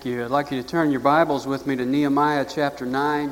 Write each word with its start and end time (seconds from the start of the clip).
Thank 0.00 0.16
you. 0.16 0.24
I'd 0.24 0.30
like 0.30 0.50
you 0.50 0.62
to 0.62 0.66
turn 0.66 0.90
your 0.90 1.00
Bibles 1.00 1.46
with 1.46 1.66
me 1.66 1.76
to 1.76 1.84
Nehemiah 1.84 2.46
chapter 2.48 2.86
9. 2.86 3.30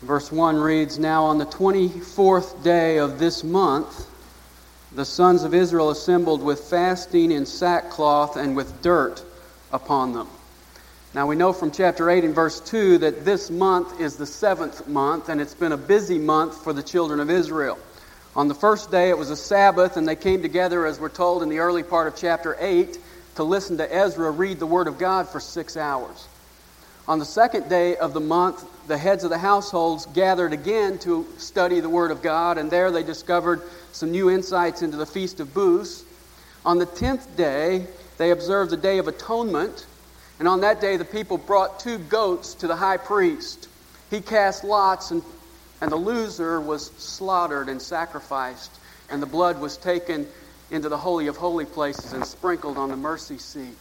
Verse 0.00 0.32
1 0.32 0.56
reads 0.56 0.98
Now 0.98 1.24
on 1.24 1.36
the 1.36 1.44
24th 1.44 2.64
day 2.64 2.96
of 2.96 3.18
this 3.18 3.44
month, 3.44 4.08
the 4.94 5.04
sons 5.04 5.42
of 5.42 5.52
Israel 5.52 5.90
assembled 5.90 6.42
with 6.42 6.60
fasting 6.60 7.30
in 7.30 7.44
sackcloth 7.44 8.38
and 8.38 8.56
with 8.56 8.80
dirt 8.80 9.22
upon 9.70 10.14
them. 10.14 10.28
Now 11.12 11.26
we 11.26 11.36
know 11.36 11.52
from 11.52 11.70
chapter 11.70 12.08
8 12.08 12.24
and 12.24 12.34
verse 12.34 12.58
2 12.58 12.96
that 12.98 13.26
this 13.26 13.50
month 13.50 14.00
is 14.00 14.16
the 14.16 14.24
seventh 14.24 14.88
month, 14.88 15.28
and 15.28 15.42
it's 15.42 15.52
been 15.52 15.72
a 15.72 15.76
busy 15.76 16.18
month 16.18 16.64
for 16.64 16.72
the 16.72 16.82
children 16.82 17.20
of 17.20 17.28
Israel. 17.28 17.78
On 18.36 18.46
the 18.46 18.54
first 18.54 18.90
day, 18.90 19.08
it 19.08 19.18
was 19.18 19.30
a 19.30 19.36
Sabbath, 19.36 19.96
and 19.96 20.06
they 20.06 20.16
came 20.16 20.42
together, 20.42 20.86
as 20.86 21.00
we're 21.00 21.08
told 21.08 21.42
in 21.42 21.48
the 21.48 21.58
early 21.58 21.82
part 21.82 22.06
of 22.06 22.16
chapter 22.16 22.56
8, 22.60 22.98
to 23.36 23.44
listen 23.44 23.78
to 23.78 23.94
Ezra 23.94 24.30
read 24.30 24.58
the 24.58 24.66
Word 24.66 24.86
of 24.86 24.98
God 24.98 25.28
for 25.28 25.40
six 25.40 25.76
hours. 25.76 26.28
On 27.08 27.18
the 27.18 27.24
second 27.24 27.70
day 27.70 27.96
of 27.96 28.12
the 28.12 28.20
month, 28.20 28.64
the 28.86 28.98
heads 28.98 29.24
of 29.24 29.30
the 29.30 29.38
households 29.38 30.04
gathered 30.06 30.52
again 30.52 30.98
to 30.98 31.26
study 31.38 31.80
the 31.80 31.88
Word 31.88 32.10
of 32.10 32.20
God, 32.20 32.58
and 32.58 32.70
there 32.70 32.90
they 32.90 33.02
discovered 33.02 33.62
some 33.92 34.10
new 34.10 34.28
insights 34.28 34.82
into 34.82 34.98
the 34.98 35.06
Feast 35.06 35.40
of 35.40 35.54
Booths. 35.54 36.04
On 36.66 36.78
the 36.78 36.86
tenth 36.86 37.34
day, 37.36 37.86
they 38.18 38.30
observed 38.30 38.70
the 38.70 38.76
Day 38.76 38.98
of 38.98 39.08
Atonement, 39.08 39.86
and 40.38 40.46
on 40.46 40.60
that 40.60 40.80
day, 40.82 40.98
the 40.98 41.04
people 41.04 41.38
brought 41.38 41.80
two 41.80 41.98
goats 41.98 42.54
to 42.54 42.66
the 42.66 42.76
high 42.76 42.98
priest. 42.98 43.68
He 44.10 44.20
cast 44.20 44.64
lots 44.64 45.10
and 45.10 45.22
and 45.80 45.90
the 45.90 45.96
loser 45.96 46.60
was 46.60 46.90
slaughtered 46.98 47.68
and 47.68 47.80
sacrificed, 47.80 48.78
and 49.10 49.22
the 49.22 49.26
blood 49.26 49.60
was 49.60 49.76
taken 49.76 50.26
into 50.70 50.88
the 50.88 50.98
Holy 50.98 51.26
of 51.26 51.36
Holy 51.36 51.64
Places 51.64 52.12
and 52.12 52.24
sprinkled 52.24 52.76
on 52.76 52.90
the 52.90 52.96
mercy 52.96 53.38
seat. 53.38 53.78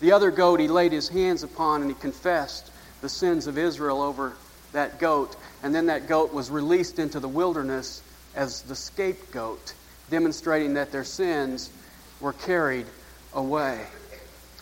The 0.00 0.12
other 0.12 0.30
goat 0.30 0.60
he 0.60 0.68
laid 0.68 0.92
his 0.92 1.08
hands 1.08 1.42
upon, 1.42 1.82
and 1.82 1.90
he 1.90 1.94
confessed 1.94 2.70
the 3.00 3.08
sins 3.08 3.46
of 3.46 3.58
Israel 3.58 4.00
over 4.00 4.36
that 4.72 4.98
goat. 4.98 5.36
And 5.62 5.74
then 5.74 5.86
that 5.86 6.08
goat 6.08 6.32
was 6.32 6.50
released 6.50 6.98
into 6.98 7.20
the 7.20 7.28
wilderness 7.28 8.02
as 8.34 8.62
the 8.62 8.74
scapegoat, 8.74 9.74
demonstrating 10.10 10.74
that 10.74 10.90
their 10.90 11.04
sins 11.04 11.70
were 12.20 12.32
carried 12.32 12.86
away. 13.32 13.86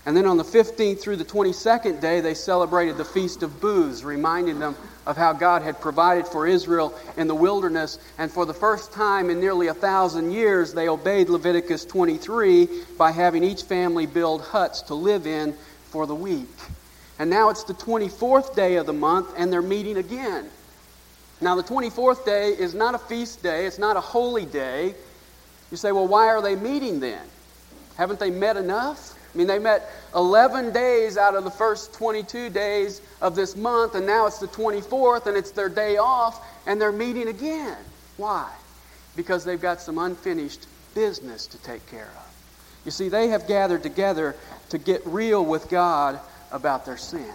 And 0.06 0.17
then 0.17 0.25
on 0.25 0.39
the 0.39 0.45
15th 0.45 1.01
through 1.01 1.17
the 1.17 1.25
22nd 1.25 2.01
day, 2.01 2.20
they 2.20 2.33
celebrated 2.33 2.97
the 2.97 3.05
Feast 3.05 3.43
of 3.43 3.61
Booths, 3.61 4.03
reminding 4.03 4.59
them 4.59 4.75
of 5.06 5.17
how 5.17 5.33
God 5.33 5.62
had 5.62 5.81
provided 5.81 6.27
for 6.27 6.47
Israel 6.47 6.95
in 7.17 7.29
the 7.29 7.34
wilderness. 7.34 7.98
And 8.17 8.31
for 8.31 8.47
the 8.47 8.55
first 8.55 8.93
time 8.93 9.28
in 9.28 9.41
nearly 9.41 9.67
a 9.67 9.75
thousand 9.75 10.31
years, 10.31 10.73
they 10.73 10.89
obeyed 10.89 11.28
Leviticus 11.28 11.84
23 11.84 12.69
by 12.97 13.11
having 13.11 13.45
each 13.45 13.65
family 13.65 14.06
build 14.06 14.41
huts 14.41 14.83
to 14.83 14.95
live 14.95 15.27
in 15.27 15.53
for 15.91 16.06
the 16.06 16.15
week. 16.15 16.48
And 17.19 17.28
now 17.28 17.51
it's 17.51 17.65
the 17.65 17.75
24th 17.75 18.55
day 18.55 18.77
of 18.77 18.87
the 18.87 18.95
month, 18.95 19.28
and 19.37 19.53
they're 19.53 19.61
meeting 19.61 19.98
again. 19.98 20.48
Now, 21.43 21.55
the 21.55 21.62
24th 21.62 22.25
day 22.25 22.51
is 22.51 22.75
not 22.75 22.95
a 22.95 22.98
feast 22.98 23.43
day, 23.43 23.67
it's 23.67 23.78
not 23.78 23.97
a 23.97 24.01
holy 24.01 24.47
day. 24.47 24.95
You 25.71 25.77
say, 25.77 25.93
well, 25.93 26.06
why 26.09 26.27
are 26.28 26.41
they 26.41 26.56
meeting 26.56 27.01
then? 27.01 27.23
Haven't 27.97 28.21
they 28.21 28.31
met 28.31 28.56
enough? 28.56 29.09
I 29.33 29.39
mean, 29.39 29.47
they 29.47 29.59
met 29.59 29.89
11 30.14 30.73
days 30.73 31.17
out 31.17 31.34
of 31.34 31.45
the 31.45 31.50
first 31.50 31.95
22 31.95 32.50
days 32.50 33.00
of 33.20 33.37
this 33.37 33.56
month, 33.56 33.95
and 33.95 34.06
now 34.06 34.27
it's 34.27 34.39
the 34.39 34.48
24th, 34.48 35.27
and 35.27 35.37
it's 35.37 35.53
their 35.53 35.69
day 35.69 35.98
off, 35.98 36.45
and 36.67 36.81
they're 36.81 36.91
meeting 36.91 37.28
again. 37.28 37.77
Why? 38.17 38.50
Because 39.14 39.45
they've 39.45 39.61
got 39.61 39.81
some 39.81 39.98
unfinished 39.98 40.67
business 40.95 41.47
to 41.48 41.59
take 41.62 41.87
care 41.91 42.09
of. 42.17 42.31
You 42.84 42.91
see, 42.91 43.09
they 43.09 43.28
have 43.28 43.47
gathered 43.47 43.83
together 43.83 44.34
to 44.70 44.78
get 44.78 45.03
real 45.06 45.44
with 45.44 45.69
God 45.69 46.19
about 46.50 46.87
their 46.87 46.97
sin. 46.97 47.33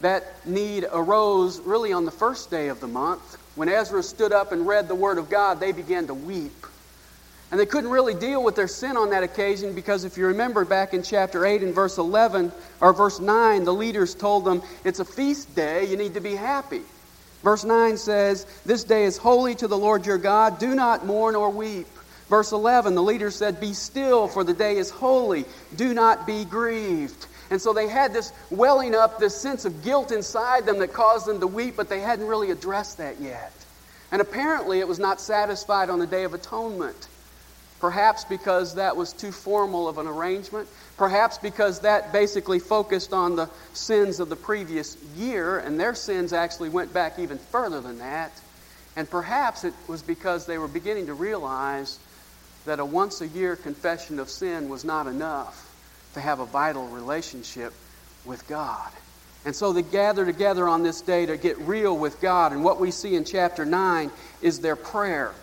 That 0.00 0.46
need 0.46 0.86
arose 0.92 1.60
really 1.60 1.92
on 1.92 2.04
the 2.04 2.10
first 2.10 2.50
day 2.50 2.68
of 2.68 2.80
the 2.80 2.88
month. 2.88 3.38
When 3.54 3.68
Ezra 3.68 4.02
stood 4.02 4.32
up 4.32 4.52
and 4.52 4.66
read 4.66 4.88
the 4.88 4.94
Word 4.94 5.18
of 5.18 5.30
God, 5.30 5.60
they 5.60 5.72
began 5.72 6.06
to 6.08 6.14
weep. 6.14 6.61
And 7.52 7.60
they 7.60 7.66
couldn't 7.66 7.90
really 7.90 8.14
deal 8.14 8.42
with 8.42 8.56
their 8.56 8.66
sin 8.66 8.96
on 8.96 9.10
that 9.10 9.22
occasion 9.22 9.74
because 9.74 10.04
if 10.04 10.16
you 10.16 10.28
remember 10.28 10.64
back 10.64 10.94
in 10.94 11.02
chapter 11.02 11.44
8 11.44 11.62
and 11.62 11.74
verse 11.74 11.98
11 11.98 12.50
or 12.80 12.94
verse 12.94 13.20
9, 13.20 13.64
the 13.64 13.74
leaders 13.74 14.14
told 14.14 14.46
them, 14.46 14.62
It's 14.84 15.00
a 15.00 15.04
feast 15.04 15.54
day, 15.54 15.84
you 15.84 15.98
need 15.98 16.14
to 16.14 16.20
be 16.20 16.34
happy. 16.34 16.80
Verse 17.42 17.62
9 17.62 17.98
says, 17.98 18.46
This 18.64 18.84
day 18.84 19.04
is 19.04 19.18
holy 19.18 19.54
to 19.56 19.68
the 19.68 19.76
Lord 19.76 20.06
your 20.06 20.16
God, 20.16 20.58
do 20.58 20.74
not 20.74 21.04
mourn 21.04 21.36
or 21.36 21.50
weep. 21.50 21.88
Verse 22.30 22.52
11, 22.52 22.94
the 22.94 23.02
leaders 23.02 23.36
said, 23.36 23.60
Be 23.60 23.74
still, 23.74 24.28
for 24.28 24.44
the 24.44 24.54
day 24.54 24.78
is 24.78 24.88
holy, 24.88 25.44
do 25.76 25.92
not 25.92 26.26
be 26.26 26.46
grieved. 26.46 27.26
And 27.50 27.60
so 27.60 27.74
they 27.74 27.86
had 27.86 28.14
this 28.14 28.32
welling 28.48 28.94
up, 28.94 29.18
this 29.18 29.36
sense 29.36 29.66
of 29.66 29.84
guilt 29.84 30.10
inside 30.10 30.64
them 30.64 30.78
that 30.78 30.94
caused 30.94 31.26
them 31.26 31.40
to 31.40 31.46
weep, 31.46 31.76
but 31.76 31.90
they 31.90 32.00
hadn't 32.00 32.26
really 32.26 32.50
addressed 32.50 32.96
that 32.96 33.20
yet. 33.20 33.52
And 34.10 34.22
apparently 34.22 34.80
it 34.80 34.88
was 34.88 34.98
not 34.98 35.20
satisfied 35.20 35.90
on 35.90 35.98
the 35.98 36.06
Day 36.06 36.24
of 36.24 36.32
Atonement. 36.32 37.08
Perhaps 37.82 38.26
because 38.26 38.76
that 38.76 38.96
was 38.96 39.12
too 39.12 39.32
formal 39.32 39.88
of 39.88 39.98
an 39.98 40.06
arrangement. 40.06 40.68
Perhaps 40.96 41.38
because 41.38 41.80
that 41.80 42.12
basically 42.12 42.60
focused 42.60 43.12
on 43.12 43.34
the 43.34 43.50
sins 43.74 44.20
of 44.20 44.28
the 44.28 44.36
previous 44.36 44.96
year, 45.16 45.58
and 45.58 45.80
their 45.80 45.92
sins 45.92 46.32
actually 46.32 46.68
went 46.68 46.94
back 46.94 47.18
even 47.18 47.38
further 47.38 47.80
than 47.80 47.98
that. 47.98 48.30
And 48.94 49.10
perhaps 49.10 49.64
it 49.64 49.74
was 49.88 50.00
because 50.00 50.46
they 50.46 50.58
were 50.58 50.68
beginning 50.68 51.06
to 51.06 51.14
realize 51.14 51.98
that 52.66 52.78
a 52.78 52.84
once 52.84 53.20
a 53.20 53.26
year 53.26 53.56
confession 53.56 54.20
of 54.20 54.30
sin 54.30 54.68
was 54.68 54.84
not 54.84 55.08
enough 55.08 55.68
to 56.14 56.20
have 56.20 56.38
a 56.38 56.46
vital 56.46 56.86
relationship 56.86 57.74
with 58.24 58.46
God. 58.46 58.92
And 59.44 59.56
so 59.56 59.72
they 59.72 59.82
gather 59.82 60.24
together 60.24 60.68
on 60.68 60.84
this 60.84 61.00
day 61.00 61.26
to 61.26 61.36
get 61.36 61.58
real 61.58 61.98
with 61.98 62.20
God. 62.20 62.52
And 62.52 62.62
what 62.62 62.78
we 62.78 62.92
see 62.92 63.16
in 63.16 63.24
chapter 63.24 63.64
9 63.64 64.12
is 64.40 64.60
their 64.60 64.76
prayer. 64.76 65.34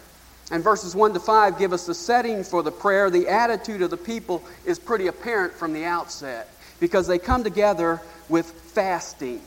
And 0.52 0.64
verses 0.64 0.96
1 0.96 1.14
to 1.14 1.20
5 1.20 1.60
give 1.60 1.74
us 1.74 1.86
the 1.86 1.94
setting 1.94 2.44
for 2.44 2.64
the 2.64 2.72
prayer. 2.72 3.10
The 3.10 3.28
attitude 3.28 3.82
of 3.82 3.92
the 3.92 3.98
people 3.98 4.44
is 4.66 4.80
pretty 4.80 5.08
apparent 5.08 5.54
from 5.54 5.74
the 5.74 5.86
outset 5.86 6.50
because 6.80 7.08
they 7.08 7.20
come 7.20 7.44
together 7.44 8.02
with 8.30 8.50
fasting. 8.50 9.42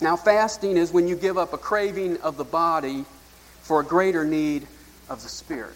Now, 0.00 0.16
fasting 0.16 0.76
is 0.76 0.92
when 0.92 1.08
you 1.08 1.16
give 1.16 1.38
up 1.38 1.52
a 1.52 1.58
craving 1.58 2.20
of 2.20 2.36
the 2.36 2.44
body 2.44 3.04
for 3.62 3.80
a 3.80 3.84
greater 3.84 4.24
need 4.24 4.66
of 5.08 5.22
the 5.22 5.28
spirit. 5.28 5.74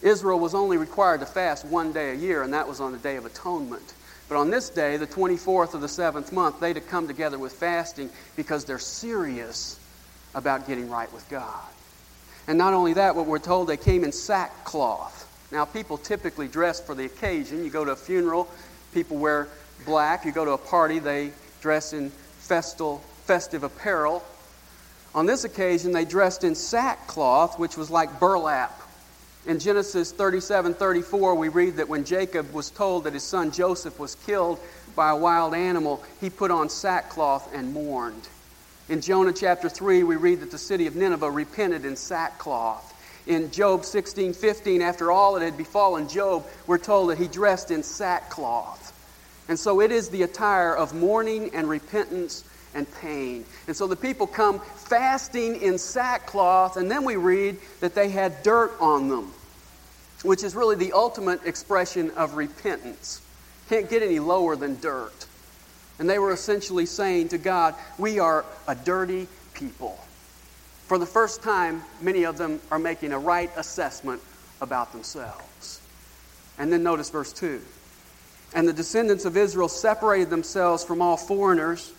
Israel 0.00 0.38
was 0.38 0.54
only 0.54 0.76
required 0.76 1.20
to 1.20 1.26
fast 1.26 1.64
one 1.64 1.92
day 1.92 2.10
a 2.10 2.14
year, 2.14 2.42
and 2.42 2.54
that 2.54 2.66
was 2.66 2.80
on 2.80 2.92
the 2.92 2.98
Day 2.98 3.16
of 3.16 3.26
Atonement. 3.26 3.94
But 4.28 4.36
on 4.36 4.50
this 4.50 4.68
day, 4.70 4.96
the 4.96 5.06
24th 5.06 5.74
of 5.74 5.80
the 5.80 5.88
seventh 5.88 6.32
month, 6.32 6.58
they 6.58 6.72
to 6.72 6.80
come 6.80 7.06
together 7.06 7.38
with 7.38 7.52
fasting 7.52 8.10
because 8.34 8.64
they're 8.64 8.78
serious 8.78 9.78
about 10.34 10.66
getting 10.66 10.88
right 10.88 11.12
with 11.12 11.28
God. 11.28 11.68
And 12.46 12.58
not 12.58 12.74
only 12.74 12.94
that, 12.94 13.14
what 13.14 13.26
we're 13.26 13.38
told, 13.38 13.68
they 13.68 13.76
came 13.76 14.04
in 14.04 14.12
sackcloth. 14.12 15.20
Now, 15.52 15.64
people 15.64 15.98
typically 15.98 16.48
dress 16.48 16.80
for 16.80 16.94
the 16.94 17.04
occasion. 17.04 17.64
You 17.64 17.70
go 17.70 17.84
to 17.84 17.92
a 17.92 17.96
funeral, 17.96 18.48
people 18.94 19.18
wear 19.18 19.48
black. 19.84 20.24
You 20.24 20.32
go 20.32 20.44
to 20.44 20.52
a 20.52 20.58
party, 20.58 20.98
they 20.98 21.32
dress 21.60 21.92
in 21.92 22.10
festal, 22.10 22.98
festive 23.24 23.62
apparel. 23.62 24.24
On 25.14 25.26
this 25.26 25.44
occasion, 25.44 25.92
they 25.92 26.04
dressed 26.04 26.42
in 26.42 26.54
sackcloth, 26.54 27.58
which 27.58 27.76
was 27.76 27.90
like 27.90 28.18
burlap. 28.18 28.80
In 29.44 29.58
Genesis 29.58 30.12
37 30.12 30.74
34, 30.74 31.34
we 31.34 31.48
read 31.48 31.76
that 31.76 31.88
when 31.88 32.04
Jacob 32.04 32.52
was 32.52 32.70
told 32.70 33.04
that 33.04 33.12
his 33.12 33.24
son 33.24 33.50
Joseph 33.50 33.98
was 33.98 34.14
killed 34.14 34.58
by 34.94 35.10
a 35.10 35.16
wild 35.16 35.54
animal, 35.54 36.02
he 36.20 36.30
put 36.30 36.50
on 36.50 36.68
sackcloth 36.68 37.52
and 37.54 37.74
mourned. 37.74 38.28
In 38.88 39.00
Jonah 39.00 39.32
chapter 39.32 39.68
3, 39.68 40.02
we 40.02 40.16
read 40.16 40.40
that 40.40 40.50
the 40.50 40.58
city 40.58 40.86
of 40.86 40.96
Nineveh 40.96 41.30
repented 41.30 41.84
in 41.84 41.94
sackcloth. 41.94 42.88
In 43.28 43.52
Job 43.52 43.84
16 43.84 44.32
15, 44.32 44.82
after 44.82 45.12
all 45.12 45.34
that 45.34 45.44
had 45.44 45.56
befallen 45.56 46.08
Job, 46.08 46.44
we're 46.66 46.78
told 46.78 47.10
that 47.10 47.18
he 47.18 47.28
dressed 47.28 47.70
in 47.70 47.84
sackcloth. 47.84 48.92
And 49.48 49.56
so 49.56 49.80
it 49.80 49.92
is 49.92 50.08
the 50.08 50.24
attire 50.24 50.74
of 50.74 50.94
mourning 50.94 51.54
and 51.54 51.68
repentance 51.68 52.42
and 52.74 52.92
pain. 53.00 53.44
And 53.68 53.76
so 53.76 53.86
the 53.86 53.94
people 53.96 54.26
come 54.26 54.58
fasting 54.58 55.62
in 55.62 55.78
sackcloth, 55.78 56.76
and 56.76 56.90
then 56.90 57.04
we 57.04 57.14
read 57.14 57.58
that 57.80 57.94
they 57.94 58.08
had 58.08 58.42
dirt 58.42 58.72
on 58.80 59.08
them, 59.08 59.32
which 60.24 60.42
is 60.42 60.56
really 60.56 60.76
the 60.76 60.92
ultimate 60.92 61.46
expression 61.46 62.10
of 62.12 62.34
repentance. 62.34 63.22
Can't 63.68 63.88
get 63.88 64.02
any 64.02 64.18
lower 64.18 64.56
than 64.56 64.80
dirt. 64.80 65.26
And 65.98 66.08
they 66.08 66.18
were 66.18 66.32
essentially 66.32 66.86
saying 66.86 67.28
to 67.28 67.38
God, 67.38 67.74
We 67.98 68.18
are 68.18 68.44
a 68.66 68.74
dirty 68.74 69.28
people. 69.54 69.98
For 70.86 70.98
the 70.98 71.06
first 71.06 71.42
time, 71.42 71.82
many 72.00 72.24
of 72.24 72.38
them 72.38 72.60
are 72.70 72.78
making 72.78 73.12
a 73.12 73.18
right 73.18 73.50
assessment 73.56 74.20
about 74.60 74.92
themselves. 74.92 75.80
And 76.58 76.72
then 76.72 76.82
notice 76.82 77.10
verse 77.10 77.32
2. 77.32 77.60
And 78.54 78.68
the 78.68 78.72
descendants 78.72 79.24
of 79.24 79.36
Israel 79.36 79.68
separated 79.68 80.30
themselves 80.30 80.84
from 80.84 81.00
all 81.00 81.16
foreigners 81.16 81.92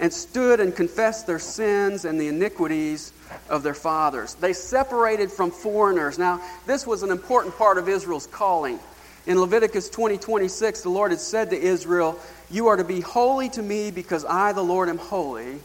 and 0.00 0.12
stood 0.12 0.60
and 0.60 0.74
confessed 0.74 1.26
their 1.26 1.38
sins 1.38 2.04
and 2.04 2.20
the 2.20 2.28
iniquities 2.28 3.12
of 3.48 3.62
their 3.62 3.74
fathers. 3.74 4.34
They 4.34 4.52
separated 4.52 5.30
from 5.30 5.50
foreigners. 5.50 6.18
Now, 6.18 6.40
this 6.66 6.86
was 6.86 7.02
an 7.02 7.10
important 7.10 7.56
part 7.56 7.78
of 7.78 7.88
Israel's 7.88 8.26
calling. 8.26 8.78
In 9.28 9.38
Leviticus 9.38 9.90
20 9.90 10.16
26, 10.16 10.80
the 10.80 10.88
Lord 10.88 11.10
had 11.10 11.20
said 11.20 11.50
to 11.50 11.56
Israel, 11.60 12.18
You 12.50 12.68
are 12.68 12.78
to 12.78 12.82
be 12.82 13.02
holy 13.02 13.50
to 13.50 13.62
me 13.62 13.90
because 13.90 14.24
I, 14.24 14.54
the 14.54 14.64
Lord, 14.64 14.88
am 14.88 14.96
holy, 14.96 15.60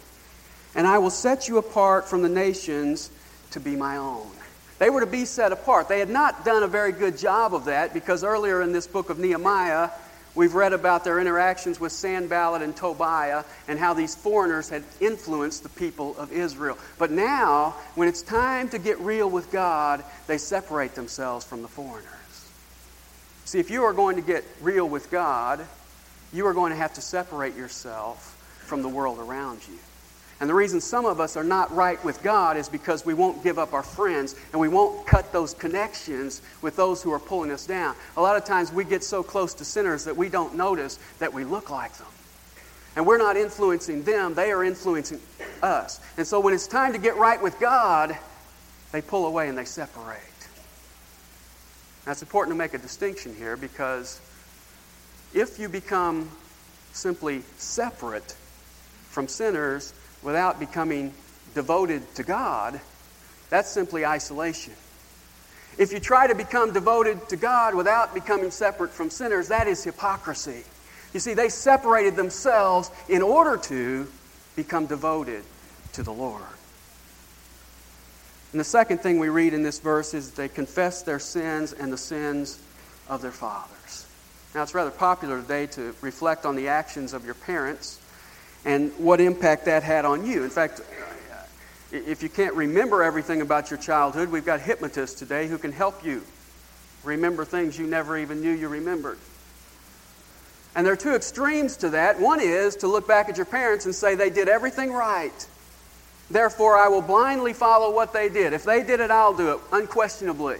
and 0.76 0.86
I 0.86 0.98
will 0.98 1.10
set 1.10 1.48
you 1.48 1.58
apart 1.58 2.10
from 2.10 2.24
the 2.24 2.30
nations 2.30 3.10
to 3.52 3.62
be 3.62 3.78
my 3.78 3.96
own. 3.96 4.28
They 4.80 4.90
were 4.90 5.00
to 5.00 5.06
be 5.06 5.24
set 5.24 5.54
apart. 5.54 5.88
They 5.88 6.00
had 6.00 6.10
not 6.10 6.44
done 6.44 6.64
a 6.64 6.68
very 6.68 6.92
good 6.92 7.18
job 7.18 7.56
of 7.56 7.66
that 7.66 7.94
because 7.94 8.22
earlier 8.26 8.62
in 8.62 8.74
this 8.74 8.86
book 8.86 9.10
of 9.10 9.18
Nehemiah, 9.18 9.92
we've 10.36 10.56
read 10.56 10.74
about 10.74 11.06
their 11.06 11.22
interactions 11.22 11.80
with 11.80 11.94
Sanballat 11.94 12.62
and 12.62 12.76
Tobiah 12.76 13.46
and 13.70 13.80
how 13.80 13.94
these 13.94 14.14
foreigners 14.14 14.68
had 14.68 14.84
influenced 15.00 15.64
the 15.64 15.70
people 15.70 16.18
of 16.18 16.34
Israel. 16.34 16.78
But 16.98 17.12
now, 17.12 17.76
when 17.96 18.10
it's 18.10 18.24
time 18.24 18.68
to 18.70 18.78
get 18.78 19.00
real 19.00 19.30
with 19.30 19.52
God, 19.52 20.04
they 20.28 20.38
separate 20.38 20.96
themselves 20.96 21.46
from 21.46 21.62
the 21.62 21.70
foreigners. 21.70 22.23
See, 23.54 23.60
if 23.60 23.70
you 23.70 23.84
are 23.84 23.94
going 23.94 24.16
to 24.16 24.24
get 24.24 24.44
real 24.62 24.90
with 24.90 25.12
God, 25.12 25.64
you 26.34 26.48
are 26.48 26.56
going 26.56 26.72
to 26.72 26.76
have 26.76 26.96
to 26.96 27.02
separate 27.02 27.56
yourself 27.56 28.34
from 28.66 28.82
the 28.82 28.90
world 28.90 29.20
around 29.20 29.60
you. 29.68 29.78
And 30.40 30.50
the 30.50 30.56
reason 30.56 30.82
some 30.82 31.06
of 31.06 31.20
us 31.20 31.38
are 31.38 31.44
not 31.44 31.72
right 31.72 32.04
with 32.04 32.24
God 32.24 32.58
is 32.58 32.68
because 32.68 33.06
we 33.06 33.14
won't 33.14 33.44
give 33.44 33.60
up 33.60 33.74
our 33.74 33.84
friends 33.84 34.36
and 34.54 34.60
we 34.60 34.70
won't 34.70 35.06
cut 35.06 35.32
those 35.32 35.54
connections 35.54 36.42
with 36.64 36.76
those 36.76 37.04
who 37.04 37.14
are 37.14 37.20
pulling 37.20 37.52
us 37.52 37.68
down. 37.68 37.96
A 38.18 38.22
lot 38.24 38.38
of 38.38 38.44
times 38.44 38.74
we 38.74 38.86
get 38.86 39.04
so 39.04 39.22
close 39.22 39.54
to 39.54 39.66
sinners 39.66 40.04
that 40.06 40.18
we 40.18 40.30
don't 40.30 40.56
notice 40.56 40.98
that 41.20 41.32
we 41.32 41.44
look 41.44 41.70
like 41.70 41.94
them. 41.98 42.08
And 42.96 43.06
we're 43.06 43.20
not 43.20 43.38
influencing 43.38 44.02
them, 44.02 44.34
they 44.34 44.52
are 44.52 44.64
influencing 44.64 45.20
us. 45.62 46.00
And 46.18 46.26
so 46.26 46.40
when 46.40 46.56
it's 46.56 46.66
time 46.66 46.92
to 46.94 46.98
get 46.98 47.18
right 47.18 47.40
with 47.40 47.60
God, 47.60 48.18
they 48.92 49.04
pull 49.04 49.28
away 49.28 49.48
and 49.48 49.56
they 49.56 49.66
separate. 49.66 50.33
Now, 52.06 52.12
it's 52.12 52.22
important 52.22 52.54
to 52.54 52.58
make 52.58 52.74
a 52.74 52.78
distinction 52.78 53.34
here 53.36 53.56
because 53.56 54.20
if 55.34 55.58
you 55.58 55.70
become 55.70 56.30
simply 56.92 57.44
separate 57.58 58.36
from 59.10 59.28
sinners 59.28 59.94
without 60.22 60.60
becoming 60.60 61.14
devoted 61.56 62.16
to 62.16 62.24
God, 62.24 62.80
that's 63.50 63.70
simply 63.70 64.06
isolation. 64.06 64.74
If 65.78 65.92
you 65.92 66.00
try 66.00 66.28
to 66.28 66.36
become 66.36 66.74
devoted 66.74 67.30
to 67.30 67.38
God 67.38 67.74
without 67.74 68.14
becoming 68.14 68.52
separate 68.52 68.92
from 68.92 69.10
sinners, 69.10 69.48
that 69.48 69.68
is 69.68 69.84
hypocrisy. 69.84 70.64
You 71.14 71.20
see, 71.20 71.34
they 71.34 71.50
separated 71.50 72.16
themselves 72.16 72.92
in 73.08 73.22
order 73.22 73.58
to 73.58 74.08
become 74.56 74.88
devoted 74.88 75.44
to 75.94 76.04
the 76.04 76.12
Lord. 76.12 76.44
And 78.54 78.60
the 78.60 78.66
second 78.66 79.00
thing 79.00 79.18
we 79.18 79.30
read 79.30 79.56
in 79.56 79.64
this 79.64 79.80
verse 79.80 80.14
is 80.14 80.32
they 80.32 80.48
confess 80.48 81.02
their 81.02 81.18
sins 81.18 81.74
and 81.74 81.92
the 81.92 81.98
sins 81.98 82.62
of 83.10 83.24
their 83.24 83.32
fathers. 83.32 84.08
Now, 84.54 84.62
it's 84.62 84.76
rather 84.76 84.92
popular 84.92 85.42
today 85.42 85.66
to 85.68 85.96
reflect 86.02 86.46
on 86.46 86.56
the 86.56 86.68
actions 86.68 87.14
of 87.14 87.26
your 87.26 87.34
parents 87.34 88.00
and 88.64 88.92
what 89.00 89.20
impact 89.20 89.66
that 89.66 89.82
had 89.82 90.06
on 90.06 90.24
you. 90.24 90.44
In 90.44 90.52
fact, 90.52 90.82
if 91.92 92.22
you 92.22 92.30
can't 92.30 92.54
remember 92.54 93.02
everything 93.02 93.42
about 93.42 93.72
your 93.72 93.80
childhood, 93.80 94.30
we've 94.30 94.46
got 94.46 94.62
hypnotists 94.62 95.18
today 95.18 95.48
who 95.48 95.58
can 95.58 95.72
help 95.72 96.06
you 96.06 96.22
remember 97.04 97.46
things 97.46 97.78
you 97.78 97.88
never 97.88 98.20
even 98.20 98.42
knew 98.42 98.52
you 98.52 98.68
remembered. 98.68 99.18
And 100.76 100.86
there 100.86 100.94
are 100.94 100.98
two 100.98 101.16
extremes 101.16 101.78
to 101.78 101.90
that. 101.90 102.20
One 102.20 102.40
is 102.40 102.76
to 102.78 102.88
look 102.88 103.08
back 103.08 103.30
at 103.30 103.38
your 103.38 103.48
parents 103.48 103.86
and 103.86 103.96
say 103.96 104.14
they 104.14 104.30
did 104.30 104.48
everything 104.48 104.92
right. 104.92 105.48
Therefore, 106.32 106.78
I 106.78 106.88
will 106.88 107.02
blindly 107.02 107.54
follow 107.54 107.94
what 107.94 108.14
they 108.14 108.30
did. 108.30 108.54
If 108.54 108.64
they 108.64 108.84
did 108.84 109.00
it, 109.00 109.12
I'll 109.12 109.36
do 109.36 109.54
it, 109.54 109.60
unquestionably. 109.72 110.58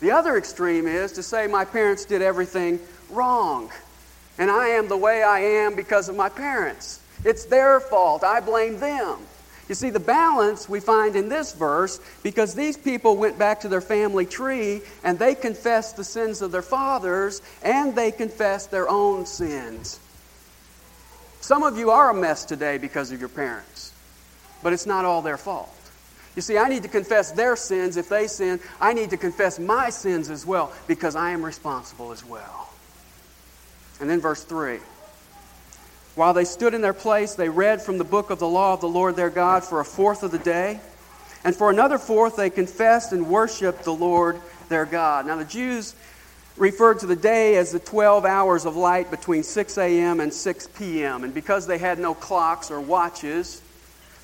The 0.00 0.10
other 0.10 0.36
extreme 0.36 0.86
is 0.86 1.12
to 1.12 1.22
say 1.22 1.46
my 1.46 1.64
parents 1.64 2.04
did 2.04 2.22
everything 2.22 2.78
wrong. 3.10 3.70
And 4.38 4.50
I 4.50 4.68
am 4.68 4.88
the 4.88 4.96
way 4.96 5.22
I 5.22 5.40
am 5.40 5.74
because 5.74 6.08
of 6.08 6.16
my 6.16 6.28
parents. 6.28 7.00
It's 7.24 7.46
their 7.46 7.80
fault. 7.80 8.22
I 8.22 8.40
blame 8.40 8.78
them. 8.78 9.18
You 9.68 9.74
see, 9.74 9.90
the 9.90 10.00
balance 10.00 10.68
we 10.68 10.80
find 10.80 11.14
in 11.14 11.28
this 11.28 11.52
verse, 11.52 12.00
because 12.22 12.54
these 12.54 12.76
people 12.76 13.16
went 13.16 13.38
back 13.38 13.60
to 13.60 13.68
their 13.68 13.82
family 13.82 14.24
tree 14.24 14.80
and 15.04 15.18
they 15.18 15.34
confessed 15.34 15.96
the 15.96 16.04
sins 16.04 16.40
of 16.40 16.52
their 16.52 16.62
fathers 16.62 17.42
and 17.62 17.94
they 17.94 18.10
confessed 18.10 18.70
their 18.70 18.88
own 18.88 19.26
sins. 19.26 20.00
Some 21.40 21.62
of 21.62 21.76
you 21.76 21.90
are 21.90 22.10
a 22.10 22.14
mess 22.14 22.44
today 22.44 22.78
because 22.78 23.12
of 23.12 23.20
your 23.20 23.28
parents 23.28 23.77
but 24.62 24.72
it's 24.72 24.86
not 24.86 25.04
all 25.04 25.22
their 25.22 25.36
fault. 25.36 25.74
You 26.36 26.42
see, 26.42 26.56
I 26.56 26.68
need 26.68 26.84
to 26.84 26.88
confess 26.88 27.32
their 27.32 27.56
sins 27.56 27.96
if 27.96 28.08
they 28.08 28.28
sin. 28.28 28.60
I 28.80 28.92
need 28.92 29.10
to 29.10 29.16
confess 29.16 29.58
my 29.58 29.90
sins 29.90 30.30
as 30.30 30.46
well 30.46 30.72
because 30.86 31.16
I 31.16 31.30
am 31.30 31.44
responsible 31.44 32.12
as 32.12 32.24
well. 32.24 32.72
And 34.00 34.08
then 34.08 34.20
verse 34.20 34.44
3. 34.44 34.78
While 36.14 36.34
they 36.34 36.44
stood 36.44 36.74
in 36.74 36.80
their 36.80 36.92
place, 36.92 37.34
they 37.34 37.48
read 37.48 37.82
from 37.82 37.98
the 37.98 38.04
book 38.04 38.30
of 38.30 38.38
the 38.38 38.48
law 38.48 38.74
of 38.74 38.80
the 38.80 38.88
Lord 38.88 39.16
their 39.16 39.30
God 39.30 39.64
for 39.64 39.80
a 39.80 39.84
fourth 39.84 40.22
of 40.22 40.30
the 40.30 40.38
day. 40.38 40.80
And 41.44 41.54
for 41.54 41.70
another 41.70 41.98
fourth, 41.98 42.36
they 42.36 42.50
confessed 42.50 43.12
and 43.12 43.28
worshiped 43.28 43.84
the 43.84 43.94
Lord 43.94 44.40
their 44.68 44.84
God. 44.84 45.26
Now, 45.26 45.36
the 45.36 45.44
Jews 45.44 45.94
referred 46.56 47.00
to 47.00 47.06
the 47.06 47.16
day 47.16 47.56
as 47.56 47.72
the 47.72 47.78
12 47.78 48.24
hours 48.24 48.64
of 48.64 48.76
light 48.76 49.10
between 49.10 49.42
6 49.42 49.78
a.m. 49.78 50.20
and 50.20 50.32
6 50.32 50.68
p.m. 50.78 51.24
And 51.24 51.32
because 51.32 51.66
they 51.66 51.78
had 51.78 51.98
no 51.98 52.14
clocks 52.14 52.70
or 52.70 52.80
watches, 52.80 53.62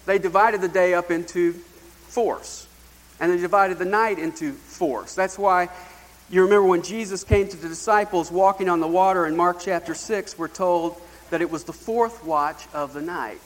they 0.07 0.19
divided 0.19 0.61
the 0.61 0.69
day 0.69 0.95
up 0.95 1.11
into 1.11 1.53
fours. 1.53 2.67
And 3.21 3.33
they 3.33 3.39
divided 3.39 3.79
the 3.79 3.85
night 3.85 4.19
into 4.19 4.53
fours. 4.53 5.15
That's 5.15 5.39
why 5.39 5.69
you 6.31 6.43
remember 6.43 6.67
when 6.67 6.83
Jesus 6.83 7.23
came 7.23 7.49
to 7.49 7.57
the 7.57 7.69
disciples 7.69 8.31
walking 8.31 8.69
on 8.69 8.81
the 8.81 8.89
water 8.89 9.27
in 9.27 9.37
Mark 9.37 9.61
chapter 9.61 9.95
6, 9.95 10.39
we're 10.39 10.49
told 10.49 11.01
that 11.31 11.43
it 11.43 11.51
was 11.51 11.65
the 11.65 11.73
fourth 11.73 12.25
watch 12.25 12.67
of 12.73 12.93
the 12.93 13.03
night. 13.03 13.41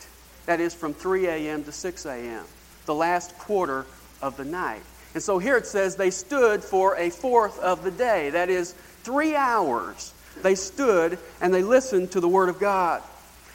That 0.47 0.61
is 0.61 0.75
from 0.75 0.95
3 0.95 1.27
a.m. 1.27 1.65
to 1.65 1.73
6 1.73 2.07
a.m., 2.07 2.45
the 2.87 2.95
last 2.95 3.37
quarter 3.39 3.85
of 4.23 4.37
the 4.37 4.45
night. 4.45 4.83
And 5.15 5.23
so 5.23 5.39
here 5.39 5.57
it 5.57 5.67
says 5.67 5.97
they 5.97 6.11
stood 6.11 6.63
for 6.63 6.97
a 6.97 7.11
fourth 7.11 7.59
of 7.59 7.83
the 7.83 7.91
day. 7.91 8.31
That 8.31 8.49
is 8.49 8.73
three 9.03 9.35
hours. 9.35 10.13
They 10.43 10.55
stood 10.55 11.19
and 11.41 11.53
they 11.53 11.63
listened 11.63 12.13
to 12.13 12.21
the 12.21 12.29
Word 12.29 12.49
of 12.49 12.61
God. 12.61 13.03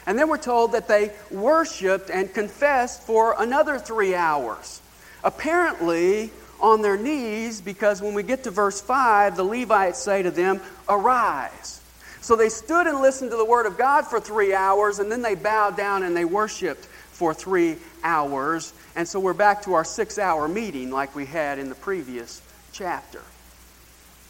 And 0.06 0.18
then 0.18 0.28
we're 0.28 0.38
told 0.38 0.72
that 0.72 0.88
they 0.88 1.12
worshiped 1.30 2.10
and 2.10 2.32
confessed 2.32 3.02
for 3.02 3.34
another 3.38 3.78
three 3.78 4.14
hours. 4.14 4.80
Apparently, 5.22 6.30
on 6.60 6.82
their 6.82 6.96
knees, 6.96 7.60
because 7.60 8.02
when 8.02 8.14
we 8.14 8.22
get 8.22 8.44
to 8.44 8.50
verse 8.50 8.80
5, 8.80 9.36
the 9.36 9.44
Levites 9.44 9.98
say 9.98 10.22
to 10.22 10.30
them, 10.30 10.60
Arise. 10.88 11.80
So 12.20 12.36
they 12.36 12.48
stood 12.48 12.86
and 12.86 13.00
listened 13.00 13.30
to 13.32 13.36
the 13.36 13.44
word 13.44 13.66
of 13.66 13.76
God 13.76 14.06
for 14.06 14.18
three 14.20 14.54
hours, 14.54 14.98
and 14.98 15.10
then 15.12 15.22
they 15.22 15.34
bowed 15.34 15.76
down 15.76 16.02
and 16.02 16.16
they 16.16 16.24
worshiped 16.24 16.84
for 16.84 17.34
three 17.34 17.76
hours. 18.02 18.72
And 18.96 19.06
so 19.06 19.20
we're 19.20 19.34
back 19.34 19.62
to 19.64 19.74
our 19.74 19.84
six 19.84 20.18
hour 20.18 20.48
meeting 20.48 20.90
like 20.90 21.14
we 21.14 21.26
had 21.26 21.58
in 21.58 21.68
the 21.68 21.74
previous 21.74 22.40
chapter. 22.72 23.20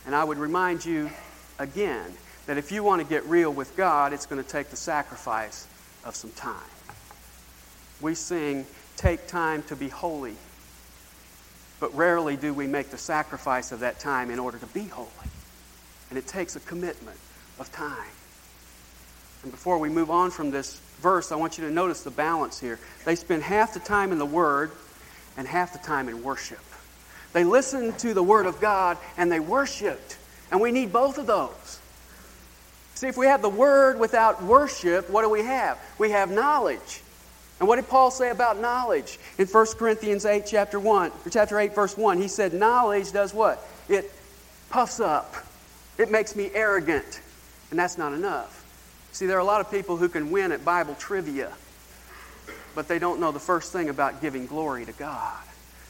And 0.06 0.14
I 0.14 0.24
would 0.24 0.38
remind 0.38 0.84
you 0.84 1.10
again 1.58 2.14
that 2.46 2.58
if 2.58 2.72
you 2.72 2.84
want 2.84 3.02
to 3.02 3.08
get 3.08 3.24
real 3.24 3.52
with 3.52 3.76
God, 3.76 4.12
it's 4.12 4.26
going 4.26 4.42
to 4.42 4.48
take 4.48 4.68
the 4.68 4.76
sacrifice 4.76 5.66
of 6.04 6.14
some 6.14 6.30
time. 6.32 6.56
We 8.00 8.14
sing, 8.14 8.66
Take 8.96 9.26
time 9.26 9.62
to 9.64 9.76
be 9.76 9.88
holy, 9.88 10.36
but 11.80 11.94
rarely 11.94 12.36
do 12.36 12.54
we 12.54 12.66
make 12.66 12.90
the 12.90 12.98
sacrifice 12.98 13.72
of 13.72 13.80
that 13.80 13.98
time 13.98 14.30
in 14.30 14.38
order 14.38 14.58
to 14.58 14.66
be 14.66 14.84
holy. 14.84 15.08
And 16.10 16.18
it 16.18 16.26
takes 16.26 16.54
a 16.54 16.60
commitment 16.60 17.18
of 17.58 17.72
time. 17.72 18.08
And 19.42 19.50
before 19.50 19.78
we 19.78 19.88
move 19.88 20.10
on 20.10 20.30
from 20.30 20.50
this 20.50 20.80
verse, 21.00 21.32
I 21.32 21.36
want 21.36 21.58
you 21.58 21.66
to 21.66 21.72
notice 21.72 22.02
the 22.02 22.10
balance 22.10 22.58
here. 22.60 22.78
They 23.04 23.16
spend 23.16 23.42
half 23.42 23.74
the 23.74 23.80
time 23.80 24.12
in 24.12 24.18
the 24.18 24.26
Word 24.26 24.70
and 25.36 25.46
half 25.46 25.72
the 25.72 25.80
time 25.80 26.08
in 26.08 26.22
worship. 26.22 26.62
They 27.32 27.44
listened 27.44 27.98
to 27.98 28.14
the 28.14 28.22
Word 28.22 28.46
of 28.46 28.60
God 28.60 28.96
and 29.16 29.30
they 29.30 29.40
worshiped. 29.40 30.18
And 30.52 30.60
we 30.60 30.70
need 30.70 30.92
both 30.92 31.18
of 31.18 31.26
those. 31.26 31.80
See, 32.94 33.08
if 33.08 33.16
we 33.16 33.26
have 33.26 33.42
the 33.42 33.48
word 33.48 33.98
without 33.98 34.42
worship, 34.42 35.10
what 35.10 35.22
do 35.22 35.30
we 35.30 35.42
have? 35.42 35.78
We 35.98 36.10
have 36.10 36.30
knowledge. 36.30 37.02
And 37.58 37.68
what 37.68 37.76
did 37.76 37.88
Paul 37.88 38.10
say 38.10 38.30
about 38.30 38.60
knowledge? 38.60 39.18
In 39.38 39.46
1 39.46 39.66
Corinthians 39.78 40.24
8, 40.24 40.44
chapter 40.46 40.78
1, 40.78 41.12
chapter 41.30 41.58
8, 41.58 41.74
verse 41.74 41.96
1, 41.96 42.20
he 42.20 42.28
said, 42.28 42.52
Knowledge 42.52 43.12
does 43.12 43.32
what? 43.32 43.64
It 43.88 44.12
puffs 44.70 45.00
up. 45.00 45.34
It 45.98 46.10
makes 46.10 46.34
me 46.34 46.50
arrogant. 46.54 47.20
And 47.70 47.78
that's 47.78 47.98
not 47.98 48.12
enough. 48.12 48.64
See, 49.12 49.26
there 49.26 49.36
are 49.36 49.40
a 49.40 49.44
lot 49.44 49.60
of 49.60 49.70
people 49.70 49.96
who 49.96 50.08
can 50.08 50.30
win 50.30 50.52
at 50.52 50.64
Bible 50.64 50.96
trivia, 50.96 51.52
but 52.74 52.88
they 52.88 52.98
don't 52.98 53.20
know 53.20 53.30
the 53.30 53.38
first 53.38 53.72
thing 53.72 53.88
about 53.88 54.20
giving 54.20 54.46
glory 54.46 54.84
to 54.84 54.92
God. 54.92 55.38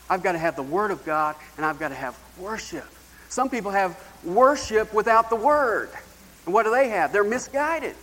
I've 0.08 0.22
got 0.22 0.32
to 0.32 0.38
have 0.38 0.56
the 0.56 0.62
Word 0.62 0.90
of 0.90 1.04
God, 1.06 1.34
and 1.56 1.64
I've 1.64 1.78
got 1.78 1.88
to 1.88 1.94
have 1.94 2.18
worship. 2.38 2.86
Some 3.30 3.48
people 3.48 3.70
have 3.70 3.98
worship 4.22 4.92
without 4.92 5.30
the 5.30 5.36
Word. 5.36 5.88
And 6.44 6.54
what 6.54 6.64
do 6.64 6.70
they 6.70 6.88
have? 6.90 7.12
They're 7.12 7.24
misguided. 7.24 7.94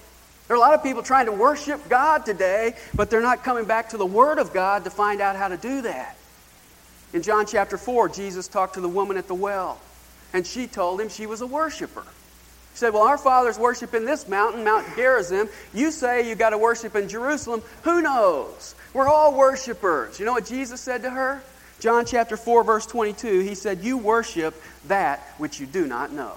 There 0.47 0.55
are 0.55 0.57
a 0.57 0.61
lot 0.61 0.73
of 0.73 0.83
people 0.83 1.03
trying 1.03 1.27
to 1.27 1.31
worship 1.31 1.87
God 1.87 2.25
today, 2.25 2.75
but 2.93 3.09
they're 3.09 3.21
not 3.21 3.43
coming 3.43 3.65
back 3.65 3.89
to 3.89 3.97
the 3.97 4.05
Word 4.05 4.37
of 4.37 4.53
God 4.53 4.83
to 4.83 4.89
find 4.89 5.21
out 5.21 5.35
how 5.35 5.47
to 5.47 5.57
do 5.57 5.83
that. 5.83 6.17
In 7.13 7.21
John 7.21 7.45
chapter 7.45 7.77
4, 7.77 8.09
Jesus 8.09 8.47
talked 8.47 8.75
to 8.75 8.81
the 8.81 8.89
woman 8.89 9.17
at 9.17 9.27
the 9.27 9.35
well, 9.35 9.79
and 10.33 10.45
she 10.45 10.67
told 10.67 10.99
him 10.99 11.09
she 11.09 11.25
was 11.25 11.41
a 11.41 11.47
worshiper. 11.47 12.03
You 12.03 12.77
said, 12.77 12.93
Well, 12.93 13.03
our 13.03 13.17
fathers 13.17 13.59
worship 13.59 13.93
in 13.93 14.05
this 14.05 14.27
mountain, 14.27 14.63
Mount 14.63 14.87
Gerizim. 14.95 15.49
You 15.73 15.91
say 15.91 16.27
you 16.27 16.35
got 16.35 16.51
to 16.51 16.57
worship 16.57 16.95
in 16.95 17.09
Jerusalem. 17.09 17.61
Who 17.83 18.01
knows? 18.01 18.75
We're 18.93 19.07
all 19.07 19.37
worshipers. 19.37 20.19
You 20.19 20.25
know 20.25 20.33
what 20.33 20.45
Jesus 20.45 20.79
said 20.81 21.03
to 21.03 21.09
her? 21.09 21.41
John 21.79 22.05
chapter 22.05 22.37
4, 22.37 22.63
verse 22.63 22.85
22, 22.85 23.39
he 23.39 23.55
said, 23.55 23.83
You 23.83 23.97
worship 23.97 24.53
that 24.87 25.19
which 25.37 25.59
you 25.59 25.65
do 25.65 25.87
not 25.87 26.11
know. 26.11 26.33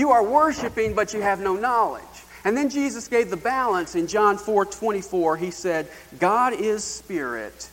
You 0.00 0.12
are 0.12 0.24
worshiping, 0.24 0.94
but 0.94 1.12
you 1.12 1.20
have 1.20 1.40
no 1.40 1.56
knowledge. 1.56 2.02
And 2.44 2.56
then 2.56 2.70
Jesus 2.70 3.06
gave 3.06 3.28
the 3.28 3.36
balance 3.36 3.94
in 3.94 4.06
John 4.06 4.38
4 4.38 4.64
24. 4.64 5.36
He 5.36 5.50
said, 5.50 5.90
God 6.18 6.54
is 6.54 6.82
spirit, 6.82 7.68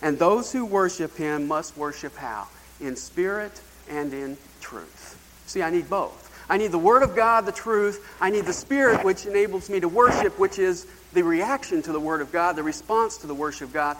and 0.00 0.16
those 0.16 0.52
who 0.52 0.64
worship 0.64 1.16
him 1.16 1.48
must 1.48 1.76
worship 1.76 2.14
how? 2.14 2.46
In 2.80 2.94
spirit 2.94 3.60
and 3.90 4.14
in 4.14 4.36
truth. 4.60 5.18
See, 5.46 5.60
I 5.60 5.70
need 5.70 5.90
both. 5.90 6.22
I 6.48 6.56
need 6.56 6.70
the 6.70 6.78
Word 6.78 7.02
of 7.02 7.16
God, 7.16 7.46
the 7.46 7.50
truth. 7.50 8.16
I 8.20 8.30
need 8.30 8.44
the 8.44 8.52
Spirit, 8.52 9.04
which 9.04 9.26
enables 9.26 9.68
me 9.68 9.80
to 9.80 9.88
worship, 9.88 10.38
which 10.38 10.60
is 10.60 10.86
the 11.14 11.24
reaction 11.24 11.82
to 11.82 11.90
the 11.90 11.98
Word 11.98 12.20
of 12.20 12.30
God, 12.30 12.54
the 12.54 12.62
response 12.62 13.16
to 13.18 13.26
the 13.26 13.34
worship 13.34 13.70
of 13.70 13.74
God. 13.74 13.96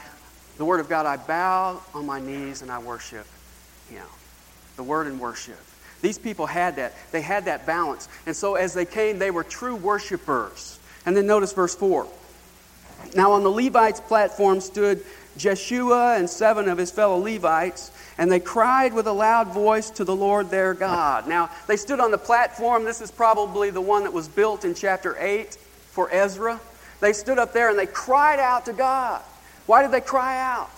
The 0.57 0.65
Word 0.65 0.79
of 0.79 0.89
God, 0.89 1.05
I 1.05 1.17
bow 1.17 1.83
on 1.95 2.07
my 2.07 2.21
knees 2.21 2.63
and 2.63 2.71
I 2.71 2.79
worship 2.79 3.27
Him. 3.91 4.07
The 4.77 4.85
Word 4.85 5.09
and 5.09 5.19
worship. 5.19 5.59
These 6.03 6.19
people 6.19 6.47
had 6.47 6.77
that. 6.77 6.95
They 7.11 7.23
had 7.23 7.47
that 7.47 7.67
balance. 7.67 8.09
And 8.27 8.37
so 8.37 8.55
as 8.55 8.75
they 8.75 8.85
came, 8.85 9.19
they 9.19 9.31
were 9.31 9.45
true 9.45 9.77
worshipers. 9.77 10.79
And 11.05 11.17
then 11.17 11.27
notice 11.27 11.53
verse 11.53 11.75
4. 11.75 12.07
Now 13.15 13.33
on 13.33 13.43
the 13.43 13.51
Levites' 13.51 14.01
platform 14.01 14.61
stood 14.61 15.05
Jeshua 15.37 16.17
and 16.17 16.29
seven 16.29 16.69
of 16.69 16.79
his 16.79 16.91
fellow 16.91 17.19
Levites, 17.19 17.91
and 18.19 18.31
they 18.33 18.41
cried 18.41 18.95
with 18.95 19.07
a 19.07 19.13
loud 19.13 19.49
voice 19.49 19.91
to 19.91 20.05
the 20.05 20.17
Lord 20.17 20.51
their 20.51 20.75
God. 20.75 21.29
Now, 21.29 21.51
they 21.67 21.77
stood 21.77 22.01
on 22.01 22.11
the 22.11 22.19
platform. 22.19 22.85
This 22.85 23.01
is 23.01 23.11
probably 23.11 23.71
the 23.71 23.81
one 23.81 24.05
that 24.05 24.13
was 24.13 24.29
built 24.29 24.65
in 24.65 24.75
chapter 24.75 25.17
8 25.19 25.55
for 25.91 26.11
Ezra. 26.11 26.59
They 27.01 27.13
stood 27.13 27.39
up 27.39 27.53
there 27.53 27.69
and 27.69 27.79
they 27.79 27.87
cried 27.87 28.39
out 28.39 28.65
to 28.67 28.73
God. 28.73 29.23
Why 29.67 29.83
did 29.83 29.91
they 29.91 30.01
cry 30.01 30.41
out? 30.41 30.71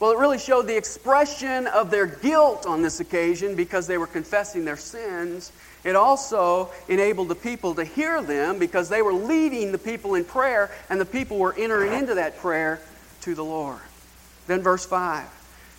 Well, 0.00 0.10
it 0.10 0.18
really 0.18 0.38
showed 0.38 0.66
the 0.66 0.76
expression 0.76 1.66
of 1.68 1.90
their 1.90 2.06
guilt 2.06 2.66
on 2.66 2.82
this 2.82 3.00
occasion 3.00 3.54
because 3.54 3.86
they 3.86 3.96
were 3.96 4.06
confessing 4.06 4.64
their 4.64 4.76
sins. 4.76 5.52
It 5.84 5.96
also 5.96 6.70
enabled 6.88 7.28
the 7.28 7.34
people 7.34 7.74
to 7.76 7.84
hear 7.84 8.22
them 8.22 8.58
because 8.58 8.88
they 8.88 9.02
were 9.02 9.12
leading 9.12 9.70
the 9.70 9.78
people 9.78 10.14
in 10.14 10.24
prayer, 10.24 10.70
and 10.90 11.00
the 11.00 11.04
people 11.04 11.38
were 11.38 11.54
entering 11.56 11.92
into 11.92 12.14
that 12.14 12.38
prayer 12.38 12.80
to 13.22 13.34
the 13.34 13.44
Lord. 13.44 13.80
Then, 14.46 14.62
verse 14.62 14.84
5. 14.84 15.24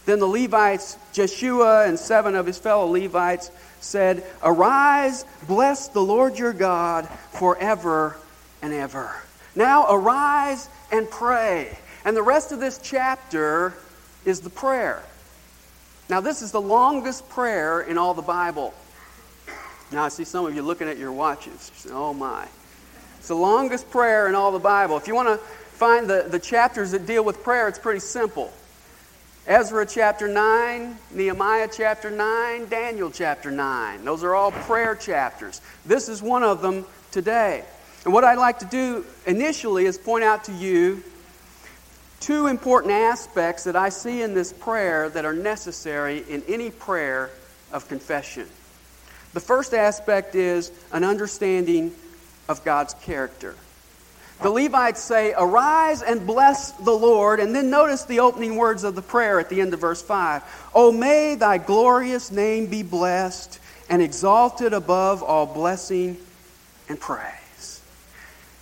Then 0.06 0.20
the 0.20 0.28
Levites, 0.28 0.98
Jeshua 1.14 1.88
and 1.88 1.98
seven 1.98 2.36
of 2.36 2.46
his 2.46 2.60
fellow 2.60 2.86
Levites, 2.86 3.50
said, 3.82 4.24
Arise, 4.44 5.26
bless 5.48 5.88
the 5.88 6.02
Lord 6.02 6.38
your 6.38 6.54
God 6.54 7.08
forever 7.34 8.16
and 8.62 8.72
ever. 8.72 9.16
Now 9.56 9.88
arise 9.90 10.70
and 10.92 11.10
pray. 11.10 11.78
And 12.04 12.16
the 12.16 12.24
rest 12.24 12.52
of 12.52 12.60
this 12.60 12.80
chapter 12.84 13.74
is 14.26 14.42
the 14.42 14.50
prayer. 14.50 15.04
Now, 16.10 16.22
this 16.22 16.42
is 16.42 16.52
the 16.52 16.62
longest 16.62 17.28
prayer 17.30 17.82
in 17.82 17.98
all 17.98 18.14
the 18.14 18.22
Bible. 18.22 18.74
Now, 19.92 20.04
I 20.04 20.10
see 20.10 20.24
some 20.24 20.46
of 20.46 20.56
you 20.56 20.62
looking 20.62 20.88
at 20.88 20.98
your 20.98 21.12
watches. 21.12 21.88
Oh, 21.92 22.14
my. 22.14 22.48
It's 23.20 23.28
the 23.28 23.36
longest 23.36 23.90
prayer 23.90 24.28
in 24.28 24.36
all 24.36 24.52
the 24.52 24.60
Bible. 24.60 24.98
If 24.98 25.08
you 25.08 25.16
want 25.16 25.30
to 25.30 25.38
find 25.38 26.08
the, 26.08 26.28
the 26.30 26.40
chapters 26.40 26.92
that 26.92 27.06
deal 27.06 27.24
with 27.24 27.44
prayer, 27.44 27.68
it's 27.68 27.80
pretty 27.80 28.00
simple. 28.00 28.52
Ezra 29.48 29.86
chapter 29.86 30.28
9, 30.28 30.98
Nehemiah 31.12 31.70
chapter 31.72 32.10
9, 32.10 32.68
Daniel 32.68 33.12
chapter 33.12 33.52
9. 33.52 34.04
Those 34.04 34.24
are 34.24 34.34
all 34.34 34.52
prayer 34.52 34.96
chapters. 34.96 35.62
This 35.86 36.10
is 36.10 36.22
one 36.22 36.42
of 36.42 36.62
them 36.62 36.86
today. 37.12 37.64
And 38.06 38.14
what 38.14 38.24
I'd 38.24 38.40
like 38.40 38.60
to 38.60 38.66
do 38.66 39.06
initially 39.26 39.86
is 39.86 39.98
point 39.98 40.24
out 40.24 40.46
to 40.46 40.52
you 40.52 41.04
two 42.26 42.48
important 42.48 42.92
aspects 42.92 43.66
that 43.66 43.76
I 43.76 43.90
see 43.90 44.24
in 44.24 44.34
this 44.34 44.52
prayer 44.52 45.10
that 45.10 45.26
are 45.26 45.34
necessary 45.34 46.26
in 46.28 46.42
any 46.48 46.72
prayer 46.72 47.30
of 47.72 47.88
confession. 47.88 48.48
The 49.34 49.40
first 49.40 49.76
aspect 49.76 50.34
is 50.34 50.72
an 50.92 51.04
understanding 51.04 51.94
of 52.50 52.66
God's 52.66 52.96
character. 52.96 53.54
The 54.42 54.50
Levites 54.50 55.04
say, 55.04 55.36
Arise 55.38 56.02
and 56.02 56.26
bless 56.26 56.72
the 56.72 56.92
Lord. 56.92 57.40
And 57.40 57.54
then 57.54 57.70
notice 57.70 58.06
the 58.06 58.22
opening 58.22 58.56
words 58.56 58.84
of 58.84 58.96
the 58.96 59.04
prayer 59.04 59.40
at 59.40 59.50
the 59.50 59.62
end 59.62 59.76
of 59.76 59.82
verse 59.82 60.02
5. 60.02 60.72
Oh, 60.74 60.92
may 60.92 61.36
thy 61.36 61.60
glorious 61.60 62.32
name 62.32 62.66
be 62.66 62.82
blessed 62.82 63.60
and 63.88 64.02
exalted 64.02 64.74
above 64.74 65.22
all 65.22 65.46
blessing 65.46 66.18
and 66.90 67.00
praise. 67.00 67.45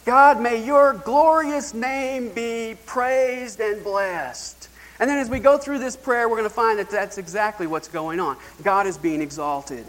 God, 0.05 0.41
may 0.41 0.65
your 0.65 0.93
glorious 0.93 1.73
name 1.73 2.29
be 2.29 2.75
praised 2.85 3.59
and 3.59 3.83
blessed. 3.83 4.69
And 4.99 5.09
then 5.09 5.17
as 5.17 5.29
we 5.29 5.39
go 5.39 5.57
through 5.57 5.79
this 5.79 5.95
prayer, 5.95 6.27
we're 6.27 6.37
going 6.37 6.49
to 6.49 6.55
find 6.55 6.79
that 6.79 6.89
that's 6.89 7.17
exactly 7.17 7.67
what's 7.67 7.87
going 7.87 8.19
on. 8.19 8.37
God 8.63 8.85
is 8.85 8.97
being 8.97 9.21
exalted. 9.21 9.85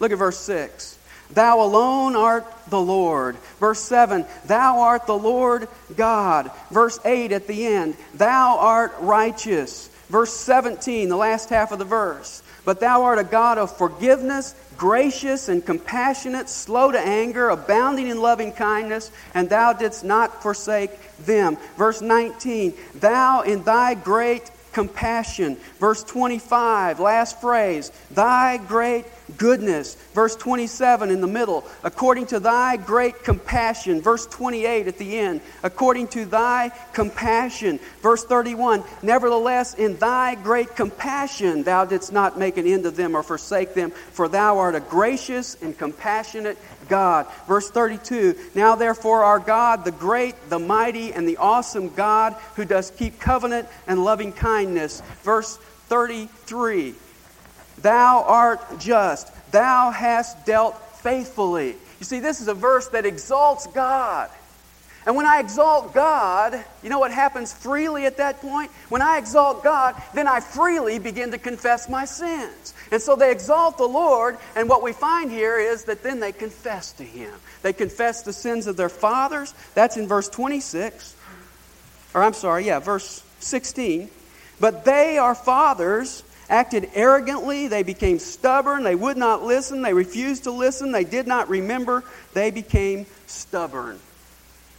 Look 0.00 0.12
at 0.12 0.18
verse 0.18 0.38
6. 0.38 0.98
Thou 1.30 1.60
alone 1.60 2.14
art 2.14 2.46
the 2.68 2.80
Lord. 2.80 3.36
Verse 3.58 3.80
7, 3.80 4.24
Thou 4.46 4.80
art 4.80 5.06
the 5.06 5.18
Lord 5.18 5.68
God. 5.96 6.50
Verse 6.70 6.98
8 7.04 7.32
at 7.32 7.46
the 7.46 7.66
end, 7.66 7.96
Thou 8.14 8.58
art 8.58 8.94
righteous. 9.00 9.88
Verse 10.08 10.32
17, 10.32 11.08
the 11.08 11.16
last 11.16 11.50
half 11.50 11.72
of 11.72 11.80
the 11.80 11.84
verse, 11.84 12.42
But 12.66 12.80
thou 12.80 13.04
art 13.04 13.18
a 13.20 13.24
God 13.24 13.56
of 13.56 13.74
forgiveness, 13.74 14.54
gracious 14.76 15.48
and 15.48 15.64
compassionate, 15.64 16.50
slow 16.50 16.90
to 16.90 16.98
anger, 16.98 17.48
abounding 17.48 18.08
in 18.08 18.20
loving 18.20 18.52
kindness, 18.52 19.10
and 19.34 19.48
thou 19.48 19.72
didst 19.72 20.04
not 20.04 20.42
forsake 20.42 20.90
them. 21.18 21.56
Verse 21.78 22.02
19, 22.02 22.74
Thou 22.96 23.42
in 23.42 23.62
thy 23.62 23.94
great 23.94 24.50
compassion. 24.72 25.56
Verse 25.78 26.02
25, 26.04 27.00
last 27.00 27.40
phrase, 27.40 27.92
Thy 28.10 28.58
great 28.58 29.06
goodness. 29.36 29.94
Verse 30.14 30.36
27 30.36 31.10
in 31.10 31.20
the 31.20 31.26
middle, 31.26 31.64
according 31.82 32.26
to 32.26 32.40
thy 32.40 32.76
great 32.76 33.24
compassion. 33.24 34.00
Verse 34.00 34.26
28 34.26 34.86
at 34.86 34.98
the 34.98 35.18
end, 35.18 35.40
according 35.62 36.08
to 36.08 36.24
thy 36.24 36.70
compassion. 36.92 37.78
Verse 38.02 38.24
31, 38.24 38.84
nevertheless, 39.02 39.74
in 39.74 39.96
thy 39.96 40.34
great 40.34 40.76
compassion 40.76 41.62
thou 41.62 41.84
didst 41.84 42.12
not 42.12 42.38
make 42.38 42.56
an 42.56 42.66
end 42.66 42.86
of 42.86 42.96
them 42.96 43.16
or 43.16 43.22
forsake 43.22 43.74
them, 43.74 43.90
for 43.90 44.28
thou 44.28 44.58
art 44.58 44.74
a 44.74 44.80
gracious 44.80 45.56
and 45.62 45.76
compassionate 45.76 46.58
God. 46.88 47.26
Verse 47.48 47.70
32, 47.70 48.36
now 48.54 48.76
therefore 48.76 49.24
our 49.24 49.38
God, 49.38 49.84
the 49.84 49.90
great, 49.92 50.34
the 50.48 50.58
mighty, 50.58 51.12
and 51.12 51.28
the 51.28 51.38
awesome 51.38 51.88
God 51.94 52.34
who 52.54 52.64
does 52.64 52.90
keep 52.90 53.18
covenant 53.18 53.68
and 53.86 54.04
loving 54.04 54.32
kindness. 54.32 55.02
Verse 55.22 55.56
33, 55.88 56.94
Thou 57.86 58.24
art 58.26 58.80
just. 58.80 59.30
Thou 59.52 59.92
hast 59.92 60.44
dealt 60.44 60.76
faithfully. 61.02 61.76
You 62.00 62.04
see, 62.04 62.18
this 62.18 62.40
is 62.40 62.48
a 62.48 62.54
verse 62.54 62.88
that 62.88 63.06
exalts 63.06 63.68
God. 63.68 64.28
And 65.06 65.14
when 65.14 65.24
I 65.24 65.38
exalt 65.38 65.94
God, 65.94 66.64
you 66.82 66.90
know 66.90 66.98
what 66.98 67.12
happens 67.12 67.52
freely 67.52 68.04
at 68.06 68.16
that 68.16 68.40
point? 68.40 68.72
When 68.88 69.02
I 69.02 69.18
exalt 69.18 69.62
God, 69.62 69.94
then 70.14 70.26
I 70.26 70.40
freely 70.40 70.98
begin 70.98 71.30
to 71.30 71.38
confess 71.38 71.88
my 71.88 72.06
sins. 72.06 72.74
And 72.90 73.00
so 73.00 73.14
they 73.14 73.30
exalt 73.30 73.78
the 73.78 73.86
Lord, 73.86 74.36
and 74.56 74.68
what 74.68 74.82
we 74.82 74.92
find 74.92 75.30
here 75.30 75.56
is 75.56 75.84
that 75.84 76.02
then 76.02 76.18
they 76.18 76.32
confess 76.32 76.90
to 76.94 77.04
Him. 77.04 77.32
They 77.62 77.72
confess 77.72 78.22
the 78.22 78.32
sins 78.32 78.66
of 78.66 78.76
their 78.76 78.88
fathers. 78.88 79.54
That's 79.74 79.96
in 79.96 80.08
verse 80.08 80.28
26. 80.28 81.14
Or 82.14 82.24
I'm 82.24 82.34
sorry, 82.34 82.66
yeah, 82.66 82.80
verse 82.80 83.22
16. 83.38 84.10
But 84.58 84.84
they 84.84 85.18
are 85.18 85.36
fathers 85.36 86.24
acted 86.48 86.90
arrogantly, 86.94 87.68
they 87.68 87.82
became 87.82 88.18
stubborn, 88.18 88.82
they 88.84 88.94
would 88.94 89.16
not 89.16 89.42
listen, 89.42 89.82
they 89.82 89.92
refused 89.92 90.44
to 90.44 90.50
listen, 90.50 90.92
they 90.92 91.04
did 91.04 91.26
not 91.26 91.48
remember, 91.48 92.04
they 92.34 92.50
became 92.50 93.06
stubborn. 93.26 93.98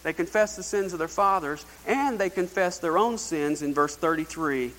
They 0.04 0.14
confessed 0.14 0.56
the 0.56 0.64
sins 0.64 0.94
of 0.94 1.00
their 1.00 1.08
fathers, 1.08 1.66
and 1.86 2.18
they 2.18 2.30
confessed 2.30 2.82
their 2.82 2.98
own 2.98 3.18
sins 3.18 3.62
in 3.62 3.74
verse 3.74 3.96
33. 3.96 4.72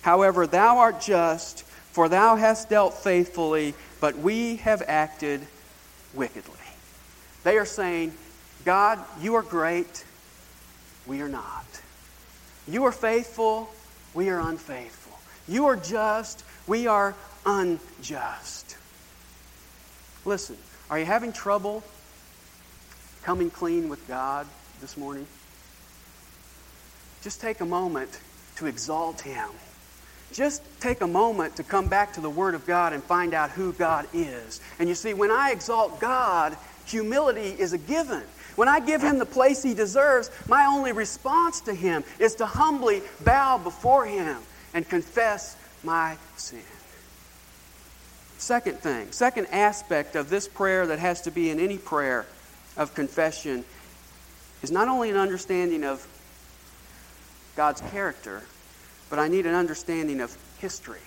However, 0.00 0.46
thou 0.46 0.78
art 0.78 1.00
just, 1.00 1.62
for 1.92 2.08
thou 2.08 2.36
hast 2.36 2.70
dealt 2.70 2.94
faithfully, 2.94 3.74
but 4.00 4.16
we 4.16 4.56
have 4.56 4.82
acted 4.86 5.46
wickedly. 6.14 6.54
They 7.44 7.58
are 7.58 7.66
saying, 7.66 8.14
God, 8.64 8.98
you 9.20 9.34
are 9.34 9.42
great, 9.42 10.04
we 11.06 11.20
are 11.20 11.28
not. 11.28 11.66
You 12.66 12.84
are 12.84 12.92
faithful, 12.92 13.68
we 14.14 14.28
are 14.28 14.38
unfaithful. 14.38 15.01
You 15.48 15.66
are 15.66 15.76
just, 15.76 16.44
we 16.66 16.86
are 16.86 17.14
unjust. 17.44 18.76
Listen, 20.24 20.56
are 20.88 20.98
you 20.98 21.04
having 21.04 21.32
trouble 21.32 21.82
coming 23.24 23.50
clean 23.50 23.88
with 23.88 24.06
God 24.06 24.46
this 24.80 24.96
morning? 24.96 25.26
Just 27.22 27.40
take 27.40 27.60
a 27.60 27.66
moment 27.66 28.20
to 28.56 28.66
exalt 28.66 29.20
Him. 29.20 29.48
just 30.32 30.62
take 30.80 31.02
a 31.02 31.06
moment 31.06 31.56
to 31.56 31.62
come 31.62 31.88
back 31.88 32.12
to 32.14 32.20
the 32.20 32.30
Word 32.30 32.54
of 32.54 32.66
God 32.66 32.92
and 32.92 33.02
find 33.02 33.34
out 33.34 33.50
who 33.50 33.72
God 33.72 34.06
is. 34.14 34.60
And 34.78 34.88
you 34.88 34.94
see, 34.94 35.12
when 35.12 35.30
I 35.30 35.50
exalt 35.50 36.00
God, 36.00 36.56
humility 36.86 37.54
is 37.58 37.72
a 37.72 37.78
given. 37.78 38.22
When 38.56 38.68
I 38.68 38.80
give 38.80 39.02
him 39.02 39.18
the 39.18 39.26
place 39.26 39.62
he 39.62 39.74
deserves, 39.74 40.30
my 40.48 40.66
only 40.66 40.92
response 40.92 41.60
to 41.62 41.74
him 41.74 42.04
is 42.18 42.34
to 42.36 42.46
humbly 42.46 43.02
bow 43.24 43.58
before 43.58 44.06
him 44.06 44.38
and 44.74 44.88
confess 44.88 45.56
my 45.84 46.16
sin. 46.36 46.62
Second 48.38 48.78
thing, 48.78 49.12
second 49.12 49.46
aspect 49.52 50.16
of 50.16 50.28
this 50.28 50.48
prayer 50.48 50.86
that 50.88 50.98
has 50.98 51.22
to 51.22 51.30
be 51.30 51.50
in 51.50 51.60
any 51.60 51.78
prayer 51.78 52.26
of 52.76 52.94
confession 52.94 53.64
is 54.62 54.70
not 54.70 54.88
only 54.88 55.10
an 55.10 55.16
understanding 55.16 55.84
of 55.84 56.06
God's 57.56 57.80
character, 57.92 58.42
but 59.10 59.18
I 59.18 59.28
need 59.28 59.46
an 59.46 59.54
understanding 59.54 60.20
of 60.20 60.36
history. 60.58 61.00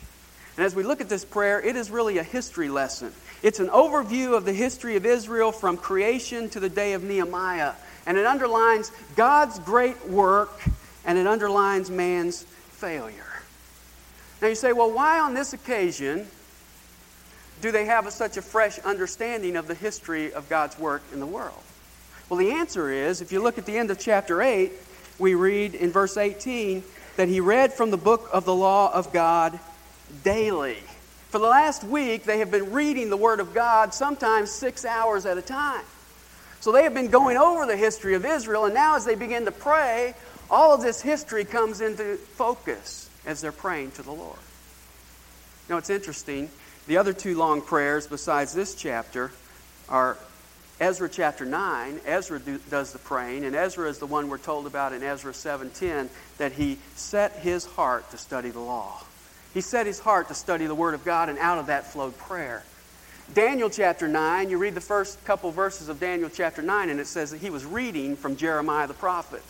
And 0.58 0.66
as 0.66 0.76
we 0.76 0.84
look 0.84 1.02
at 1.02 1.10
this 1.10 1.26
prayer, 1.26 1.62
it 1.62 1.76
is 1.76 1.92
really 1.92 2.18
a 2.18 2.24
history 2.24 2.70
lesson. 2.70 3.12
It's 3.44 3.60
an 3.60 3.68
overview 3.68 4.38
of 4.38 4.46
the 4.46 4.54
history 4.54 4.96
of 4.96 5.06
Israel 5.06 5.52
from 5.52 5.76
creation 5.76 6.50
to 6.52 6.60
the 6.60 6.70
day 6.70 6.94
of 6.94 7.04
Nehemiah. 7.04 7.74
And 8.06 8.18
it 8.18 8.26
underlines 8.26 8.92
God's 9.16 9.60
great 9.60 10.08
work 10.08 10.62
and 11.04 11.18
it 11.18 11.28
underlines 11.28 11.90
man's 11.90 12.44
failure. 12.44 13.35
Now 14.42 14.48
you 14.50 14.56
say, 14.56 14.74
well, 14.74 14.92
why 14.92 15.20
on 15.20 15.34
this 15.34 15.54
occasion 15.54 16.28
do 17.62 17.72
they 17.72 17.86
have 17.86 18.12
such 18.12 18.38
a 18.38 18.42
fresh 18.42 18.80
understanding 18.80 19.56
of 19.56 19.68
the 19.68 19.76
history 19.76 20.34
of 20.34 20.50
God's 20.50 20.78
work 20.78 21.04
in 21.14 21.20
the 21.20 21.26
world? 21.26 21.62
Well, 22.30 22.38
the 22.38 22.52
answer 22.52 22.92
is 22.92 23.22
if 23.22 23.32
you 23.32 23.42
look 23.42 23.58
at 23.58 23.66
the 23.66 23.78
end 23.78 23.92
of 23.92 24.00
chapter 24.00 24.42
8, 24.42 24.72
we 25.20 25.36
read 25.36 25.76
in 25.76 25.92
verse 25.92 26.18
18 26.18 26.84
that 27.16 27.30
he 27.30 27.40
read 27.40 27.72
from 27.72 27.92
the 27.92 27.98
book 27.98 28.30
of 28.34 28.46
the 28.46 28.54
law 28.54 28.92
of 28.94 29.14
God 29.14 29.58
daily. 30.24 30.78
For 31.30 31.40
the 31.40 31.48
last 31.48 31.84
week, 31.84 32.24
they 32.24 32.40
have 32.40 32.52
been 32.52 32.72
reading 32.72 33.10
the 33.10 33.18
Word 33.18 33.40
of 33.40 33.54
God, 33.54 33.94
sometimes 33.94 34.52
six 34.52 34.86
hours 34.86 35.26
at 35.26 35.38
a 35.38 35.42
time. 35.42 35.84
So 36.60 36.72
they 36.72 36.84
have 36.84 36.94
been 36.94 37.10
going 37.10 37.38
over 37.38 37.66
the 37.66 37.78
history 37.78 38.16
of 38.16 38.26
Israel, 38.26 38.66
and 38.66 38.74
now 38.74 38.96
as 38.96 39.06
they 39.06 39.16
begin 39.16 39.46
to 39.46 39.52
pray, 39.52 40.14
all 40.50 40.74
of 40.74 40.82
this 40.82 41.02
history 41.02 41.46
comes 41.46 41.80
into 41.80 42.16
focus 42.16 43.05
as 43.26 43.42
they're 43.42 43.52
praying 43.52 43.92
to 43.92 44.02
the 44.02 44.12
Lord. 44.12 44.40
Now, 45.70 45.78
it's 45.78 45.90
interesting. 45.90 46.50
The 46.88 46.98
other 46.98 47.14
two 47.14 47.36
long 47.36 47.62
prayers, 47.62 48.08
besides 48.08 48.54
this 48.54 48.76
chapter, 48.76 49.32
are 49.90 50.18
Ezra 50.80 51.10
chapter 51.10 51.46
9. 51.46 52.02
Ezra 52.06 52.40
do, 52.40 52.60
does 52.70 52.92
the 52.92 53.00
praying, 53.00 53.46
and 53.46 53.56
Ezra 53.56 53.90
is 53.90 53.98
the 53.98 54.06
one 54.06 54.30
we're 54.30 54.38
told 54.38 54.68
about 54.68 54.94
in 54.94 55.02
Ezra 55.02 55.34
7:10 55.34 56.10
that 56.38 56.52
he 56.52 56.78
set 56.96 57.32
his 57.34 57.66
heart 57.66 58.12
to 58.12 58.18
study 58.18 58.50
the 58.50 58.60
law. 58.60 59.02
He 59.54 59.62
set 59.62 59.86
his 59.86 60.00
heart 60.00 60.28
to 60.28 60.34
study 60.34 60.68
the 60.68 60.76
Word 60.76 60.94
of 60.94 61.06
God, 61.06 61.30
and 61.30 61.40
out 61.40 61.58
of 61.58 61.68
that 61.68 61.92
flowed 61.92 62.18
prayer. 62.18 62.64
Daniel 63.34 63.70
chapter 63.70 64.08
9, 64.08 64.50
you 64.50 64.58
read 64.58 64.76
the 64.76 64.82
first 64.82 65.24
couple 65.26 65.50
verses 65.50 65.90
of 65.90 66.00
Daniel 66.00 66.30
chapter 66.30 66.62
9, 66.62 66.90
and 66.90 67.00
it 67.00 67.08
says 67.08 67.32
that 67.32 67.42
he 67.42 67.50
was 67.50 67.66
reading 67.66 68.16
from 68.16 68.36
Jeremiah 68.36 68.86
the 68.86 68.94
prophet. 68.94 69.44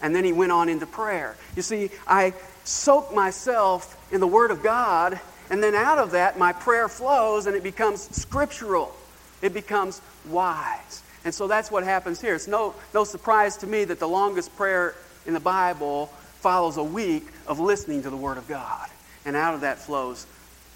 And 0.00 0.16
then 0.16 0.24
he 0.24 0.32
went 0.32 0.50
on 0.50 0.68
into 0.68 0.86
prayer. 0.86 1.36
You 1.54 1.62
see, 1.62 1.90
I 2.08 2.34
soak 2.64 3.14
myself 3.14 3.96
in 4.12 4.20
the 4.20 4.26
Word 4.26 4.50
of 4.50 4.62
God, 4.62 5.18
and 5.50 5.62
then 5.62 5.74
out 5.74 5.98
of 5.98 6.12
that, 6.12 6.38
my 6.38 6.52
prayer 6.52 6.88
flows 6.88 7.46
and 7.46 7.56
it 7.56 7.62
becomes 7.62 8.02
scriptural. 8.16 8.94
It 9.42 9.52
becomes 9.52 10.00
wise. 10.28 11.02
And 11.24 11.34
so 11.34 11.46
that's 11.46 11.70
what 11.70 11.84
happens 11.84 12.20
here. 12.20 12.34
It's 12.34 12.48
no, 12.48 12.74
no 12.94 13.04
surprise 13.04 13.56
to 13.58 13.66
me 13.66 13.84
that 13.84 13.98
the 13.98 14.08
longest 14.08 14.54
prayer 14.56 14.94
in 15.26 15.34
the 15.34 15.40
Bible 15.40 16.06
follows 16.40 16.76
a 16.76 16.82
week 16.82 17.26
of 17.46 17.60
listening 17.60 18.02
to 18.02 18.10
the 18.10 18.16
Word 18.16 18.38
of 18.38 18.48
God. 18.48 18.88
And 19.24 19.36
out 19.36 19.54
of 19.54 19.60
that 19.60 19.78
flows 19.78 20.26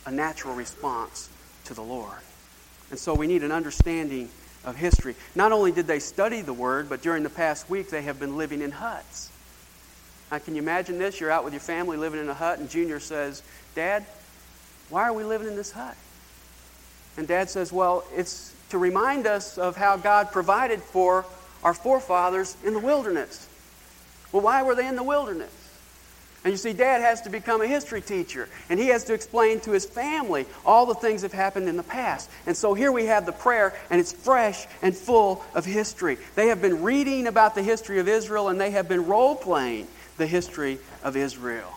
a 0.05 0.11
natural 0.11 0.55
response 0.55 1.29
to 1.65 1.75
the 1.75 1.83
Lord. 1.83 2.19
And 2.91 2.99
so 2.99 3.15
we 3.15 3.27
need 3.27 3.43
an 3.43 3.51
understanding 3.53 4.29
of 4.65 4.77
history. 4.77 5.17
Not 5.35 5.53
only 5.53 5.73
did 5.73 5.87
they 5.87 5.99
study 5.99 6.43
the 6.43 6.53
Word, 6.53 6.89
but 6.89 7.03
during 7.03 7.23
the 7.23 7.31
past 7.31 7.69
week 7.71 7.91
they 7.91 8.03
have 8.03 8.21
been 8.21 8.37
living 8.37 8.63
in 8.63 8.71
huts. 8.71 9.31
Now, 10.31 10.39
can 10.39 10.55
you 10.55 10.63
imagine 10.63 10.99
this? 10.99 11.21
You're 11.21 11.31
out 11.31 11.45
with 11.45 11.53
your 11.53 11.61
family 11.61 11.97
living 11.97 12.21
in 12.21 12.29
a 12.29 12.35
hut, 12.35 12.59
and 12.59 12.69
Junior 12.69 12.99
says, 12.99 13.43
Dad, 13.75 14.05
why 14.89 15.05
are 15.05 15.13
we 15.13 15.25
living 15.25 15.49
in 15.49 15.57
this 15.57 15.71
hut? 15.71 15.97
And 17.17 17.27
Dad 17.27 17.49
says, 17.49 17.73
Well, 17.73 18.05
it's 18.15 18.55
to 18.71 18.79
remind 18.79 19.27
us 19.27 19.59
of 19.59 19.77
how 19.77 19.97
God 19.97 20.33
provided 20.33 20.83
for 20.83 21.25
our 21.63 21.75
forefathers 21.75 22.57
in 22.65 22.73
the 22.73 22.79
wilderness. 22.79 23.49
Well, 24.33 24.43
why 24.43 24.63
were 24.63 24.75
they 24.75 24.87
in 24.87 24.97
the 24.97 25.03
wilderness? 25.03 25.53
And 26.45 26.53
you 26.53 26.59
see, 26.59 26.73
dad 26.73 27.01
has 27.01 27.23
to 27.23 27.31
become 27.31 27.61
a 27.61 27.67
history 27.67 28.01
teacher, 28.01 28.49
and 28.69 28.79
he 28.79 28.87
has 28.89 29.03
to 29.05 29.15
explain 29.15 29.59
to 29.61 29.73
his 29.73 29.85
family 29.85 30.47
all 30.65 30.87
the 30.87 30.95
things 30.95 31.23
that 31.23 31.33
have 31.33 31.41
happened 31.41 31.69
in 31.69 31.77
the 31.77 31.83
past. 31.83 32.31
And 32.47 32.57
so 32.57 32.73
here 32.73 32.93
we 32.93 33.07
have 33.07 33.27
the 33.27 33.33
prayer, 33.33 33.75
and 33.91 34.01
it's 34.01 34.13
fresh 34.13 34.67
and 34.81 34.97
full 34.97 35.45
of 35.55 35.65
history. 35.65 36.19
They 36.37 36.49
have 36.49 36.63
been 36.63 36.85
reading 36.85 37.27
about 37.27 37.57
the 37.57 37.65
history 37.65 37.99
of 37.99 38.07
Israel, 38.07 38.49
and 38.49 38.61
they 38.61 38.71
have 38.71 38.89
been 38.89 39.07
role 39.07 39.35
playing 39.35 39.89
the 40.17 40.27
history 40.27 40.79
of 41.03 41.17
Israel. 41.17 41.73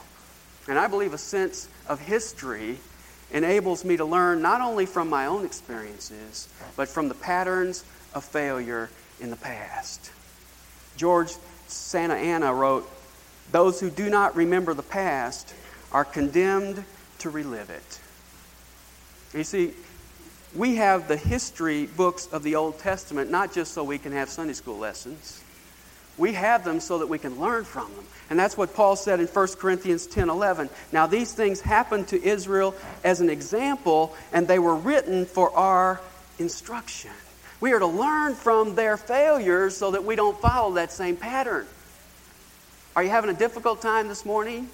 And 0.68 0.78
I 0.78 0.88
believe 0.88 1.14
a 1.14 1.18
sense 1.18 1.68
of 1.88 2.00
history 2.00 2.78
enables 3.32 3.86
me 3.86 3.98
to 3.98 4.06
learn 4.06 4.42
not 4.42 4.62
only 4.62 4.86
from 4.86 5.10
my 5.10 5.26
own 5.26 5.46
experiences, 5.46 6.50
but 6.76 6.88
from 6.88 7.10
the 7.10 7.16
patterns 7.16 7.84
of 8.14 8.24
failure 8.24 8.90
in 9.20 9.30
the 9.30 9.36
past. 9.36 10.12
George 10.98 11.32
Santayana 11.68 12.54
wrote, 12.54 12.90
those 13.52 13.80
who 13.80 13.90
do 13.90 14.10
not 14.10 14.36
remember 14.36 14.74
the 14.74 14.84
past 14.84 15.54
are 15.92 16.06
condemned 16.06 16.84
to 17.20 17.30
relive 17.30 17.70
it. 17.70 18.00
You 19.34 19.44
see, 19.44 19.74
we 20.56 20.76
have 20.76 21.08
the 21.08 21.18
history 21.18 21.86
books 21.86 22.28
of 22.32 22.44
the 22.44 22.56
Old 22.56 22.80
Testament 22.80 23.30
not 23.30 23.54
just 23.54 23.74
so 23.74 23.84
we 23.84 23.98
can 23.98 24.12
have 24.12 24.30
Sunday 24.30 24.54
school 24.54 24.78
lessons. 24.78 25.44
We 26.20 26.34
have 26.34 26.66
them 26.66 26.82
so 26.82 27.00
that 27.00 27.08
we 27.08 27.18
can 27.18 27.40
learn 27.40 27.64
from 27.64 27.92
them. 27.96 28.04
And 28.30 28.38
that's 28.38 28.58
what 28.58 28.76
Paul 28.76 28.96
said 28.98 29.20
in 29.22 29.28
1 29.28 29.48
Corinthians 29.58 30.06
10 30.06 30.30
11. 30.30 30.70
Now, 30.92 31.08
these 31.08 31.34
things 31.34 31.62
happened 31.62 32.10
to 32.10 32.22
Israel 32.22 32.76
as 33.04 33.22
an 33.22 33.30
example, 33.30 34.16
and 34.34 34.48
they 34.48 34.60
were 34.60 34.76
written 34.76 35.26
for 35.26 35.50
our 35.56 36.02
instruction. 36.38 37.12
We 37.62 37.72
are 37.74 37.80
to 37.80 37.88
learn 37.88 38.36
from 38.36 38.76
their 38.76 38.98
failures 38.98 39.76
so 39.76 39.92
that 39.92 40.04
we 40.04 40.16
don't 40.16 40.40
follow 40.40 40.74
that 40.76 40.92
same 40.92 41.16
pattern. 41.16 41.66
Are 42.96 43.04
you 43.04 43.10
having 43.10 43.30
a 43.30 43.34
difficult 43.38 43.82
time 43.82 44.10
this 44.10 44.26
morning 44.26 44.70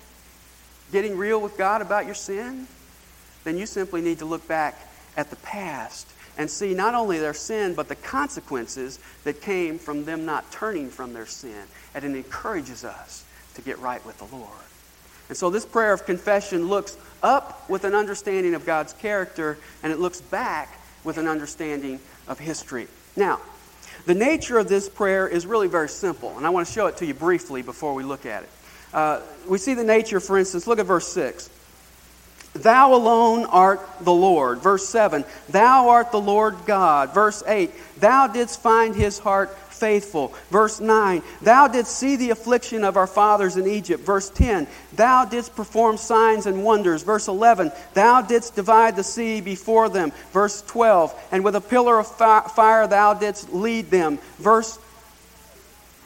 getting 0.91 1.15
real 1.15 1.39
with 1.39 1.57
God 1.57 1.81
about 1.81 2.05
your 2.05 2.15
sin? 2.15 2.67
Then 3.43 3.57
you 3.57 3.67
simply 3.67 4.01
need 4.01 4.19
to 4.19 4.25
look 4.25 4.47
back 4.47 4.75
at 5.15 5.29
the 5.29 5.35
past 5.37 6.07
and 6.37 6.49
see 6.49 6.73
not 6.73 6.93
only 6.93 7.19
their 7.19 7.33
sin, 7.33 7.73
but 7.75 7.87
the 7.87 7.95
consequences 7.95 8.99
that 9.23 9.41
came 9.41 9.79
from 9.79 10.05
them 10.05 10.25
not 10.25 10.51
turning 10.51 10.89
from 10.89 11.13
their 11.13 11.25
sin. 11.25 11.63
And 11.93 12.03
it 12.03 12.15
encourages 12.15 12.83
us 12.83 13.25
to 13.55 13.61
get 13.61 13.79
right 13.79 14.05
with 14.05 14.17
the 14.17 14.35
Lord. 14.35 14.49
And 15.29 15.37
so 15.37 15.49
this 15.49 15.65
prayer 15.65 15.93
of 15.93 16.05
confession 16.05 16.67
looks 16.67 16.97
up 17.23 17.67
with 17.69 17.83
an 17.83 17.95
understanding 17.95 18.53
of 18.53 18.65
God's 18.65 18.93
character, 18.93 19.57
and 19.81 19.91
it 19.91 19.99
looks 19.99 20.21
back 20.21 20.79
with 21.03 21.17
an 21.17 21.27
understanding 21.27 21.99
of 22.27 22.39
history. 22.39 22.87
Now, 23.15 23.41
the 24.05 24.13
nature 24.13 24.59
of 24.59 24.67
this 24.67 24.87
prayer 24.87 25.27
is 25.27 25.47
really 25.47 25.67
very 25.67 25.89
simple, 25.89 26.37
and 26.37 26.45
I 26.45 26.49
want 26.49 26.67
to 26.67 26.73
show 26.73 26.87
it 26.87 26.97
to 26.97 27.05
you 27.05 27.13
briefly 27.13 27.61
before 27.61 27.93
we 27.93 28.03
look 28.03 28.25
at 28.25 28.43
it. 28.43 28.49
Uh, 28.93 29.21
we 29.47 29.57
see 29.57 29.73
the 29.73 29.83
nature, 29.83 30.19
for 30.19 30.37
instance, 30.37 30.67
look 30.67 30.79
at 30.79 30.85
verse 30.85 31.07
6. 31.07 31.49
Thou 32.55 32.93
alone 32.95 33.45
art 33.45 33.81
the 34.01 34.13
Lord. 34.13 34.59
Verse 34.59 34.87
7, 34.87 35.25
Thou 35.49 35.89
art 35.89 36.11
the 36.11 36.21
Lord 36.21 36.55
God. 36.65 37.13
Verse 37.13 37.43
8, 37.45 37.69
Thou 37.99 38.27
didst 38.27 38.61
find 38.61 38.95
his 38.95 39.19
heart 39.19 39.55
faithful. 39.75 40.33
Verse 40.49 40.79
9, 40.79 41.21
Thou 41.41 41.67
didst 41.67 41.97
see 41.97 42.15
the 42.15 42.29
affliction 42.29 42.85
of 42.85 42.95
our 42.95 43.07
fathers 43.07 43.57
in 43.57 43.67
Egypt. 43.67 44.05
Verse 44.05 44.29
10, 44.29 44.67
Thou 44.93 45.25
didst 45.25 45.55
perform 45.55 45.97
signs 45.97 46.45
and 46.45 46.63
wonders. 46.63 47.03
Verse 47.03 47.27
11, 47.27 47.71
Thou 47.93 48.21
didst 48.21 48.55
divide 48.55 48.95
the 48.95 49.03
sea 49.03 49.41
before 49.41 49.89
them. 49.89 50.13
Verse 50.31 50.61
12, 50.61 51.13
And 51.31 51.43
with 51.43 51.55
a 51.55 51.61
pillar 51.61 51.99
of 51.99 52.07
fire 52.07 52.87
thou 52.87 53.13
didst 53.13 53.51
lead 53.53 53.91
them. 53.91 54.17
Verse 54.39 54.79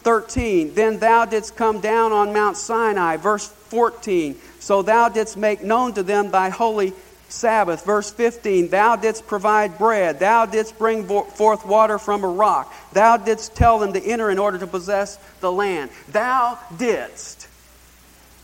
13, 0.02 0.74
Then 0.74 0.98
thou 0.98 1.26
didst 1.26 1.56
come 1.56 1.80
down 1.80 2.12
on 2.12 2.34
Mount 2.34 2.58
Sinai. 2.58 3.18
Verse 3.18 3.48
14, 3.48 4.36
So 4.60 4.82
thou 4.82 5.10
didst 5.10 5.38
make 5.38 5.64
known 5.64 5.94
to 5.94 6.04
them 6.04 6.32
thy 6.32 6.50
holy 6.50 6.94
Sabbath. 7.30 7.86
Verse 7.86 8.12
15 8.12 8.70
Thou 8.70 8.96
didst 8.96 9.28
provide 9.28 9.78
bread, 9.78 10.20
thou 10.20 10.46
didst 10.46 10.78
bring 10.78 11.06
forth 11.06 11.66
water 11.66 11.98
from 11.98 12.24
a 12.24 12.28
rock, 12.28 12.74
thou 12.94 13.18
didst 13.18 13.56
tell 13.56 13.80
them 13.80 13.94
to 13.94 14.02
enter 14.02 14.30
in 14.30 14.40
order 14.40 14.58
to 14.58 14.68
possess 14.68 15.18
the 15.40 15.52
land. 15.52 15.92
Thou 16.10 16.60
didst. 16.78 17.48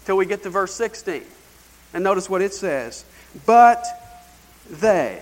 Till 0.05 0.17
we 0.17 0.25
get 0.25 0.43
to 0.43 0.49
verse 0.49 0.73
16. 0.75 1.23
And 1.93 2.03
notice 2.03 2.29
what 2.29 2.41
it 2.41 2.53
says. 2.53 3.05
But 3.45 3.85
they, 4.69 5.19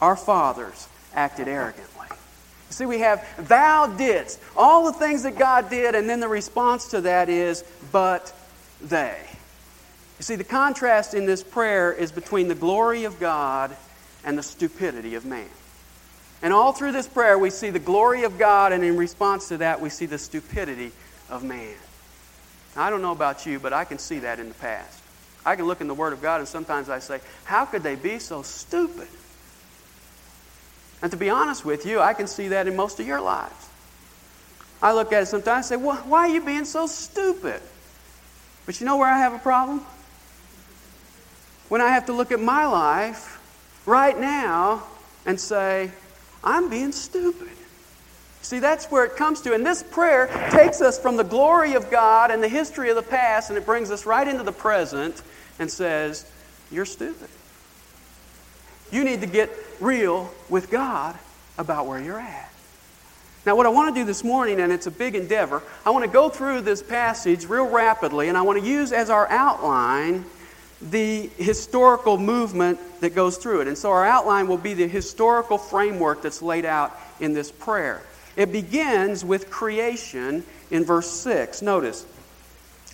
our 0.00 0.16
fathers, 0.16 0.88
acted 1.14 1.48
arrogantly. 1.48 2.06
See, 2.70 2.86
we 2.86 3.00
have 3.00 3.48
thou 3.48 3.86
didst, 3.86 4.40
all 4.56 4.84
the 4.84 4.92
things 4.92 5.22
that 5.22 5.38
God 5.38 5.70
did, 5.70 5.94
and 5.94 6.08
then 6.08 6.20
the 6.20 6.28
response 6.28 6.88
to 6.88 7.00
that 7.02 7.28
is, 7.28 7.64
but 7.90 8.32
they. 8.80 9.16
You 10.18 10.22
see, 10.22 10.36
the 10.36 10.44
contrast 10.44 11.14
in 11.14 11.26
this 11.26 11.42
prayer 11.42 11.92
is 11.92 12.10
between 12.10 12.48
the 12.48 12.54
glory 12.54 13.04
of 13.04 13.20
God 13.20 13.76
and 14.24 14.38
the 14.38 14.42
stupidity 14.42 15.14
of 15.14 15.24
man. 15.26 15.48
And 16.42 16.52
all 16.52 16.72
through 16.72 16.92
this 16.92 17.06
prayer, 17.06 17.38
we 17.38 17.50
see 17.50 17.70
the 17.70 17.78
glory 17.78 18.24
of 18.24 18.38
God, 18.38 18.72
and 18.72 18.84
in 18.84 18.96
response 18.96 19.48
to 19.48 19.58
that, 19.58 19.80
we 19.80 19.88
see 19.88 20.06
the 20.06 20.18
stupidity 20.18 20.92
of 21.28 21.44
man. 21.44 21.74
I 22.76 22.90
don't 22.90 23.02
know 23.02 23.12
about 23.12 23.46
you, 23.46 23.58
but 23.58 23.72
I 23.72 23.84
can 23.84 23.98
see 23.98 24.18
that 24.20 24.38
in 24.38 24.48
the 24.48 24.54
past. 24.54 25.00
I 25.44 25.56
can 25.56 25.66
look 25.66 25.80
in 25.80 25.88
the 25.88 25.94
Word 25.94 26.12
of 26.12 26.20
God, 26.20 26.40
and 26.40 26.48
sometimes 26.48 26.88
I 26.90 26.98
say, 26.98 27.20
How 27.44 27.64
could 27.64 27.82
they 27.82 27.94
be 27.94 28.18
so 28.18 28.42
stupid? 28.42 29.08
And 31.02 31.10
to 31.10 31.16
be 31.16 31.30
honest 31.30 31.64
with 31.64 31.86
you, 31.86 32.00
I 32.00 32.14
can 32.14 32.26
see 32.26 32.48
that 32.48 32.66
in 32.66 32.74
most 32.74 33.00
of 33.00 33.06
your 33.06 33.20
lives. 33.20 33.68
I 34.82 34.92
look 34.92 35.12
at 35.12 35.22
it 35.22 35.26
sometimes 35.26 35.70
and 35.70 35.80
say, 35.80 35.86
well, 35.86 35.96
Why 36.04 36.20
are 36.20 36.28
you 36.28 36.44
being 36.44 36.64
so 36.64 36.86
stupid? 36.86 37.62
But 38.66 38.80
you 38.80 38.86
know 38.86 38.96
where 38.96 39.08
I 39.08 39.18
have 39.18 39.32
a 39.32 39.38
problem? 39.38 39.84
When 41.68 41.80
I 41.80 41.88
have 41.88 42.06
to 42.06 42.12
look 42.12 42.32
at 42.32 42.40
my 42.40 42.66
life 42.66 43.40
right 43.86 44.18
now 44.18 44.84
and 45.24 45.40
say, 45.40 45.90
I'm 46.44 46.70
being 46.70 46.92
stupid. 46.92 47.48
See, 48.42 48.60
that's 48.60 48.86
where 48.86 49.04
it 49.04 49.16
comes 49.16 49.40
to. 49.40 49.54
And 49.54 49.66
this 49.66 49.82
prayer 49.82 50.28
takes 50.52 50.80
us 50.80 50.98
from 50.98 51.16
the 51.16 51.24
glory 51.24 51.74
of 51.74 51.90
God 51.90 52.30
and 52.30 52.40
the 52.40 52.48
history 52.48 52.90
of 52.90 52.96
the 52.96 53.02
past, 53.02 53.50
and 53.50 53.58
it 53.58 53.66
brings 53.66 53.90
us 53.90 54.06
right 54.06 54.26
into 54.26 54.44
the 54.44 54.52
present 54.52 55.20
and 55.58 55.68
says, 55.68 56.30
You're 56.70 56.84
stupid. 56.84 57.28
You 58.92 59.02
need 59.02 59.20
to 59.22 59.26
get 59.26 59.50
real 59.80 60.32
with 60.48 60.70
God 60.70 61.18
about 61.58 61.86
where 61.86 62.00
you're 62.00 62.20
at. 62.20 62.52
Now, 63.44 63.56
what 63.56 63.66
I 63.66 63.70
want 63.70 63.94
to 63.94 64.00
do 64.00 64.04
this 64.04 64.22
morning, 64.22 64.60
and 64.60 64.72
it's 64.72 64.86
a 64.86 64.92
big 64.92 65.16
endeavor, 65.16 65.62
I 65.84 65.90
want 65.90 66.04
to 66.04 66.10
go 66.10 66.28
through 66.28 66.60
this 66.60 66.82
passage 66.82 67.46
real 67.46 67.68
rapidly, 67.68 68.28
and 68.28 68.38
I 68.38 68.42
want 68.42 68.60
to 68.60 68.64
use 68.64 68.92
as 68.92 69.10
our 69.10 69.28
outline 69.28 70.24
the 70.80 71.28
historical 71.36 72.18
movement 72.18 72.78
that 73.00 73.14
goes 73.14 73.38
through 73.38 73.62
it. 73.62 73.68
And 73.68 73.78
so 73.78 73.90
our 73.90 74.04
outline 74.04 74.46
will 74.46 74.58
be 74.58 74.74
the 74.74 74.88
historical 74.88 75.58
framework 75.58 76.22
that's 76.22 76.42
laid 76.42 76.64
out 76.64 76.96
in 77.20 77.32
this 77.32 77.50
prayer. 77.50 78.02
It 78.36 78.52
begins 78.52 79.24
with 79.24 79.50
creation 79.50 80.44
in 80.70 80.84
verse 80.84 81.10
6. 81.10 81.62
Notice, 81.62 82.06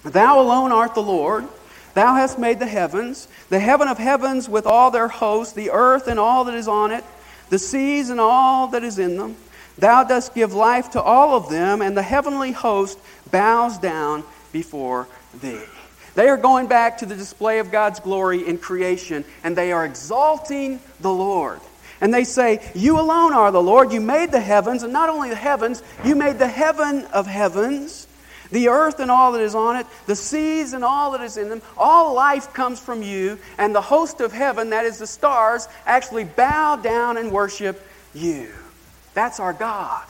Thou 0.05 0.40
alone 0.40 0.73
art 0.73 0.95
the 0.95 1.03
Lord. 1.03 1.47
Thou 1.95 2.14
hast 2.14 2.38
made 2.38 2.59
the 2.59 2.66
heavens, 2.66 3.29
the 3.51 3.59
heaven 3.59 3.87
of 3.88 3.99
heavens 3.99 4.49
with 4.49 4.66
all 4.66 4.90
their 4.90 5.09
hosts, 5.09 5.53
the 5.53 5.71
earth 5.71 6.09
and 6.09 6.18
all 6.18 6.45
that 6.45 6.55
is 6.55 6.68
on 6.68 6.90
it, 6.90 7.05
the 7.51 7.59
seas 7.59 8.09
and 8.09 8.18
all 8.18 8.68
that 8.68 8.83
is 8.83 8.99
in 8.99 9.16
them. 9.16 9.37
Thou 9.77 10.05
dost 10.05 10.35
give 10.35 10.55
life 10.55 10.90
to 10.92 11.03
all 11.03 11.37
of 11.37 11.51
them, 11.51 11.83
and 11.83 11.97
the 11.97 12.03
heavenly 12.03 12.53
host 12.53 12.99
bows 13.31 13.79
down 13.79 14.25
before 14.53 15.07
thee. 15.40 15.61
They 16.14 16.29
are 16.29 16.37
going 16.37 16.66
back 16.66 16.98
to 16.98 17.07
the 17.07 17.16
display 17.16 17.59
of 17.59 17.70
God's 17.70 18.01
glory 18.01 18.46
in 18.46 18.59
creation, 18.59 19.25
and 19.42 19.57
they 19.57 19.72
are 19.72 19.85
exalting 19.85 20.81
the 21.01 21.12
Lord. 21.12 21.61
And 22.01 22.12
they 22.12 22.25
say, 22.25 22.61
You 22.75 23.01
alone 23.01 23.33
are 23.33 23.51
the 23.51 23.62
Lord. 23.62 23.92
You 23.92 24.01
made 24.01 24.33
the 24.33 24.40
heavens, 24.40 24.83
and 24.83 24.92
not 24.92 25.09
only 25.09 25.31
the 25.31 25.37
heavens, 25.37 25.83
you 26.05 26.14
made 26.14 26.38
the 26.38 26.48
heaven 26.48 27.07
of 27.07 27.27
heavens, 27.27 28.09
the 28.51 28.68
earth 28.68 29.01
and 29.01 29.11
all 29.11 29.33
that 29.33 29.40
is 29.40 29.55
on 29.55 29.77
it, 29.77 29.87
the 30.07 30.16
seas 30.16 30.75
and 30.75 30.85
all 30.85 31.12
that 31.12 31.22
is 31.22 31.37
in 31.37 31.48
them. 31.48 31.62
All 31.79 32.12
life 32.14 32.53
comes 32.53 32.79
from 32.79 33.03
you, 33.03 33.38
and 33.57 33.75
the 33.75 33.81
host 33.81 34.20
of 34.20 34.33
heaven, 34.33 34.70
that 34.70 34.85
is 34.85 34.98
the 34.98 35.07
stars, 35.07 35.68
actually 35.87 36.25
bow 36.25 36.77
down 36.77 37.16
and 37.16 37.33
worship 37.33 37.81
you. 38.12 38.51
That's 39.14 39.40
our 39.40 39.53
God. 39.53 40.05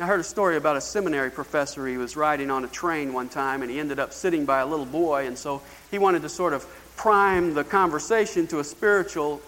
I 0.00 0.06
heard 0.06 0.20
a 0.20 0.24
story 0.24 0.56
about 0.56 0.76
a 0.76 0.80
seminary 0.80 1.30
professor. 1.30 1.86
He 1.86 1.96
was 1.96 2.16
riding 2.16 2.50
on 2.50 2.64
a 2.64 2.68
train 2.68 3.12
one 3.12 3.28
time 3.28 3.62
and 3.62 3.70
he 3.70 3.78
ended 3.78 3.98
up 3.98 4.12
sitting 4.12 4.44
by 4.44 4.60
a 4.60 4.66
little 4.66 4.86
boy, 4.86 5.26
and 5.26 5.38
so 5.38 5.62
he 5.90 5.98
wanted 5.98 6.22
to 6.22 6.28
sort 6.28 6.54
of 6.54 6.66
prime 6.96 7.54
the 7.54 7.64
conversation 7.64 8.46
to 8.48 8.58
a 8.58 8.64
spiritual 8.64 9.40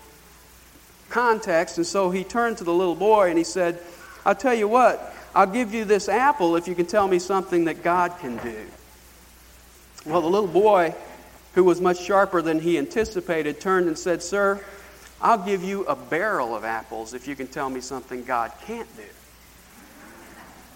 context, 1.10 1.78
and 1.78 1.86
so 1.86 2.10
he 2.10 2.24
turned 2.24 2.58
to 2.58 2.64
the 2.64 2.72
little 2.72 2.94
boy 2.94 3.28
and 3.28 3.38
he 3.38 3.44
said, 3.44 3.78
I'll 4.24 4.34
tell 4.34 4.54
you 4.54 4.68
what, 4.68 5.14
I'll 5.34 5.46
give 5.46 5.74
you 5.74 5.84
this 5.84 6.08
apple 6.08 6.56
if 6.56 6.68
you 6.68 6.74
can 6.74 6.86
tell 6.86 7.08
me 7.08 7.18
something 7.18 7.64
that 7.64 7.82
God 7.82 8.18
can 8.20 8.36
do. 8.38 8.66
Well, 10.06 10.20
the 10.20 10.28
little 10.28 10.48
boy, 10.48 10.94
who 11.54 11.64
was 11.64 11.80
much 11.80 12.02
sharper 12.02 12.42
than 12.42 12.60
he 12.60 12.78
anticipated, 12.78 13.60
turned 13.60 13.88
and 13.88 13.98
said, 13.98 14.22
Sir, 14.22 14.64
I'll 15.20 15.44
give 15.44 15.64
you 15.64 15.84
a 15.84 15.96
barrel 15.96 16.54
of 16.54 16.64
apples 16.64 17.14
if 17.14 17.26
you 17.26 17.34
can 17.34 17.46
tell 17.46 17.70
me 17.70 17.80
something 17.80 18.24
God 18.24 18.52
can't 18.66 18.94
do. 18.96 19.02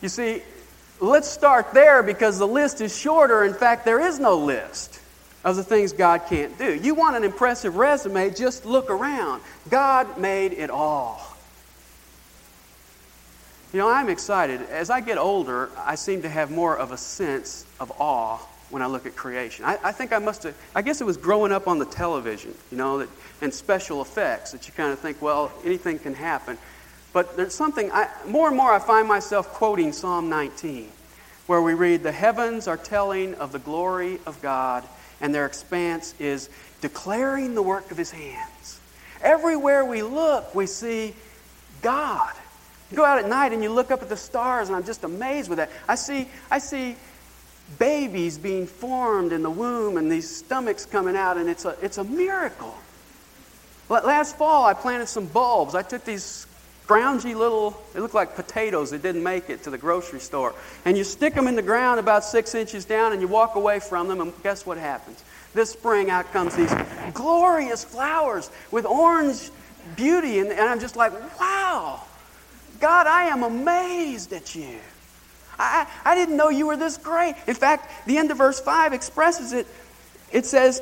You 0.00 0.08
see, 0.08 0.42
let's 1.00 1.28
start 1.28 1.72
there 1.74 2.02
because 2.02 2.38
the 2.38 2.46
list 2.46 2.80
is 2.80 2.96
shorter. 2.96 3.44
In 3.44 3.54
fact, 3.54 3.84
there 3.84 4.00
is 4.00 4.18
no 4.18 4.38
list 4.38 5.00
of 5.44 5.56
the 5.56 5.64
things 5.64 5.92
God 5.92 6.22
can't 6.28 6.56
do. 6.58 6.74
You 6.74 6.94
want 6.94 7.16
an 7.16 7.24
impressive 7.24 7.76
resume, 7.76 8.30
just 8.30 8.64
look 8.64 8.90
around. 8.90 9.42
God 9.70 10.18
made 10.18 10.52
it 10.52 10.70
all. 10.70 11.24
You 13.72 13.80
know, 13.80 13.88
I'm 13.88 14.08
excited. 14.08 14.62
As 14.70 14.88
I 14.88 15.00
get 15.00 15.18
older, 15.18 15.70
I 15.76 15.94
seem 15.94 16.22
to 16.22 16.28
have 16.28 16.50
more 16.50 16.76
of 16.76 16.90
a 16.90 16.96
sense 16.96 17.66
of 17.78 17.92
awe 18.00 18.38
when 18.70 18.82
I 18.82 18.86
look 18.86 19.06
at 19.06 19.14
creation. 19.14 19.64
I, 19.64 19.78
I 19.82 19.92
think 19.92 20.12
I 20.12 20.18
must 20.18 20.42
have, 20.44 20.54
I 20.74 20.82
guess 20.82 21.00
it 21.00 21.04
was 21.04 21.16
growing 21.16 21.52
up 21.52 21.68
on 21.68 21.78
the 21.78 21.86
television, 21.86 22.54
you 22.70 22.78
know, 22.78 22.98
that, 22.98 23.08
and 23.40 23.52
special 23.52 24.00
effects 24.02 24.52
that 24.52 24.66
you 24.66 24.72
kind 24.74 24.92
of 24.92 24.98
think, 24.98 25.20
well, 25.20 25.52
anything 25.64 25.98
can 25.98 26.14
happen. 26.14 26.58
But 27.18 27.36
there's 27.36 27.52
something, 27.52 27.90
I, 27.90 28.08
more 28.28 28.46
and 28.46 28.56
more 28.56 28.72
I 28.72 28.78
find 28.78 29.08
myself 29.08 29.48
quoting 29.48 29.92
Psalm 29.92 30.28
19, 30.28 30.88
where 31.48 31.60
we 31.60 31.74
read, 31.74 32.04
The 32.04 32.12
heavens 32.12 32.68
are 32.68 32.76
telling 32.76 33.34
of 33.34 33.50
the 33.50 33.58
glory 33.58 34.20
of 34.24 34.40
God, 34.40 34.84
and 35.20 35.34
their 35.34 35.44
expanse 35.44 36.14
is 36.20 36.48
declaring 36.80 37.56
the 37.56 37.62
work 37.62 37.90
of 37.90 37.96
his 37.96 38.12
hands. 38.12 38.78
Everywhere 39.20 39.84
we 39.84 40.00
look, 40.00 40.54
we 40.54 40.66
see 40.66 41.12
God. 41.82 42.34
You 42.88 42.96
go 42.96 43.04
out 43.04 43.18
at 43.18 43.28
night 43.28 43.52
and 43.52 43.64
you 43.64 43.72
look 43.72 43.90
up 43.90 44.00
at 44.00 44.08
the 44.08 44.16
stars, 44.16 44.68
and 44.68 44.76
I'm 44.76 44.84
just 44.84 45.02
amazed 45.02 45.48
with 45.48 45.58
that. 45.58 45.70
I 45.88 45.96
see, 45.96 46.28
I 46.52 46.60
see 46.60 46.94
babies 47.80 48.38
being 48.38 48.68
formed 48.68 49.32
in 49.32 49.42
the 49.42 49.50
womb 49.50 49.96
and 49.96 50.08
these 50.08 50.36
stomachs 50.36 50.86
coming 50.86 51.16
out, 51.16 51.36
and 51.36 51.50
it's 51.50 51.64
a, 51.64 51.76
it's 51.82 51.98
a 51.98 52.04
miracle. 52.04 52.76
Last 53.88 54.36
fall, 54.36 54.66
I 54.66 54.74
planted 54.74 55.08
some 55.08 55.26
bulbs. 55.26 55.74
I 55.74 55.82
took 55.82 56.04
these 56.04 56.46
scroungy 56.88 57.36
little, 57.36 57.80
they 57.92 58.00
look 58.00 58.14
like 58.14 58.34
potatoes 58.34 58.90
that 58.90 59.02
didn't 59.02 59.22
make 59.22 59.50
it 59.50 59.62
to 59.64 59.70
the 59.70 59.78
grocery 59.78 60.20
store. 60.20 60.54
And 60.84 60.96
you 60.96 61.04
stick 61.04 61.34
them 61.34 61.46
in 61.46 61.54
the 61.54 61.62
ground 61.62 62.00
about 62.00 62.24
six 62.24 62.54
inches 62.54 62.86
down 62.86 63.12
and 63.12 63.20
you 63.20 63.28
walk 63.28 63.56
away 63.56 63.78
from 63.78 64.08
them, 64.08 64.20
and 64.20 64.32
guess 64.42 64.64
what 64.64 64.78
happens? 64.78 65.22
This 65.54 65.70
spring 65.70 66.10
out 66.10 66.32
comes 66.32 66.56
these 66.56 66.72
glorious 67.12 67.84
flowers 67.84 68.50
with 68.70 68.86
orange 68.86 69.50
beauty, 69.96 70.38
and, 70.38 70.50
and 70.50 70.60
I'm 70.60 70.80
just 70.80 70.96
like, 70.96 71.12
wow, 71.38 72.02
God, 72.80 73.06
I 73.06 73.24
am 73.24 73.42
amazed 73.42 74.32
at 74.32 74.54
you. 74.54 74.78
I, 75.58 75.86
I 76.04 76.14
didn't 76.14 76.36
know 76.36 76.48
you 76.48 76.68
were 76.68 76.76
this 76.76 76.96
great. 76.96 77.34
In 77.46 77.54
fact, 77.54 78.06
the 78.06 78.16
end 78.16 78.30
of 78.30 78.38
verse 78.38 78.60
5 78.60 78.92
expresses 78.92 79.52
it. 79.52 79.66
It 80.30 80.46
says, 80.46 80.80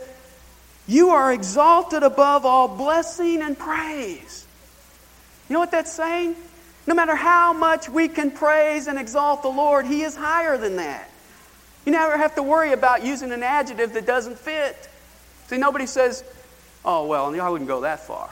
You 0.87 1.11
are 1.11 1.33
exalted 1.33 2.03
above 2.03 2.45
all 2.45 2.69
blessing 2.69 3.41
and 3.41 3.59
praise. 3.59 4.46
You 5.49 5.55
know 5.55 5.61
what 5.61 5.71
that's 5.71 5.93
saying? 5.93 6.37
No 6.87 6.95
matter 6.95 7.15
how 7.15 7.53
much 7.53 7.89
we 7.89 8.09
can 8.09 8.31
praise 8.31 8.87
and 8.87 8.99
exalt 8.99 9.43
the 9.43 9.49
Lord, 9.49 9.87
He 9.87 10.03
is 10.03 10.15
higher 10.15 10.57
than 10.57 10.77
that. 10.77 11.11
You 11.85 11.93
never 11.93 12.17
have 12.17 12.35
to 12.35 12.43
worry 12.43 12.73
about 12.73 13.05
using 13.05 13.33
an 13.33 13.43
adjective 13.43 13.93
that 13.93 14.07
doesn't 14.07 14.39
fit. 14.39 14.89
See, 15.47 15.57
nobody 15.59 15.87
says, 15.87 16.25
oh, 16.85 17.07
well, 17.07 17.41
I 17.41 17.49
wouldn't 17.49 17.69
go 17.69 17.83
that 17.83 18.01
far. 18.01 18.31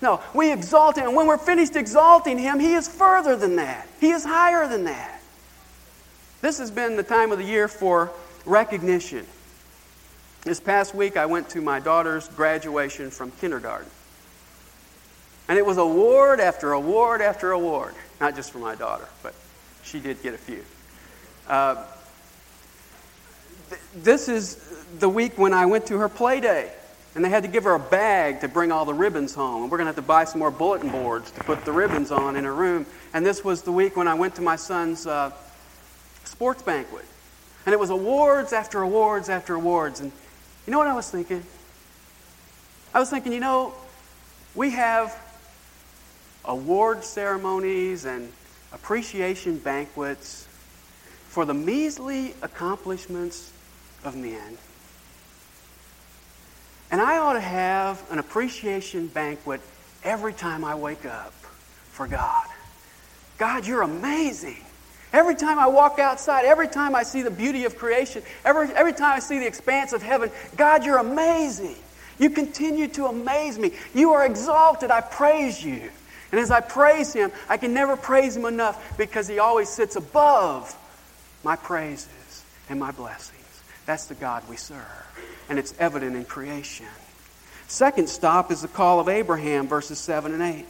No, 0.00 0.20
we 0.32 0.52
exalt 0.52 0.96
Him. 0.96 1.08
And 1.08 1.16
when 1.16 1.26
we're 1.26 1.38
finished 1.38 1.76
exalting 1.76 2.38
Him, 2.38 2.60
He 2.60 2.74
is 2.74 2.88
further 2.88 3.36
than 3.36 3.56
that, 3.56 3.86
He 4.00 4.10
is 4.10 4.24
higher 4.24 4.66
than 4.68 4.84
that. 4.84 5.20
This 6.40 6.58
has 6.58 6.70
been 6.70 6.96
the 6.96 7.02
time 7.02 7.32
of 7.32 7.38
the 7.38 7.44
year 7.44 7.66
for 7.66 8.12
recognition. 8.46 9.26
This 10.42 10.60
past 10.60 10.94
week, 10.94 11.16
I 11.16 11.26
went 11.26 11.50
to 11.50 11.60
my 11.60 11.80
daughter's 11.80 12.28
graduation 12.28 13.10
from 13.10 13.32
kindergarten. 13.32 13.90
And 15.48 15.58
it 15.58 15.64
was 15.64 15.78
award 15.78 16.40
after 16.40 16.72
award 16.72 17.22
after 17.22 17.52
award. 17.52 17.94
Not 18.20 18.36
just 18.36 18.50
for 18.50 18.58
my 18.58 18.74
daughter, 18.74 19.08
but 19.22 19.34
she 19.82 20.00
did 20.00 20.22
get 20.22 20.34
a 20.34 20.38
few. 20.38 20.64
Uh, 21.48 21.82
th- 23.70 23.80
this 23.96 24.28
is 24.28 24.56
the 24.98 25.08
week 25.08 25.38
when 25.38 25.54
I 25.54 25.66
went 25.66 25.86
to 25.86 25.98
her 25.98 26.08
play 26.08 26.40
day. 26.40 26.70
And 27.14 27.24
they 27.24 27.30
had 27.30 27.42
to 27.42 27.48
give 27.48 27.64
her 27.64 27.74
a 27.74 27.80
bag 27.80 28.42
to 28.42 28.48
bring 28.48 28.70
all 28.70 28.84
the 28.84 28.94
ribbons 28.94 29.34
home. 29.34 29.62
And 29.62 29.72
we're 29.72 29.78
going 29.78 29.86
to 29.86 29.94
have 29.94 29.96
to 29.96 30.02
buy 30.02 30.24
some 30.24 30.38
more 30.40 30.50
bulletin 30.50 30.90
boards 30.90 31.30
to 31.32 31.40
put 31.42 31.64
the 31.64 31.72
ribbons 31.72 32.12
on 32.12 32.36
in 32.36 32.44
her 32.44 32.54
room. 32.54 32.86
And 33.14 33.24
this 33.24 33.42
was 33.42 33.62
the 33.62 33.72
week 33.72 33.96
when 33.96 34.06
I 34.06 34.14
went 34.14 34.34
to 34.36 34.42
my 34.42 34.56
son's 34.56 35.06
uh, 35.06 35.32
sports 36.24 36.62
banquet. 36.62 37.06
And 37.64 37.72
it 37.72 37.78
was 37.78 37.90
awards 37.90 38.52
after 38.52 38.82
awards 38.82 39.28
after 39.28 39.54
awards. 39.54 40.00
And 40.00 40.12
you 40.66 40.70
know 40.70 40.78
what 40.78 40.86
I 40.86 40.94
was 40.94 41.10
thinking? 41.10 41.42
I 42.94 43.00
was 43.00 43.10
thinking, 43.10 43.32
you 43.32 43.40
know, 43.40 43.74
we 44.54 44.70
have 44.70 45.18
award 46.48 47.04
ceremonies 47.04 48.04
and 48.04 48.32
appreciation 48.72 49.58
banquets 49.58 50.48
for 51.28 51.44
the 51.44 51.54
measly 51.54 52.34
accomplishments 52.42 53.52
of 54.02 54.16
men. 54.16 54.56
And 56.90 57.00
I 57.00 57.18
ought 57.18 57.34
to 57.34 57.40
have 57.40 58.02
an 58.10 58.18
appreciation 58.18 59.08
banquet 59.08 59.60
every 60.02 60.32
time 60.32 60.64
I 60.64 60.74
wake 60.74 61.04
up 61.04 61.32
for 61.92 62.08
God. 62.08 62.46
God, 63.36 63.66
you're 63.66 63.82
amazing. 63.82 64.56
Every 65.12 65.34
time 65.34 65.58
I 65.58 65.66
walk 65.68 65.98
outside, 65.98 66.44
every 66.44 66.68
time 66.68 66.94
I 66.94 67.02
see 67.02 67.22
the 67.22 67.30
beauty 67.30 67.64
of 67.64 67.76
creation, 67.76 68.22
every, 68.44 68.68
every 68.74 68.92
time 68.92 69.12
I 69.16 69.18
see 69.20 69.38
the 69.38 69.46
expanse 69.46 69.92
of 69.92 70.02
heaven, 70.02 70.30
God, 70.56 70.84
you're 70.84 70.98
amazing. 70.98 71.76
You 72.18 72.30
continue 72.30 72.88
to 72.88 73.06
amaze 73.06 73.58
me. 73.58 73.72
You 73.94 74.12
are 74.12 74.26
exalted. 74.26 74.90
I 74.90 75.02
praise 75.02 75.62
you. 75.62 75.90
And 76.30 76.40
as 76.40 76.50
I 76.50 76.60
praise 76.60 77.12
Him, 77.12 77.32
I 77.48 77.56
can 77.56 77.72
never 77.74 77.96
praise 77.96 78.36
Him 78.36 78.44
enough 78.44 78.96
because 78.98 79.28
He 79.28 79.38
always 79.38 79.68
sits 79.68 79.96
above 79.96 80.76
my 81.44 81.56
praises 81.56 82.44
and 82.68 82.78
my 82.78 82.90
blessings. 82.90 83.38
That's 83.86 84.06
the 84.06 84.14
God 84.14 84.42
we 84.48 84.56
serve. 84.56 84.82
And 85.48 85.58
it's 85.58 85.74
evident 85.78 86.14
in 86.16 86.24
creation. 86.24 86.86
Second 87.68 88.08
stop 88.08 88.50
is 88.50 88.62
the 88.62 88.68
call 88.68 89.00
of 89.00 89.08
Abraham, 89.08 89.66
verses 89.68 89.98
7 89.98 90.32
and 90.32 90.42
8. 90.42 90.66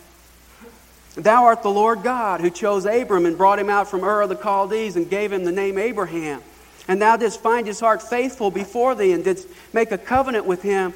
Thou 1.17 1.45
art 1.45 1.63
the 1.63 1.71
Lord 1.71 2.03
God 2.05 2.41
who 2.41 2.51
chose 2.51 2.87
Abram 2.87 3.27
and 3.27 3.37
brought 3.37 3.59
him 3.59 3.69
out 3.69 3.89
from 3.89 4.05
Ur 4.05 4.23
of 4.23 4.29
the 4.29 4.37
Chaldees 4.37 4.95
and 4.95 5.11
gave 5.11 5.33
him 5.33 5.45
the 5.45 5.53
name 5.53 5.79
Abraham. 5.79 6.43
And 6.87 7.03
thou 7.03 7.17
didst 7.17 7.41
find 7.41 7.67
his 7.67 7.81
heart 7.81 8.03
faithful 8.03 8.51
before 8.51 8.95
thee 8.95 9.13
and 9.13 9.25
didst 9.25 9.49
make 9.73 9.91
a 9.91 9.99
covenant 9.99 10.47
with 10.47 10.63
him 10.63 10.95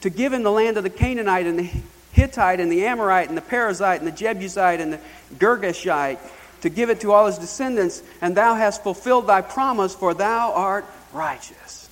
to 0.00 0.10
give 0.10 0.32
him 0.32 0.42
the 0.42 0.50
land 0.50 0.76
of 0.76 0.82
the 0.82 0.90
Canaanite 0.90 1.46
and 1.46 1.58
the 1.58 1.70
Hittite 2.12 2.60
and 2.60 2.70
the 2.70 2.84
Amorite 2.86 3.28
and 3.28 3.36
the 3.36 3.42
Perizzite 3.42 3.98
and 3.98 4.06
the 4.06 4.12
Jebusite 4.12 4.80
and 4.80 4.92
the 4.92 5.00
Girgashite, 5.38 6.18
to 6.62 6.68
give 6.68 6.90
it 6.90 7.00
to 7.00 7.12
all 7.12 7.26
his 7.26 7.38
descendants, 7.38 8.02
and 8.20 8.36
thou 8.36 8.54
hast 8.54 8.82
fulfilled 8.82 9.26
thy 9.26 9.40
promise, 9.40 9.94
for 9.94 10.12
thou 10.12 10.52
art 10.52 10.84
righteous. 11.12 11.88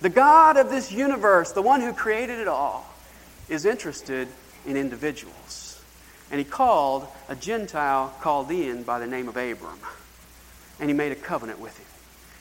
The 0.00 0.08
God 0.08 0.56
of 0.56 0.70
this 0.70 0.90
universe, 0.90 1.52
the 1.52 1.62
one 1.62 1.80
who 1.80 1.92
created 1.92 2.40
it 2.40 2.48
all, 2.48 2.86
is 3.48 3.64
interested 3.64 4.28
in 4.66 4.76
individuals. 4.76 5.80
And 6.30 6.38
he 6.38 6.44
called 6.44 7.06
a 7.28 7.36
Gentile 7.36 8.14
Chaldean 8.22 8.82
by 8.82 8.98
the 8.98 9.06
name 9.06 9.28
of 9.28 9.36
Abram. 9.36 9.78
And 10.80 10.88
he 10.88 10.94
made 10.94 11.12
a 11.12 11.16
covenant 11.16 11.60
with 11.60 11.76
him. 11.78 11.86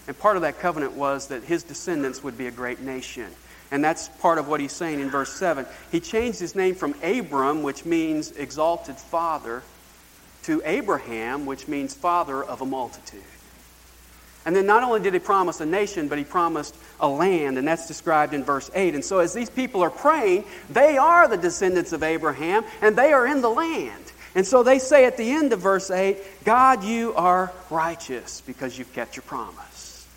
And 0.08 0.18
part 0.18 0.38
of 0.38 0.42
that 0.44 0.60
covenant 0.60 0.94
was 0.94 1.28
that 1.28 1.44
his 1.44 1.64
descendants 1.64 2.24
would 2.24 2.38
be 2.38 2.48
a 2.48 2.52
great 2.52 2.80
nation. 2.80 3.28
And 3.72 3.82
that's 3.82 4.10
part 4.10 4.38
of 4.38 4.50
what 4.50 4.60
he's 4.60 4.74
saying 4.74 5.00
in 5.00 5.10
verse 5.10 5.34
7. 5.34 5.66
He 5.92 6.02
changed 6.02 6.40
his 6.40 6.56
name 6.56 6.76
from 6.76 6.94
Abram, 7.02 7.64
which 7.64 7.86
means 7.86 8.32
exalted 8.32 8.98
father, 8.98 9.64
to 10.44 10.62
Abraham, 10.66 11.46
which 11.46 11.70
means 11.70 11.94
father 11.94 12.44
of 12.44 12.62
a 12.62 12.66
multitude. 12.66 13.24
And 14.46 14.56
then 14.56 14.66
not 14.66 14.84
only 14.84 15.00
did 15.00 15.14
he 15.14 15.20
promise 15.20 15.62
a 15.62 15.66
nation, 15.66 16.08
but 16.10 16.18
he 16.18 16.24
promised 16.24 16.76
a 17.00 17.08
land, 17.08 17.58
and 17.58 17.68
that's 17.68 17.88
described 17.88 18.34
in 18.34 18.44
verse 18.44 18.70
8. 18.74 18.96
And 18.96 19.06
so 19.06 19.20
as 19.20 19.34
these 19.34 19.50
people 19.50 19.82
are 19.84 19.92
praying, 19.92 20.44
they 20.70 20.98
are 20.98 21.28
the 21.28 21.38
descendants 21.38 21.94
of 21.94 22.04
Abraham, 22.04 22.66
and 22.82 22.96
they 22.96 23.14
are 23.14 23.28
in 23.28 23.42
the 23.42 23.50
land. 23.50 24.12
And 24.34 24.46
so 24.46 24.64
they 24.64 24.80
say 24.80 25.06
at 25.06 25.16
the 25.16 25.30
end 25.30 25.54
of 25.54 25.60
verse 25.60 25.92
8, 25.92 26.18
God, 26.44 26.84
you 26.84 27.14
are 27.14 27.54
righteous 27.70 28.42
because 28.42 28.78
you've 28.78 28.94
kept 28.94 29.16
your 29.16 29.24
promise. 29.24 30.08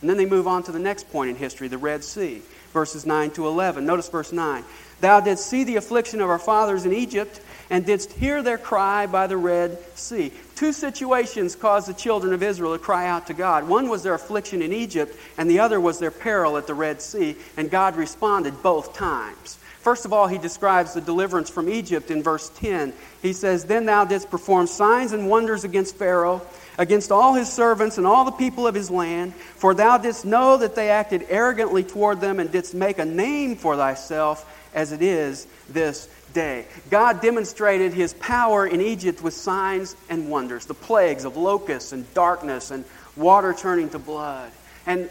And 0.00 0.10
then 0.10 0.16
they 0.16 0.26
move 0.26 0.48
on 0.48 0.64
to 0.64 0.72
the 0.72 0.78
next 0.78 1.10
point 1.10 1.30
in 1.30 1.36
history, 1.36 1.68
the 1.68 1.78
Red 1.78 2.02
Sea 2.02 2.42
verses 2.74 3.06
9 3.06 3.30
to 3.30 3.46
11. 3.46 3.86
Notice 3.86 4.10
verse 4.10 4.32
9. 4.32 4.62
Thou 5.00 5.20
didst 5.20 5.46
see 5.46 5.64
the 5.64 5.76
affliction 5.76 6.20
of 6.20 6.28
our 6.28 6.38
fathers 6.38 6.84
in 6.84 6.92
Egypt, 6.92 7.40
and 7.70 7.86
didst 7.86 8.12
hear 8.12 8.42
their 8.42 8.58
cry 8.58 9.06
by 9.06 9.26
the 9.26 9.38
Red 9.38 9.78
Sea. 9.96 10.30
Two 10.54 10.72
situations 10.72 11.56
caused 11.56 11.88
the 11.88 11.94
children 11.94 12.34
of 12.34 12.42
Israel 12.42 12.72
to 12.72 12.78
cry 12.78 13.06
out 13.06 13.28
to 13.28 13.34
God. 13.34 13.66
One 13.66 13.88
was 13.88 14.02
their 14.02 14.14
affliction 14.14 14.60
in 14.60 14.72
Egypt, 14.72 15.16
and 15.38 15.48
the 15.48 15.60
other 15.60 15.80
was 15.80 15.98
their 15.98 16.10
peril 16.10 16.58
at 16.58 16.66
the 16.66 16.74
Red 16.74 17.00
Sea, 17.00 17.36
and 17.56 17.70
God 17.70 17.96
responded 17.96 18.62
both 18.62 18.94
times. 18.94 19.58
First 19.80 20.04
of 20.06 20.12
all, 20.12 20.26
he 20.26 20.38
describes 20.38 20.94
the 20.94 21.00
deliverance 21.00 21.50
from 21.50 21.68
Egypt 21.68 22.10
in 22.10 22.22
verse 22.22 22.48
10. 22.56 22.92
He 23.20 23.34
says, 23.34 23.64
Then 23.64 23.84
thou 23.84 24.04
didst 24.04 24.30
perform 24.30 24.66
signs 24.66 25.12
and 25.12 25.28
wonders 25.28 25.64
against 25.64 25.96
Pharaoh 25.96 26.40
against 26.78 27.12
all 27.12 27.34
his 27.34 27.52
servants 27.52 27.98
and 27.98 28.06
all 28.06 28.24
the 28.24 28.32
people 28.32 28.66
of 28.66 28.74
his 28.74 28.90
land, 28.90 29.34
for 29.34 29.74
thou 29.74 29.98
didst 29.98 30.24
know 30.24 30.56
that 30.56 30.74
they 30.74 30.90
acted 30.90 31.26
arrogantly 31.28 31.84
toward 31.84 32.20
them 32.20 32.40
and 32.40 32.50
didst 32.50 32.74
make 32.74 32.98
a 32.98 33.04
name 33.04 33.56
for 33.56 33.76
thyself 33.76 34.50
as 34.74 34.92
it 34.92 35.02
is 35.02 35.46
this 35.68 36.08
day. 36.32 36.66
God 36.90 37.20
demonstrated 37.20 37.92
his 37.92 38.12
power 38.14 38.66
in 38.66 38.80
Egypt 38.80 39.22
with 39.22 39.34
signs 39.34 39.94
and 40.10 40.28
wonders, 40.28 40.66
the 40.66 40.74
plagues 40.74 41.24
of 41.24 41.36
locusts 41.36 41.92
and 41.92 42.12
darkness 42.12 42.70
and 42.70 42.84
water 43.16 43.54
turning 43.54 43.88
to 43.90 43.98
blood. 43.98 44.50
And 44.86 45.08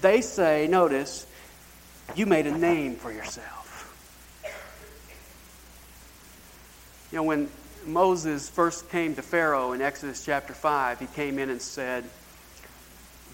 they 0.00 0.20
say, 0.20 0.66
notice, 0.66 1.26
you 2.14 2.26
made 2.26 2.46
a 2.46 2.56
name 2.56 2.96
for 2.96 3.12
yourself. 3.12 3.52
You 7.10 7.18
know, 7.18 7.22
when 7.22 7.48
Moses 7.86 8.48
first 8.48 8.88
came 8.90 9.14
to 9.14 9.22
Pharaoh 9.22 9.72
in 9.72 9.80
Exodus 9.80 10.24
chapter 10.24 10.52
5, 10.52 11.00
he 11.00 11.06
came 11.06 11.38
in 11.38 11.50
and 11.50 11.60
said, 11.60 12.04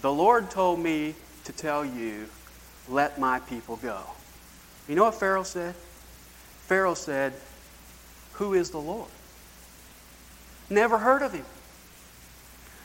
The 0.00 0.12
Lord 0.12 0.50
told 0.50 0.80
me 0.80 1.14
to 1.44 1.52
tell 1.52 1.84
you, 1.84 2.28
let 2.88 3.18
my 3.18 3.40
people 3.40 3.76
go. 3.76 4.00
You 4.88 4.94
know 4.96 5.04
what 5.04 5.14
Pharaoh 5.14 5.44
said? 5.44 5.74
Pharaoh 6.66 6.94
said, 6.94 7.32
Who 8.34 8.54
is 8.54 8.70
the 8.70 8.80
Lord? 8.80 9.08
Never 10.68 10.98
heard 10.98 11.22
of 11.22 11.32
him. 11.32 11.44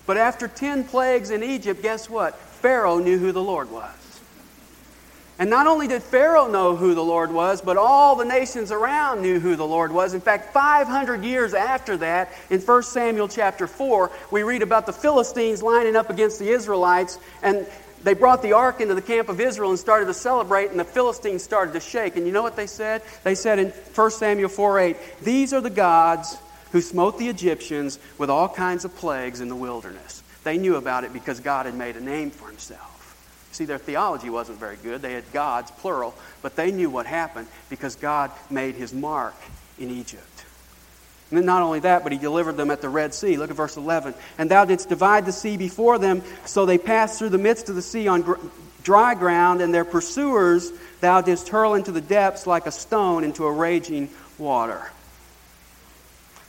But 0.06 0.18
after 0.18 0.48
10 0.48 0.86
plagues 0.86 1.32
in 1.32 1.44
Egypt, 1.44 1.82
guess 1.82 2.10
what? 2.10 2.36
Pharaoh 2.36 3.00
knew 3.00 3.18
who 3.18 3.32
the 3.32 3.42
Lord 3.42 3.72
was. 3.72 4.05
And 5.38 5.50
not 5.50 5.68
only 5.68 5.88
did 5.88 6.02
Pharaoh 6.02 6.48
know 6.48 6.78
who 6.78 6.96
the 6.96 7.04
Lord 7.04 7.32
was, 7.32 7.62
but 7.62 7.76
all 7.76 8.16
the 8.16 8.24
nations 8.24 8.72
around 8.72 9.22
knew 9.22 9.40
who 9.40 9.58
the 9.58 9.68
Lord 9.68 9.92
was. 9.92 10.14
In 10.14 10.22
fact, 10.22 10.54
500 10.54 11.24
years 11.24 11.54
after 11.54 11.98
that, 11.98 12.32
in 12.50 12.62
1 12.62 12.84
Samuel 12.84 13.28
chapter 13.28 13.68
4, 13.68 14.12
we 14.32 14.44
read 14.44 14.62
about 14.62 14.86
the 14.86 14.94
Philistines 14.94 15.62
lining 15.62 15.98
up 15.98 16.10
against 16.10 16.40
the 16.40 16.50
Israelites, 16.50 17.20
and 17.44 17.68
they 18.04 18.14
brought 18.14 18.44
the 18.44 18.54
ark 18.54 18.80
into 18.80 18.96
the 18.96 19.02
camp 19.02 19.28
of 19.28 19.42
Israel 19.42 19.72
and 19.72 19.80
started 19.80 20.06
to 20.06 20.14
celebrate, 20.14 20.72
and 20.72 20.80
the 20.80 20.86
Philistines 20.86 21.44
started 21.44 21.74
to 21.74 21.82
shake. 21.82 22.16
And 22.16 22.26
you 22.26 22.32
know 22.32 22.44
what 22.44 22.56
they 22.56 22.68
said? 22.68 23.02
They 23.24 23.36
said 23.36 23.60
in 23.60 23.70
1 23.70 24.12
Samuel 24.12 24.48
4 24.48 24.80
8, 24.80 24.98
These 25.22 25.54
are 25.54 25.62
the 25.62 25.70
gods 25.70 26.38
who 26.72 26.82
smote 26.82 27.18
the 27.18 27.28
Egyptians 27.28 28.00
with 28.18 28.30
all 28.30 28.48
kinds 28.48 28.86
of 28.86 28.96
plagues 28.96 29.42
in 29.42 29.50
the 29.50 29.56
wilderness. 29.56 30.24
They 30.46 30.58
knew 30.58 30.76
about 30.76 31.04
it 31.04 31.12
because 31.12 31.42
God 31.42 31.66
had 31.66 31.76
made 31.76 31.98
a 31.98 32.02
name 32.02 32.32
for 32.32 32.48
himself. 32.48 32.95
See, 33.56 33.64
their 33.64 33.78
theology 33.78 34.30
wasn't 34.30 34.60
very 34.60 34.76
good. 34.76 35.02
They 35.02 35.14
had 35.14 35.32
gods, 35.32 35.72
plural, 35.72 36.14
but 36.42 36.58
they 36.58 36.72
knew 36.72 36.90
what 36.90 37.06
happened 37.06 37.48
because 37.70 37.96
God 37.96 38.32
made 38.50 38.76
his 38.76 38.94
mark 38.94 39.34
in 39.80 39.90
Egypt. 39.90 40.46
And 41.30 41.40
then 41.40 41.46
not 41.46 41.62
only 41.62 41.80
that, 41.80 42.04
but 42.04 42.12
he 42.12 42.18
delivered 42.18 42.58
them 42.58 42.70
at 42.70 42.82
the 42.82 42.90
Red 42.90 43.14
Sea. 43.14 43.38
Look 43.38 43.50
at 43.50 43.56
verse 43.56 43.78
11. 43.78 44.14
And 44.38 44.52
thou 44.52 44.66
didst 44.66 44.90
divide 44.90 45.26
the 45.26 45.32
sea 45.32 45.56
before 45.56 45.98
them, 45.98 46.22
so 46.44 46.66
they 46.66 46.78
passed 46.78 47.18
through 47.18 47.30
the 47.30 47.38
midst 47.38 47.70
of 47.70 47.76
the 47.76 47.82
sea 47.82 48.10
on 48.10 48.38
dry 48.84 49.16
ground, 49.16 49.62
and 49.62 49.74
their 49.74 49.86
pursuers 49.86 50.74
thou 51.00 51.22
didst 51.22 51.48
hurl 51.48 51.76
into 51.76 51.94
the 51.94 52.02
depths 52.02 52.46
like 52.46 52.66
a 52.66 52.72
stone 52.74 53.24
into 53.24 53.46
a 53.46 53.52
raging 53.54 54.10
water. 54.38 54.92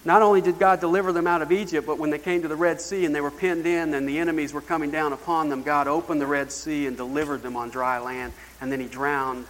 Not 0.06 0.22
only 0.22 0.40
did 0.40 0.60
God 0.60 0.78
deliver 0.78 1.12
them 1.12 1.26
out 1.26 1.42
of 1.42 1.50
Egypt, 1.50 1.84
but 1.84 1.98
when 1.98 2.10
they 2.10 2.18
came 2.20 2.42
to 2.42 2.48
the 2.48 2.54
Red 2.54 2.80
Sea 2.80 3.04
and 3.04 3.12
they 3.12 3.20
were 3.20 3.32
pinned 3.32 3.66
in 3.66 3.92
and 3.92 4.08
the 4.08 4.20
enemies 4.20 4.52
were 4.52 4.60
coming 4.60 4.92
down 4.92 5.12
upon 5.12 5.48
them, 5.48 5.64
God 5.64 5.88
opened 5.88 6.20
the 6.20 6.28
Red 6.28 6.52
Sea 6.52 6.86
and 6.86 6.96
delivered 6.96 7.42
them 7.42 7.56
on 7.56 7.70
dry 7.70 7.98
land, 7.98 8.32
and 8.60 8.70
then 8.70 8.78
He 8.78 8.86
drowned 8.86 9.46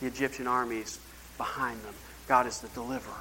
the 0.00 0.06
Egyptian 0.06 0.46
armies 0.46 0.98
behind 1.36 1.82
them. 1.82 1.92
God 2.28 2.46
is 2.46 2.60
the 2.60 2.68
deliverer. 2.68 3.12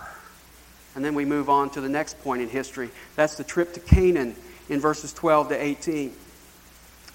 And 0.96 1.04
then 1.04 1.16
we 1.16 1.26
move 1.26 1.50
on 1.50 1.70
to 1.72 1.82
the 1.82 1.90
next 1.90 2.18
point 2.22 2.42
in 2.42 2.48
history. 2.48 2.92
That's 3.18 3.36
the 3.36 3.44
trip 3.44 3.74
to 3.74 3.82
Canaan 3.82 4.38
in 4.70 4.80
verses 4.80 5.12
12 5.12 5.50
to 5.50 5.62
18. 5.62 6.14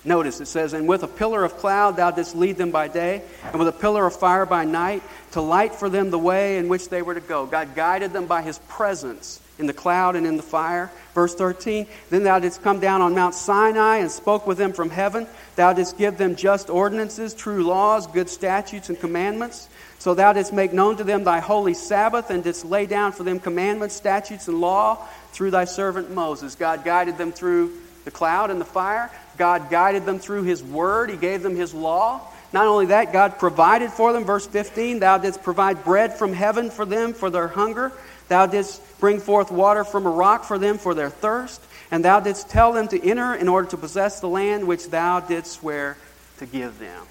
Notice 0.05 0.43
it 0.43 0.47
says, 0.47 0.75
And 0.75 0.87
with 0.87 1.05
a 1.05 1.09
pillar 1.09 1.43
of 1.43 1.57
cloud 1.57 1.97
thou 1.97 2.11
didst 2.11 2.37
lead 2.37 2.57
them 2.59 2.71
by 2.71 2.89
day, 2.89 3.23
and 3.45 3.59
with 3.59 3.69
a 3.69 3.73
pillar 3.73 4.05
of 4.05 4.15
fire 4.15 4.45
by 4.45 4.67
night, 4.67 5.03
to 5.31 5.41
light 5.41 5.75
for 5.75 5.89
them 5.89 6.11
the 6.11 6.19
way 6.19 6.59
in 6.59 6.69
which 6.69 6.91
they 6.91 7.01
were 7.01 7.15
to 7.15 7.21
go. 7.21 7.47
God 7.47 7.75
guided 7.75 8.13
them 8.13 8.27
by 8.27 8.43
his 8.43 8.59
presence 8.69 9.41
in 9.59 9.67
the 9.67 9.73
cloud 9.73 10.17
and 10.17 10.27
in 10.27 10.37
the 10.37 10.43
fire. 10.43 10.91
Verse 11.15 11.35
13 11.35 11.87
Then 12.11 12.25
thou 12.25 12.39
didst 12.39 12.63
come 12.63 12.81
down 12.81 13.03
on 13.03 13.15
Mount 13.15 13.35
Sinai 13.35 13.99
and 13.99 14.11
spoke 14.11 14.47
with 14.47 14.59
them 14.59 14.73
from 14.73 14.91
heaven. 14.91 15.27
Thou 15.57 15.73
didst 15.73 15.99
give 15.99 16.19
them 16.19 16.37
just 16.37 16.71
ordinances, 16.71 17.35
true 17.35 17.65
laws, 17.65 18.07
good 18.07 18.29
statutes, 18.29 18.89
and 18.89 18.99
commandments. 18.99 19.69
So 19.99 20.15
thou 20.15 20.33
didst 20.33 20.53
make 20.53 20.73
known 20.73 20.97
to 20.99 21.05
them 21.05 21.25
thy 21.25 21.41
holy 21.41 21.75
Sabbath 21.75 22.31
and 22.31 22.45
didst 22.45 22.65
lay 22.65 22.87
down 22.87 23.13
for 23.13 23.23
them 23.23 23.41
commandments, 23.41 23.95
statutes, 23.95 24.49
and 24.49 24.61
law 24.61 25.07
through 25.33 25.51
thy 25.51 25.65
servant 25.65 26.11
Moses. 26.11 26.57
God 26.57 26.85
guided 26.85 27.17
them 27.17 27.33
through 27.33 27.73
the 28.05 28.11
cloud 28.11 28.51
and 28.51 28.61
the 28.61 28.67
fire. 28.67 29.11
God 29.39 29.71
guided 29.71 30.05
them 30.05 30.19
through 30.19 30.43
his 30.43 30.63
word. 30.63 31.11
He 31.11 31.17
gave 31.17 31.43
them 31.43 31.57
his 31.57 31.73
law. 31.73 32.21
Not 32.53 32.67
only 32.67 32.87
that, 32.87 33.13
God 33.13 33.39
provided 33.39 33.91
for 33.91 34.13
them. 34.13 34.25
Verse 34.25 34.47
15 34.47 35.01
Thou 35.01 35.19
didst 35.19 35.43
provide 35.43 35.85
bread 35.85 36.13
from 36.13 36.33
heaven 36.33 36.71
for 36.71 36.85
them 36.85 37.13
for 37.13 37.31
their 37.31 37.49
hunger. 37.49 37.91
Thou 38.29 38.47
didst 38.47 38.81
bring 39.05 39.21
forth 39.21 39.51
water 39.51 39.85
from 39.85 40.07
a 40.07 40.11
rock 40.11 40.45
for 40.45 40.57
them 40.59 40.79
for 40.79 40.95
their 40.95 41.11
thirst, 41.11 41.61
and 41.91 42.03
thou 42.03 42.21
didst 42.21 42.49
tell 42.49 42.73
them 42.73 42.89
to 42.89 43.07
enter 43.07 43.35
in 43.35 43.49
order 43.49 43.69
to 43.69 43.77
possess 43.77 44.19
the 44.19 44.27
land 44.27 44.67
which 44.67 44.89
thou 44.89 45.21
didst 45.21 45.53
swear 45.53 45.99
to 46.39 46.47
give 46.47 46.79
them. 46.79 47.03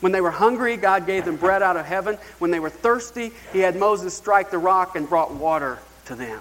When 0.00 0.10
they 0.10 0.20
were 0.20 0.32
hungry, 0.32 0.76
God 0.76 1.06
gave 1.06 1.24
them 1.24 1.36
bread 1.36 1.62
out 1.62 1.76
of 1.76 1.86
heaven. 1.86 2.18
When 2.40 2.50
they 2.50 2.58
were 2.58 2.70
thirsty, 2.70 3.30
He 3.52 3.60
had 3.60 3.76
Moses 3.76 4.14
strike 4.14 4.50
the 4.50 4.58
rock 4.58 4.96
and 4.96 5.08
brought 5.08 5.32
water 5.32 5.78
to 6.06 6.16
them. 6.16 6.40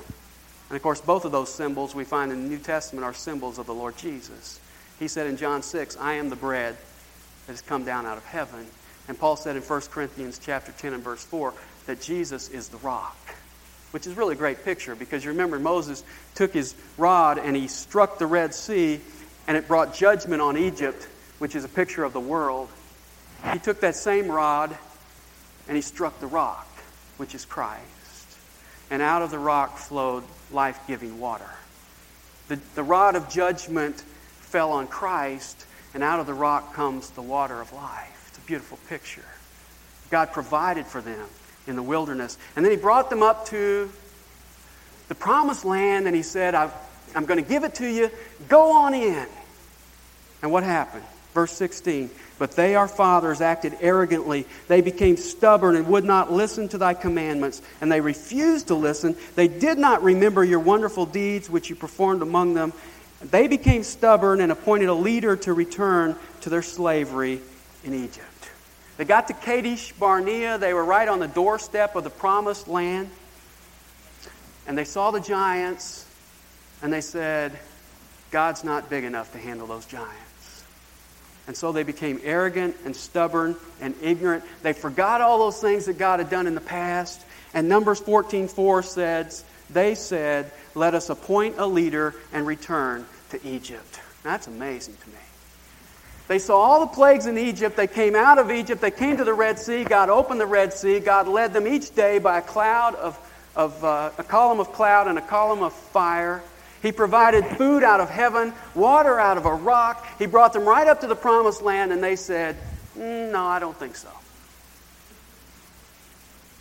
And 0.69 0.75
of 0.75 0.81
course, 0.81 0.99
both 0.99 1.25
of 1.25 1.31
those 1.31 1.53
symbols 1.53 1.93
we 1.93 2.03
find 2.03 2.31
in 2.31 2.41
the 2.41 2.49
New 2.49 2.57
Testament 2.57 3.05
are 3.05 3.13
symbols 3.13 3.59
of 3.59 3.67
the 3.67 3.75
Lord 3.75 3.97
Jesus. 3.97 4.59
He 4.97 5.07
said 5.07 5.27
in 5.27 5.37
John 5.37 5.61
6, 5.61 5.95
I 5.97 6.13
am 6.13 6.31
the 6.31 6.35
bread 6.35 6.75
that 7.45 7.53
has 7.53 7.61
come 7.61 7.85
down 7.85 8.07
out 8.07 8.17
of 8.17 8.25
heaven. 8.25 8.65
And 9.07 9.19
Paul 9.19 9.35
said 9.35 9.57
in 9.57 9.61
1 9.61 9.81
Corinthians 9.91 10.39
chapter 10.43 10.71
10 10.71 10.93
and 10.93 11.03
verse 11.03 11.23
4 11.23 11.53
that 11.85 12.01
Jesus 12.01 12.49
is 12.49 12.69
the 12.69 12.77
rock, 12.77 13.15
which 13.97 14.05
is 14.05 14.15
really 14.15 14.35
a 14.35 14.37
great 14.37 14.63
picture 14.63 14.95
because 14.95 15.25
you 15.25 15.31
remember 15.31 15.57
Moses 15.57 16.03
took 16.35 16.53
his 16.53 16.75
rod 16.99 17.39
and 17.39 17.55
he 17.55 17.67
struck 17.67 18.19
the 18.19 18.27
Red 18.27 18.53
Sea 18.53 19.01
and 19.47 19.57
it 19.57 19.67
brought 19.67 19.95
judgment 19.95 20.39
on 20.39 20.55
Egypt, 20.55 21.07
which 21.39 21.55
is 21.55 21.63
a 21.63 21.67
picture 21.67 22.03
of 22.03 22.13
the 22.13 22.19
world. 22.19 22.69
He 23.53 23.57
took 23.57 23.79
that 23.79 23.95
same 23.95 24.27
rod 24.29 24.77
and 25.67 25.75
he 25.75 25.81
struck 25.81 26.19
the 26.19 26.27
rock, 26.27 26.67
which 27.17 27.33
is 27.33 27.43
Christ. 27.43 28.37
And 28.91 29.01
out 29.01 29.23
of 29.23 29.31
the 29.31 29.39
rock 29.39 29.79
flowed 29.79 30.25
life 30.51 30.79
giving 30.85 31.19
water. 31.19 31.49
The, 32.49 32.59
the 32.75 32.83
rod 32.83 33.15
of 33.15 33.27
judgment 33.29 33.99
fell 34.41 34.73
on 34.73 34.85
Christ, 34.85 35.65
and 35.95 36.03
out 36.03 36.19
of 36.19 36.27
the 36.27 36.35
rock 36.35 36.75
comes 36.75 37.09
the 37.09 37.23
water 37.23 37.59
of 37.59 37.73
life. 37.73 38.25
It's 38.27 38.37
a 38.37 38.41
beautiful 38.41 38.77
picture. 38.89 39.25
God 40.11 40.33
provided 40.33 40.85
for 40.85 41.01
them 41.01 41.27
in 41.67 41.75
the 41.75 41.83
wilderness. 41.83 42.37
And 42.55 42.63
then 42.63 42.71
he 42.71 42.77
brought 42.77 43.09
them 43.09 43.21
up 43.21 43.47
to 43.47 43.89
the 45.07 45.15
promised 45.15 45.65
land, 45.65 46.07
and 46.07 46.15
he 46.15 46.23
said, 46.23 46.55
I'm 46.55 47.25
going 47.25 47.41
to 47.41 47.47
give 47.47 47.63
it 47.63 47.75
to 47.75 47.87
you. 47.87 48.09
Go 48.47 48.71
on 48.71 48.93
in. 48.93 49.27
And 50.41 50.51
what 50.51 50.63
happened? 50.63 51.03
Verse 51.33 51.51
16 51.53 52.09
But 52.39 52.51
they, 52.51 52.75
our 52.75 52.87
fathers, 52.87 53.41
acted 53.41 53.77
arrogantly. 53.79 54.45
They 54.67 54.81
became 54.81 55.17
stubborn 55.17 55.75
and 55.75 55.87
would 55.87 56.03
not 56.03 56.31
listen 56.31 56.67
to 56.69 56.77
thy 56.77 56.93
commandments, 56.93 57.61
and 57.81 57.91
they 57.91 58.01
refused 58.01 58.67
to 58.67 58.75
listen. 58.75 59.15
They 59.35 59.47
did 59.47 59.77
not 59.77 60.03
remember 60.03 60.43
your 60.43 60.59
wonderful 60.59 61.05
deeds 61.05 61.49
which 61.49 61.69
you 61.69 61.75
performed 61.75 62.21
among 62.21 62.53
them. 62.53 62.73
They 63.21 63.47
became 63.47 63.83
stubborn 63.83 64.41
and 64.41 64.51
appointed 64.51 64.89
a 64.89 64.93
leader 64.93 65.35
to 65.37 65.53
return 65.53 66.15
to 66.41 66.49
their 66.49 66.61
slavery 66.61 67.41
in 67.83 67.93
Egypt. 67.93 68.49
They 68.97 69.05
got 69.05 69.27
to 69.27 69.33
Kadesh 69.33 69.93
Barnea. 69.93 70.57
They 70.57 70.73
were 70.73 70.83
right 70.83 71.07
on 71.07 71.19
the 71.19 71.27
doorstep 71.27 71.95
of 71.95 72.03
the 72.03 72.09
promised 72.09 72.67
land. 72.67 73.09
And 74.67 74.77
they 74.77 74.83
saw 74.83 75.11
the 75.11 75.19
giants, 75.19 76.05
and 76.81 76.91
they 76.91 77.01
said, 77.01 77.57
God's 78.31 78.63
not 78.63 78.89
big 78.89 79.03
enough 79.03 79.31
to 79.31 79.37
handle 79.37 79.67
those 79.67 79.85
giants. 79.85 80.65
And 81.47 81.55
so 81.55 81.71
they 81.71 81.83
became 81.83 82.19
arrogant 82.23 82.75
and 82.83 82.93
stubborn 82.93 83.55
and 83.79 83.95
ignorant. 84.01 84.43
They 84.63 84.73
forgot 84.73 85.21
all 85.21 85.39
those 85.39 85.61
things 85.61 85.85
that 85.85 85.97
God 85.97 86.19
had 86.19 86.29
done 86.29 86.45
in 86.45 86.55
the 86.55 86.61
past. 86.61 87.21
And 87.53 87.69
Numbers 87.69 88.01
14:4 88.01 88.83
says, 88.83 89.45
they 89.69 89.95
said, 89.95 90.51
Let 90.75 90.93
us 90.93 91.09
appoint 91.09 91.55
a 91.57 91.65
leader 91.65 92.15
and 92.33 92.45
return 92.45 93.05
to 93.29 93.47
Egypt. 93.47 93.99
That's 94.23 94.47
amazing 94.47 94.97
to 95.03 95.09
me. 95.09 95.26
They 96.27 96.39
saw 96.39 96.57
all 96.57 96.81
the 96.81 96.87
plagues 96.87 97.25
in 97.25 97.37
Egypt. 97.37 97.77
They 97.77 97.87
came 97.87 98.15
out 98.15 98.37
of 98.37 98.51
Egypt. 98.51 98.81
They 98.81 98.91
came 98.91 99.17
to 99.17 99.23
the 99.23 99.33
Red 99.33 99.59
Sea. 99.59 99.83
God 99.85 100.09
opened 100.09 100.41
the 100.41 100.45
Red 100.45 100.73
Sea. 100.73 100.99
God 100.99 101.27
led 101.27 101.53
them 101.53 101.65
each 101.65 101.95
day 101.95 102.19
by 102.19 102.39
a 102.39 102.41
cloud 102.41 102.95
of, 102.95 103.17
of 103.55 103.83
uh, 103.83 104.11
a 104.17 104.23
column 104.23 104.59
of 104.59 104.73
cloud 104.73 105.07
and 105.07 105.17
a 105.17 105.21
column 105.21 105.63
of 105.63 105.71
fire. 105.71 106.43
He 106.81 106.91
provided 106.91 107.45
food 107.57 107.81
out 107.81 108.01
of 108.01 108.09
heaven, 108.09 108.53
water 108.75 109.19
out 109.19 109.37
of 109.37 109.45
a 109.45 109.53
rock. 109.53 110.05
He 110.19 110.25
brought 110.25 110.53
them 110.53 110.65
right 110.65 110.87
up 110.87 111.01
to 111.01 111.07
the 111.07 111.15
promised 111.15 111.61
land, 111.61 111.91
and 111.91 112.03
they 112.03 112.15
said, 112.15 112.57
mm, 112.97 113.31
No, 113.31 113.45
I 113.45 113.59
don't 113.59 113.77
think 113.77 113.95
so. 113.95 114.09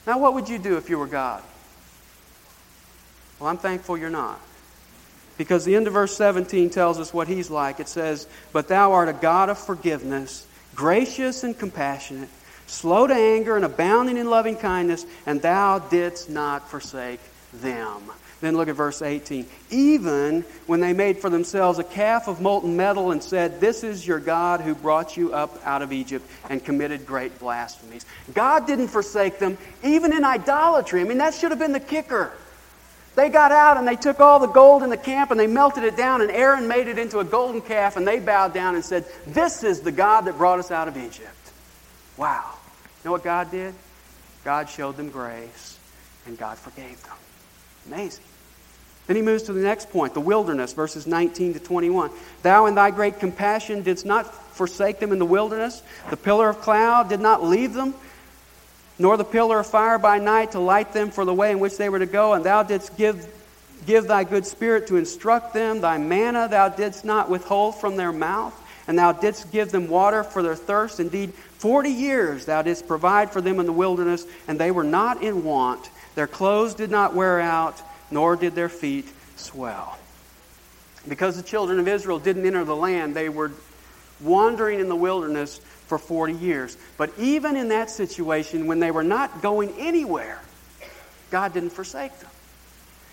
Now, 0.06 0.18
what 0.18 0.34
would 0.34 0.48
you 0.48 0.58
do 0.58 0.76
if 0.76 0.88
you 0.88 0.98
were 0.98 1.08
God? 1.08 1.42
Well, 3.40 3.50
I'm 3.50 3.58
thankful 3.58 3.98
you're 3.98 4.08
not. 4.08 4.40
Because 5.38 5.64
the 5.64 5.76
end 5.76 5.86
of 5.86 5.92
verse 5.92 6.16
17 6.16 6.70
tells 6.70 6.98
us 6.98 7.12
what 7.12 7.28
he's 7.28 7.50
like. 7.50 7.80
It 7.80 7.88
says, 7.88 8.26
But 8.52 8.68
thou 8.68 8.92
art 8.92 9.08
a 9.08 9.12
God 9.12 9.48
of 9.50 9.58
forgiveness, 9.58 10.46
gracious 10.74 11.44
and 11.44 11.58
compassionate, 11.58 12.28
slow 12.66 13.06
to 13.06 13.14
anger 13.14 13.56
and 13.56 13.64
abounding 13.64 14.16
in 14.16 14.30
loving 14.30 14.56
kindness, 14.56 15.04
and 15.26 15.42
thou 15.42 15.78
didst 15.78 16.30
not 16.30 16.68
forsake 16.70 17.20
them. 17.52 18.02
Then 18.40 18.56
look 18.56 18.68
at 18.68 18.76
verse 18.76 19.00
18. 19.00 19.46
Even 19.70 20.42
when 20.66 20.80
they 20.80 20.92
made 20.92 21.18
for 21.18 21.30
themselves 21.30 21.78
a 21.78 21.84
calf 21.84 22.28
of 22.28 22.40
molten 22.40 22.76
metal 22.76 23.10
and 23.12 23.22
said, 23.22 23.60
This 23.60 23.82
is 23.82 24.06
your 24.06 24.20
God 24.20 24.60
who 24.60 24.74
brought 24.74 25.16
you 25.16 25.32
up 25.32 25.58
out 25.64 25.80
of 25.80 25.92
Egypt, 25.92 26.28
and 26.50 26.62
committed 26.62 27.06
great 27.06 27.38
blasphemies. 27.38 28.04
God 28.34 28.66
didn't 28.66 28.88
forsake 28.88 29.38
them, 29.38 29.56
even 29.82 30.12
in 30.12 30.24
idolatry. 30.24 31.00
I 31.00 31.04
mean, 31.04 31.18
that 31.18 31.34
should 31.34 31.50
have 31.50 31.58
been 31.58 31.72
the 31.72 31.80
kicker. 31.80 32.32
They 33.16 33.30
got 33.30 33.50
out 33.50 33.78
and 33.78 33.88
they 33.88 33.96
took 33.96 34.20
all 34.20 34.38
the 34.38 34.46
gold 34.46 34.82
in 34.82 34.90
the 34.90 34.96
camp 34.96 35.30
and 35.30 35.40
they 35.40 35.46
melted 35.46 35.84
it 35.84 35.96
down, 35.96 36.20
and 36.20 36.30
Aaron 36.30 36.68
made 36.68 36.86
it 36.86 36.98
into 36.98 37.18
a 37.18 37.24
golden 37.24 37.62
calf, 37.62 37.96
and 37.96 38.06
they 38.06 38.20
bowed 38.20 38.52
down 38.52 38.74
and 38.74 38.84
said, 38.84 39.06
This 39.26 39.64
is 39.64 39.80
the 39.80 39.90
God 39.90 40.26
that 40.26 40.36
brought 40.36 40.58
us 40.58 40.70
out 40.70 40.86
of 40.86 40.96
Egypt. 40.98 41.30
Wow. 42.18 42.44
You 43.02 43.08
know 43.08 43.12
what 43.12 43.24
God 43.24 43.50
did? 43.50 43.74
God 44.44 44.68
showed 44.68 44.98
them 44.98 45.08
grace, 45.08 45.78
and 46.26 46.36
God 46.36 46.58
forgave 46.58 47.02
them. 47.04 47.16
Amazing. 47.86 48.24
Then 49.06 49.16
he 49.16 49.22
moves 49.22 49.44
to 49.44 49.52
the 49.52 49.62
next 49.62 49.90
point, 49.90 50.14
the 50.14 50.20
wilderness, 50.20 50.72
verses 50.72 51.06
19 51.06 51.54
to 51.54 51.60
21. 51.60 52.10
Thou 52.42 52.66
in 52.66 52.74
thy 52.74 52.90
great 52.90 53.18
compassion 53.18 53.82
didst 53.82 54.04
not 54.04 54.26
forsake 54.54 54.98
them 54.98 55.12
in 55.12 55.18
the 55.18 55.24
wilderness. 55.24 55.82
The 56.10 56.16
pillar 56.16 56.48
of 56.48 56.60
cloud 56.60 57.08
did 57.08 57.20
not 57.20 57.42
leave 57.42 57.72
them, 57.72 57.94
nor 58.98 59.16
the 59.16 59.24
pillar 59.24 59.60
of 59.60 59.66
fire 59.66 59.98
by 59.98 60.18
night 60.18 60.52
to 60.52 60.60
light 60.60 60.92
them 60.92 61.10
for 61.10 61.24
the 61.24 61.34
way 61.34 61.50
in 61.50 61.60
which 61.60 61.76
they 61.76 61.88
were 61.88 61.98
to 61.98 62.06
go. 62.06 62.32
And 62.32 62.44
thou 62.44 62.62
didst 62.62 62.96
give, 62.96 63.26
give 63.86 64.06
thy 64.06 64.24
good 64.24 64.46
spirit 64.46 64.86
to 64.88 64.96
instruct 64.96 65.52
them. 65.52 65.80
Thy 65.80 65.98
manna 65.98 66.48
thou 66.48 66.68
didst 66.68 67.04
not 67.04 67.28
withhold 67.28 67.74
from 67.74 67.96
their 67.96 68.12
mouth. 68.12 68.54
And 68.88 68.98
thou 68.98 69.12
didst 69.12 69.50
give 69.50 69.70
them 69.70 69.88
water 69.88 70.22
for 70.22 70.42
their 70.42 70.54
thirst. 70.54 71.00
Indeed, 71.00 71.34
forty 71.34 71.90
years 71.90 72.44
thou 72.44 72.62
didst 72.62 72.86
provide 72.86 73.32
for 73.32 73.40
them 73.40 73.58
in 73.58 73.66
the 73.66 73.72
wilderness, 73.72 74.24
and 74.46 74.58
they 74.58 74.70
were 74.70 74.84
not 74.84 75.22
in 75.22 75.42
want. 75.42 75.90
Their 76.14 76.28
clothes 76.28 76.74
did 76.74 76.90
not 76.90 77.12
wear 77.12 77.40
out, 77.40 77.82
nor 78.10 78.36
did 78.36 78.54
their 78.54 78.68
feet 78.68 79.06
swell. 79.34 79.98
Because 81.08 81.36
the 81.36 81.42
children 81.42 81.78
of 81.80 81.88
Israel 81.88 82.18
didn't 82.18 82.46
enter 82.46 82.64
the 82.64 82.76
land, 82.76 83.14
they 83.14 83.28
were 83.28 83.50
wandering 84.20 84.80
in 84.80 84.88
the 84.88 84.96
wilderness 84.96 85.60
for 85.86 85.98
40 85.98 86.34
years. 86.34 86.76
But 86.96 87.12
even 87.18 87.56
in 87.56 87.68
that 87.68 87.90
situation, 87.90 88.66
when 88.66 88.80
they 88.80 88.90
were 88.90 89.04
not 89.04 89.42
going 89.42 89.72
anywhere, 89.78 90.40
God 91.30 91.52
didn't 91.52 91.70
forsake 91.70 92.18
them. 92.20 92.30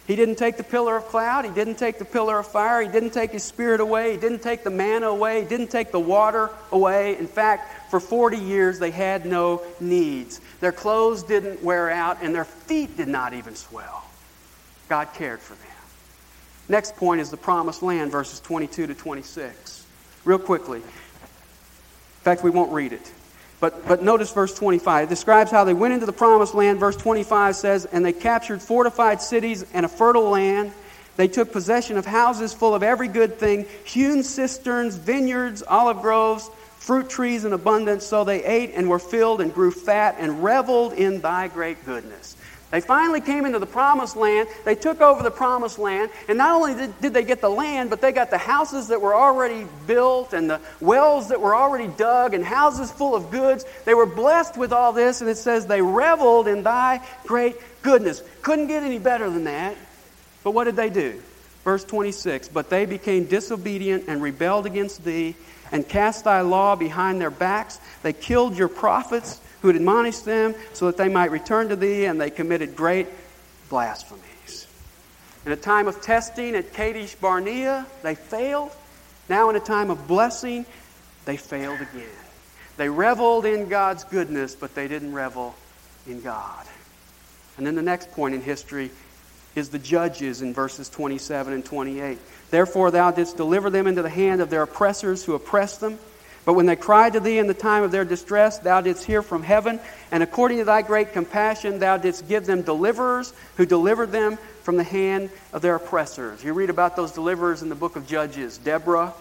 He 0.06 0.18
didn't 0.18 0.36
take 0.36 0.58
the 0.58 0.64
pillar 0.64 0.98
of 0.98 1.06
cloud. 1.06 1.46
He 1.46 1.52
didn't 1.52 1.76
take 1.76 1.98
the 1.98 2.06
pillar 2.06 2.40
of 2.40 2.48
fire. 2.48 2.82
He 2.82 2.90
didn't 2.90 3.12
take 3.12 3.32
his 3.32 3.44
spirit 3.44 3.80
away. 3.80 4.12
He 4.12 4.18
didn't 4.18 4.42
take 4.42 4.66
the 4.66 4.70
manna 4.70 5.08
away. 5.08 5.44
He 5.44 5.48
didn't 5.48 5.70
take 5.70 5.92
the 5.92 6.00
water 6.00 6.50
away. 6.74 7.18
In 7.18 7.28
fact, 7.28 7.90
for 7.90 8.02
40 8.02 8.38
years, 8.38 8.80
they 8.80 8.92
had 8.92 9.26
no 9.26 9.62
needs. 9.80 10.42
Their 10.60 10.74
clothes 10.74 11.24
didn't 11.24 11.64
wear 11.64 11.90
out, 11.90 12.18
and 12.22 12.36
their 12.36 12.44
feet 12.44 12.98
did 12.98 13.08
not 13.08 13.34
even 13.34 13.56
swell. 13.56 14.04
God 14.90 15.08
cared 15.14 15.40
for 15.40 15.54
them. 15.54 15.68
Next 16.68 16.98
point 16.98 17.22
is 17.22 17.30
the 17.30 17.38
promised 17.38 17.82
land, 17.82 18.12
verses 18.12 18.42
22 18.42 18.88
to 18.88 18.94
26. 18.94 19.86
Real 20.26 20.40
quickly. 20.40 20.82
In 22.24 22.26
fact, 22.26 22.42
we 22.42 22.52
won't 22.52 22.72
read 22.72 22.94
it. 22.94 23.12
But, 23.60 23.86
but 23.86 24.02
notice 24.02 24.32
verse 24.32 24.54
25. 24.54 25.04
It 25.04 25.10
describes 25.10 25.52
how 25.52 25.66
they 25.66 25.74
went 25.74 25.94
into 25.94 26.06
the 26.06 26.14
promised 26.14 26.56
land. 26.56 26.80
Verse 26.80 26.96
25 26.96 27.54
says, 27.54 27.84
And 27.84 28.06
they 28.06 28.14
captured 28.14 28.62
fortified 28.62 29.22
cities 29.22 29.66
and 29.74 29.86
a 29.86 29.90
fertile 29.90 30.30
land. 30.30 30.72
They 31.18 31.28
took 31.28 31.52
possession 31.52 31.98
of 31.98 32.06
houses 32.06 32.54
full 32.54 32.74
of 32.74 32.82
every 32.82 33.10
good 33.10 33.40
thing, 33.40 33.66
hewn 33.84 34.24
cisterns, 34.24 34.96
vineyards, 34.96 35.64
olive 35.68 36.02
groves, 36.02 36.50
fruit 36.78 37.10
trees 37.10 37.44
in 37.44 37.52
abundance. 37.52 38.06
So 38.06 38.24
they 38.24 38.42
ate 38.46 38.72
and 38.74 38.90
were 38.90 39.00
filled 39.00 39.42
and 39.42 39.54
grew 39.54 39.72
fat 39.72 40.16
and 40.18 40.46
reveled 40.46 40.94
in 40.94 41.20
thy 41.20 41.50
great 41.50 41.86
goodness. 41.86 42.38
They 42.74 42.82
finally 42.82 43.22
came 43.22 43.46
into 43.46 43.60
the 43.60 43.68
promised 43.68 44.16
land. 44.16 44.50
They 44.66 44.74
took 44.74 45.00
over 45.00 45.22
the 45.22 45.30
promised 45.30 45.78
land. 45.78 46.10
And 46.28 46.40
not 46.40 46.56
only 46.56 46.74
did, 46.74 47.02
did, 47.02 47.14
they 47.14 47.24
get 47.24 47.40
the 47.40 47.50
land, 47.50 47.92
but 47.92 48.02
they 48.02 48.12
got 48.12 48.32
the 48.32 48.40
houses 48.40 48.88
that 48.88 49.00
were 49.00 49.14
already 49.14 49.68
built 49.86 50.34
and 50.34 50.50
the 50.50 50.60
wells 50.82 51.30
that 51.30 51.40
were 51.40 51.56
already 51.56 51.86
dug 51.86 52.34
and 52.34 52.44
houses 52.44 52.92
full 52.92 53.14
of 53.14 53.30
goods. 53.30 53.64
They 53.86 53.94
were 53.94 54.08
blessed 54.08 54.58
with 54.58 54.74
all 54.74 54.92
this. 54.92 55.22
And 55.22 55.30
it 55.30 55.38
says, 55.38 55.68
they 55.68 55.84
reveled 55.84 56.48
in 56.48 56.64
thy 56.64 57.08
great 57.28 57.58
goodness. 57.84 58.24
Couldn't 58.42 58.70
get 58.70 58.82
any 58.82 58.98
better 58.98 59.30
than 59.30 59.44
that. 59.44 59.78
But 60.44 60.56
what 60.56 60.64
did 60.64 60.76
they 60.76 60.90
do? 60.90 61.22
Verse 61.64 61.84
26 61.84 62.48
But 62.48 62.72
they 62.72 62.88
became 62.88 63.26
disobedient 63.26 64.06
and 64.08 64.20
rebelled 64.20 64.66
against 64.66 65.06
thee 65.06 65.36
and 65.72 65.88
cast 65.88 66.24
thy 66.24 66.42
law 66.42 66.76
behind 66.76 67.22
their 67.22 67.30
backs. 67.30 67.80
They 68.02 68.14
killed 68.14 68.58
your 68.58 68.68
prophets 68.68 69.40
who 69.64 69.70
had 69.70 69.78
admonished 69.78 70.26
them 70.26 70.54
so 70.74 70.88
that 70.88 70.98
they 70.98 71.08
might 71.08 71.32
return 71.32 71.70
to 71.70 71.76
thee, 71.78 72.04
and 72.04 72.20
they 72.20 72.30
committed 72.30 72.76
great 72.76 73.08
blasphemies. 73.70 74.68
In 75.46 75.54
a 75.54 75.56
time 75.56 75.88
of 75.88 76.02
testing 76.02 76.54
at 76.56 76.74
Kadesh 76.74 77.16
Barnea, 77.16 77.88
they 78.02 78.14
failed. 78.14 78.72
Now, 79.30 79.50
in 79.50 79.56
a 79.56 79.62
time 79.62 79.90
of 79.90 80.06
blessing, 80.06 80.66
they 81.24 81.38
failed 81.38 81.80
again. 81.80 82.04
They 82.76 82.90
reveled 82.90 83.46
in 83.46 83.70
God's 83.70 84.04
goodness, 84.04 84.54
but 84.54 84.76
they 84.76 84.90
didn't 84.90 85.14
revel 85.14 85.56
in 86.08 86.20
God. 86.20 86.66
And 87.56 87.66
then 87.66 87.76
the 87.76 87.82
next 87.82 88.12
point 88.12 88.36
in 88.36 88.42
history 88.42 88.92
is 89.56 89.70
the 89.70 89.80
judges 89.80 90.42
in 90.42 90.54
verses 90.54 90.90
27 90.90 91.54
and 91.54 91.64
28. 91.64 92.18
Therefore, 92.50 92.92
thou 92.92 93.12
didst 93.12 93.38
deliver 93.38 93.70
them 93.70 93.88
into 93.88 94.02
the 94.02 94.10
hand 94.10 94.42
of 94.42 94.50
their 94.50 94.64
oppressors 94.64 95.24
who 95.24 95.36
oppressed 95.36 95.80
them. 95.80 96.00
But 96.46 96.54
when 96.54 96.66
they 96.66 96.76
cried 96.76 97.14
to 97.14 97.20
thee 97.20 97.38
in 97.38 97.48
the 97.48 97.54
time 97.54 97.84
of 97.84 97.92
their 97.92 98.04
distress, 98.04 98.60
thou 98.60 98.82
didst 98.82 99.06
hear 99.06 99.22
from 99.22 99.44
heaven, 99.44 99.80
and 100.12 100.22
according 100.22 100.58
to 100.58 100.66
thy 100.66 100.82
great 100.82 101.14
compassion, 101.14 101.80
thou 101.80 101.98
didst 101.98 102.28
give 102.28 102.46
them 102.46 102.64
deliverers 102.64 103.34
who 103.56 103.66
delivered 103.66 104.12
them 104.12 104.38
from 104.64 104.76
the 104.76 104.84
hand 104.84 105.30
of 105.54 105.62
their 105.62 105.76
oppressors. 105.76 106.44
You 106.44 106.54
read 106.54 106.70
about 106.70 106.96
those 106.96 107.12
deliverers 107.12 107.62
in 107.62 107.70
the 107.70 107.76
book 107.76 107.96
of 107.96 108.08
Judges 108.08 108.58
Deborah, 108.58 109.14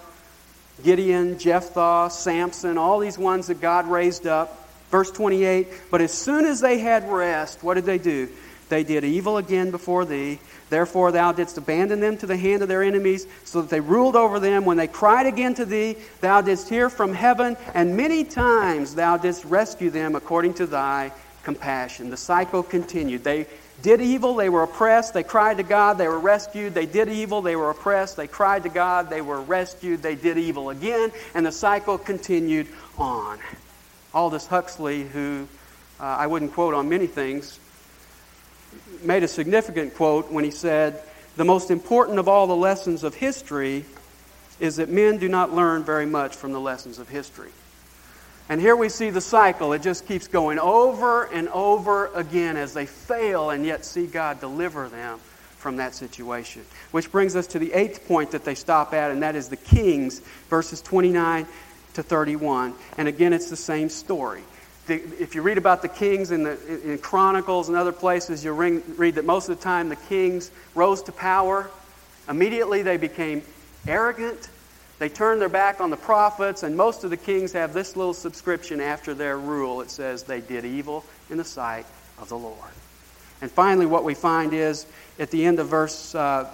Gideon, 0.82 1.38
Jephthah, 1.38 2.08
Samson, 2.10 2.76
all 2.76 2.98
these 2.98 3.18
ones 3.18 3.46
that 3.46 3.60
God 3.60 3.86
raised 3.86 4.26
up. 4.26 4.58
Verse 4.90 5.10
28 5.10 5.68
But 5.90 6.00
as 6.00 6.12
soon 6.12 6.44
as 6.44 6.60
they 6.60 6.78
had 6.78 7.08
rest, 7.08 7.62
what 7.62 7.74
did 7.74 7.84
they 7.84 7.98
do? 7.98 8.28
They 8.72 8.84
did 8.84 9.04
evil 9.04 9.36
again 9.36 9.70
before 9.70 10.06
thee. 10.06 10.38
Therefore, 10.70 11.12
thou 11.12 11.32
didst 11.32 11.58
abandon 11.58 12.00
them 12.00 12.16
to 12.16 12.26
the 12.26 12.38
hand 12.38 12.62
of 12.62 12.68
their 12.68 12.82
enemies, 12.82 13.26
so 13.44 13.60
that 13.60 13.68
they 13.68 13.80
ruled 13.80 14.16
over 14.16 14.40
them. 14.40 14.64
When 14.64 14.78
they 14.78 14.86
cried 14.86 15.26
again 15.26 15.52
to 15.56 15.66
thee, 15.66 15.98
thou 16.22 16.40
didst 16.40 16.70
hear 16.70 16.88
from 16.88 17.12
heaven, 17.12 17.58
and 17.74 17.98
many 17.98 18.24
times 18.24 18.94
thou 18.94 19.18
didst 19.18 19.44
rescue 19.44 19.90
them 19.90 20.14
according 20.14 20.54
to 20.54 20.66
thy 20.66 21.12
compassion. 21.42 22.08
The 22.08 22.16
cycle 22.16 22.62
continued. 22.62 23.24
They 23.24 23.46
did 23.82 24.00
evil, 24.00 24.36
they 24.36 24.48
were 24.48 24.62
oppressed, 24.62 25.12
they 25.12 25.22
cried 25.22 25.58
to 25.58 25.64
God, 25.64 25.98
they 25.98 26.08
were 26.08 26.18
rescued. 26.18 26.72
They 26.72 26.86
did 26.86 27.10
evil, 27.10 27.42
they 27.42 27.56
were 27.56 27.68
oppressed, 27.68 28.16
they 28.16 28.26
cried 28.26 28.62
to 28.62 28.70
God, 28.70 29.10
they 29.10 29.20
were 29.20 29.42
rescued, 29.42 30.00
they 30.00 30.14
did 30.14 30.38
evil 30.38 30.70
again, 30.70 31.12
and 31.34 31.44
the 31.44 31.52
cycle 31.52 31.98
continued 31.98 32.68
on. 32.96 33.38
Aldous 34.14 34.46
Huxley, 34.46 35.02
who 35.02 35.46
uh, 36.00 36.04
I 36.04 36.26
wouldn't 36.26 36.54
quote 36.54 36.72
on 36.72 36.88
many 36.88 37.06
things, 37.06 37.58
made 39.04 39.22
a 39.22 39.28
significant 39.28 39.94
quote 39.94 40.30
when 40.30 40.44
he 40.44 40.50
said, 40.50 41.02
The 41.36 41.44
most 41.44 41.70
important 41.70 42.18
of 42.18 42.28
all 42.28 42.46
the 42.46 42.56
lessons 42.56 43.04
of 43.04 43.14
history 43.14 43.84
is 44.60 44.76
that 44.76 44.88
men 44.88 45.18
do 45.18 45.28
not 45.28 45.52
learn 45.52 45.82
very 45.84 46.06
much 46.06 46.36
from 46.36 46.52
the 46.52 46.60
lessons 46.60 46.98
of 46.98 47.08
history. 47.08 47.50
And 48.48 48.60
here 48.60 48.76
we 48.76 48.88
see 48.88 49.10
the 49.10 49.20
cycle. 49.20 49.72
It 49.72 49.82
just 49.82 50.06
keeps 50.06 50.28
going 50.28 50.58
over 50.58 51.24
and 51.24 51.48
over 51.48 52.06
again 52.14 52.56
as 52.56 52.74
they 52.74 52.86
fail 52.86 53.50
and 53.50 53.64
yet 53.64 53.84
see 53.84 54.06
God 54.06 54.40
deliver 54.40 54.88
them 54.88 55.20
from 55.56 55.76
that 55.76 55.94
situation. 55.94 56.62
Which 56.90 57.10
brings 57.10 57.36
us 57.36 57.46
to 57.48 57.58
the 57.58 57.72
eighth 57.72 58.06
point 58.06 58.32
that 58.32 58.44
they 58.44 58.56
stop 58.56 58.92
at, 58.92 59.10
and 59.10 59.22
that 59.22 59.36
is 59.36 59.48
the 59.48 59.56
kings, 59.56 60.18
verses 60.50 60.82
29 60.82 61.46
to 61.94 62.02
31. 62.02 62.74
And 62.98 63.08
again, 63.08 63.32
it's 63.32 63.48
the 63.48 63.56
same 63.56 63.88
story. 63.88 64.42
The, 64.86 64.94
if 65.20 65.34
you 65.34 65.42
read 65.42 65.58
about 65.58 65.82
the 65.82 65.88
kings 65.88 66.30
in, 66.30 66.42
the, 66.42 66.90
in 66.90 66.98
Chronicles 66.98 67.68
and 67.68 67.76
other 67.76 67.92
places, 67.92 68.44
you'll 68.44 68.56
ring, 68.56 68.82
read 68.96 69.14
that 69.14 69.24
most 69.24 69.48
of 69.48 69.56
the 69.56 69.62
time 69.62 69.88
the 69.88 69.96
kings 69.96 70.50
rose 70.74 71.02
to 71.04 71.12
power. 71.12 71.70
Immediately 72.28 72.82
they 72.82 72.96
became 72.96 73.42
arrogant 73.86 74.48
they 75.02 75.08
turned 75.08 75.40
their 75.40 75.48
back 75.48 75.80
on 75.80 75.90
the 75.90 75.96
prophets, 75.96 76.62
and 76.62 76.76
most 76.76 77.02
of 77.02 77.10
the 77.10 77.16
kings 77.16 77.50
have 77.54 77.72
this 77.72 77.96
little 77.96 78.14
subscription 78.14 78.80
after 78.80 79.14
their 79.14 79.36
rule. 79.36 79.80
It 79.80 79.90
says, 79.90 80.22
They 80.22 80.40
did 80.40 80.64
evil 80.64 81.04
in 81.28 81.38
the 81.38 81.44
sight 81.44 81.86
of 82.20 82.28
the 82.28 82.38
Lord. 82.38 82.70
And 83.40 83.50
finally, 83.50 83.84
what 83.84 84.04
we 84.04 84.14
find 84.14 84.52
is 84.52 84.86
at 85.18 85.32
the 85.32 85.44
end 85.44 85.58
of 85.58 85.66
verse 85.66 86.14
uh, 86.14 86.44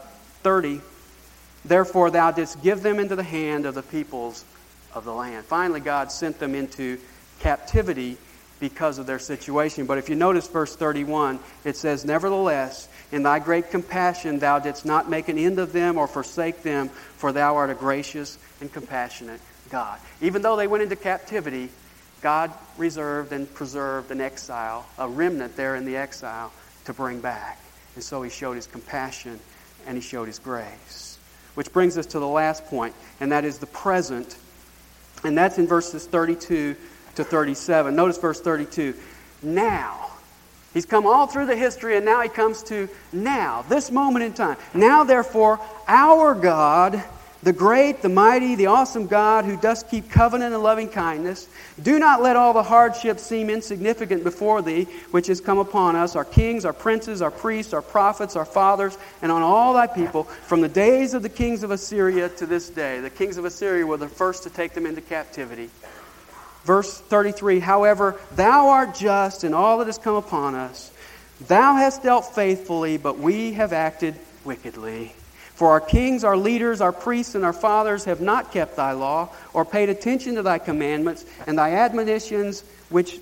30, 0.44 0.80
Therefore 1.66 2.10
thou 2.10 2.30
didst 2.30 2.62
give 2.62 2.82
them 2.82 2.98
into 2.98 3.16
the 3.16 3.22
hand 3.22 3.66
of 3.66 3.74
the 3.74 3.82
peoples 3.82 4.46
of 4.94 5.04
the 5.04 5.12
land. 5.12 5.44
Finally, 5.44 5.80
God 5.80 6.10
sent 6.10 6.38
them 6.38 6.54
into 6.54 6.98
captivity 7.40 8.16
because 8.60 8.98
of 8.98 9.06
their 9.06 9.18
situation. 9.18 9.86
But 9.86 9.98
if 9.98 10.08
you 10.08 10.16
notice 10.16 10.48
verse 10.48 10.74
31, 10.74 11.38
it 11.64 11.76
says, 11.76 12.04
Nevertheless, 12.04 12.88
in 13.12 13.22
thy 13.22 13.38
great 13.38 13.70
compassion 13.70 14.38
thou 14.38 14.58
didst 14.58 14.84
not 14.84 15.08
make 15.08 15.28
an 15.28 15.38
end 15.38 15.58
of 15.58 15.72
them 15.72 15.96
or 15.96 16.06
forsake 16.06 16.62
them, 16.62 16.88
for 16.88 17.32
thou 17.32 17.56
art 17.56 17.70
a 17.70 17.74
gracious 17.74 18.38
and 18.60 18.72
compassionate 18.72 19.40
God. 19.70 19.98
Even 20.20 20.42
though 20.42 20.56
they 20.56 20.66
went 20.66 20.82
into 20.82 20.96
captivity, 20.96 21.70
God 22.20 22.52
reserved 22.76 23.32
and 23.32 23.52
preserved 23.54 24.10
an 24.10 24.20
exile, 24.20 24.86
a 24.98 25.08
remnant 25.08 25.56
there 25.56 25.76
in 25.76 25.84
the 25.84 25.96
exile, 25.96 26.52
to 26.86 26.92
bring 26.92 27.20
back. 27.20 27.60
And 27.94 28.02
so 28.02 28.22
he 28.22 28.30
showed 28.30 28.54
his 28.54 28.66
compassion 28.66 29.38
and 29.86 29.96
he 29.96 30.00
showed 30.00 30.26
his 30.26 30.38
grace. 30.38 31.18
Which 31.54 31.72
brings 31.72 31.98
us 31.98 32.06
to 32.06 32.18
the 32.18 32.26
last 32.26 32.64
point, 32.66 32.94
and 33.20 33.32
that 33.32 33.44
is 33.44 33.58
the 33.58 33.66
present. 33.66 34.36
And 35.24 35.36
that's 35.36 35.58
in 35.58 35.66
verses 35.66 36.06
32 36.06 36.76
to 37.18 37.24
37. 37.24 37.94
Notice 37.94 38.18
verse 38.18 38.40
32. 38.40 38.94
Now, 39.42 40.08
He's 40.74 40.86
come 40.86 41.06
all 41.06 41.26
through 41.26 41.46
the 41.46 41.56
history, 41.56 41.96
and 41.96 42.04
now 42.04 42.20
he 42.20 42.28
comes 42.28 42.62
to 42.64 42.88
now, 43.12 43.62
this 43.68 43.90
moment 43.90 44.24
in 44.24 44.32
time. 44.32 44.56
Now, 44.74 45.02
therefore, 45.02 45.58
our 45.88 46.34
God, 46.34 47.02
the 47.42 47.54
great, 47.54 48.02
the 48.02 48.10
mighty, 48.10 48.54
the 48.54 48.66
awesome 48.66 49.06
God 49.06 49.44
who 49.46 49.56
does 49.56 49.82
keep 49.82 50.10
covenant 50.10 50.52
and 50.52 50.62
loving 50.62 50.88
kindness, 50.88 51.48
do 51.82 51.98
not 51.98 52.22
let 52.22 52.36
all 52.36 52.52
the 52.52 52.62
hardships 52.62 53.22
seem 53.22 53.48
insignificant 53.48 54.22
before 54.22 54.60
thee, 54.60 54.84
which 55.10 55.26
has 55.28 55.40
come 55.40 55.58
upon 55.58 55.96
us, 55.96 56.14
our 56.14 56.24
kings, 56.24 56.66
our 56.66 56.74
princes, 56.74 57.22
our 57.22 57.30
priests, 57.30 57.72
our 57.72 57.82
prophets, 57.82 58.36
our 58.36 58.44
fathers, 58.44 58.98
and 59.22 59.32
on 59.32 59.40
all 59.40 59.72
thy 59.72 59.86
people, 59.86 60.24
from 60.24 60.60
the 60.60 60.68
days 60.68 61.14
of 61.14 61.22
the 61.22 61.28
kings 61.30 61.62
of 61.62 61.70
Assyria 61.70 62.28
to 62.28 62.44
this 62.44 62.68
day. 62.68 63.00
The 63.00 63.10
kings 63.10 63.38
of 63.38 63.46
Assyria 63.46 63.86
were 63.86 63.96
the 63.96 64.06
first 64.06 64.42
to 64.42 64.50
take 64.50 64.74
them 64.74 64.84
into 64.84 65.00
captivity. 65.00 65.70
Verse 66.68 67.00
33 67.00 67.60
However, 67.60 68.20
thou 68.36 68.68
art 68.68 68.94
just 68.94 69.42
in 69.42 69.54
all 69.54 69.78
that 69.78 69.86
has 69.86 69.96
come 69.96 70.16
upon 70.16 70.54
us. 70.54 70.90
Thou 71.46 71.76
hast 71.76 72.02
dealt 72.02 72.34
faithfully, 72.34 72.98
but 72.98 73.18
we 73.18 73.54
have 73.54 73.72
acted 73.72 74.14
wickedly. 74.44 75.14
For 75.54 75.70
our 75.70 75.80
kings, 75.80 76.24
our 76.24 76.36
leaders, 76.36 76.82
our 76.82 76.92
priests, 76.92 77.34
and 77.34 77.42
our 77.42 77.54
fathers 77.54 78.04
have 78.04 78.20
not 78.20 78.52
kept 78.52 78.76
thy 78.76 78.92
law, 78.92 79.30
or 79.54 79.64
paid 79.64 79.88
attention 79.88 80.34
to 80.34 80.42
thy 80.42 80.58
commandments, 80.58 81.24
and 81.46 81.56
thy 81.56 81.72
admonitions 81.72 82.62
which, 82.90 83.18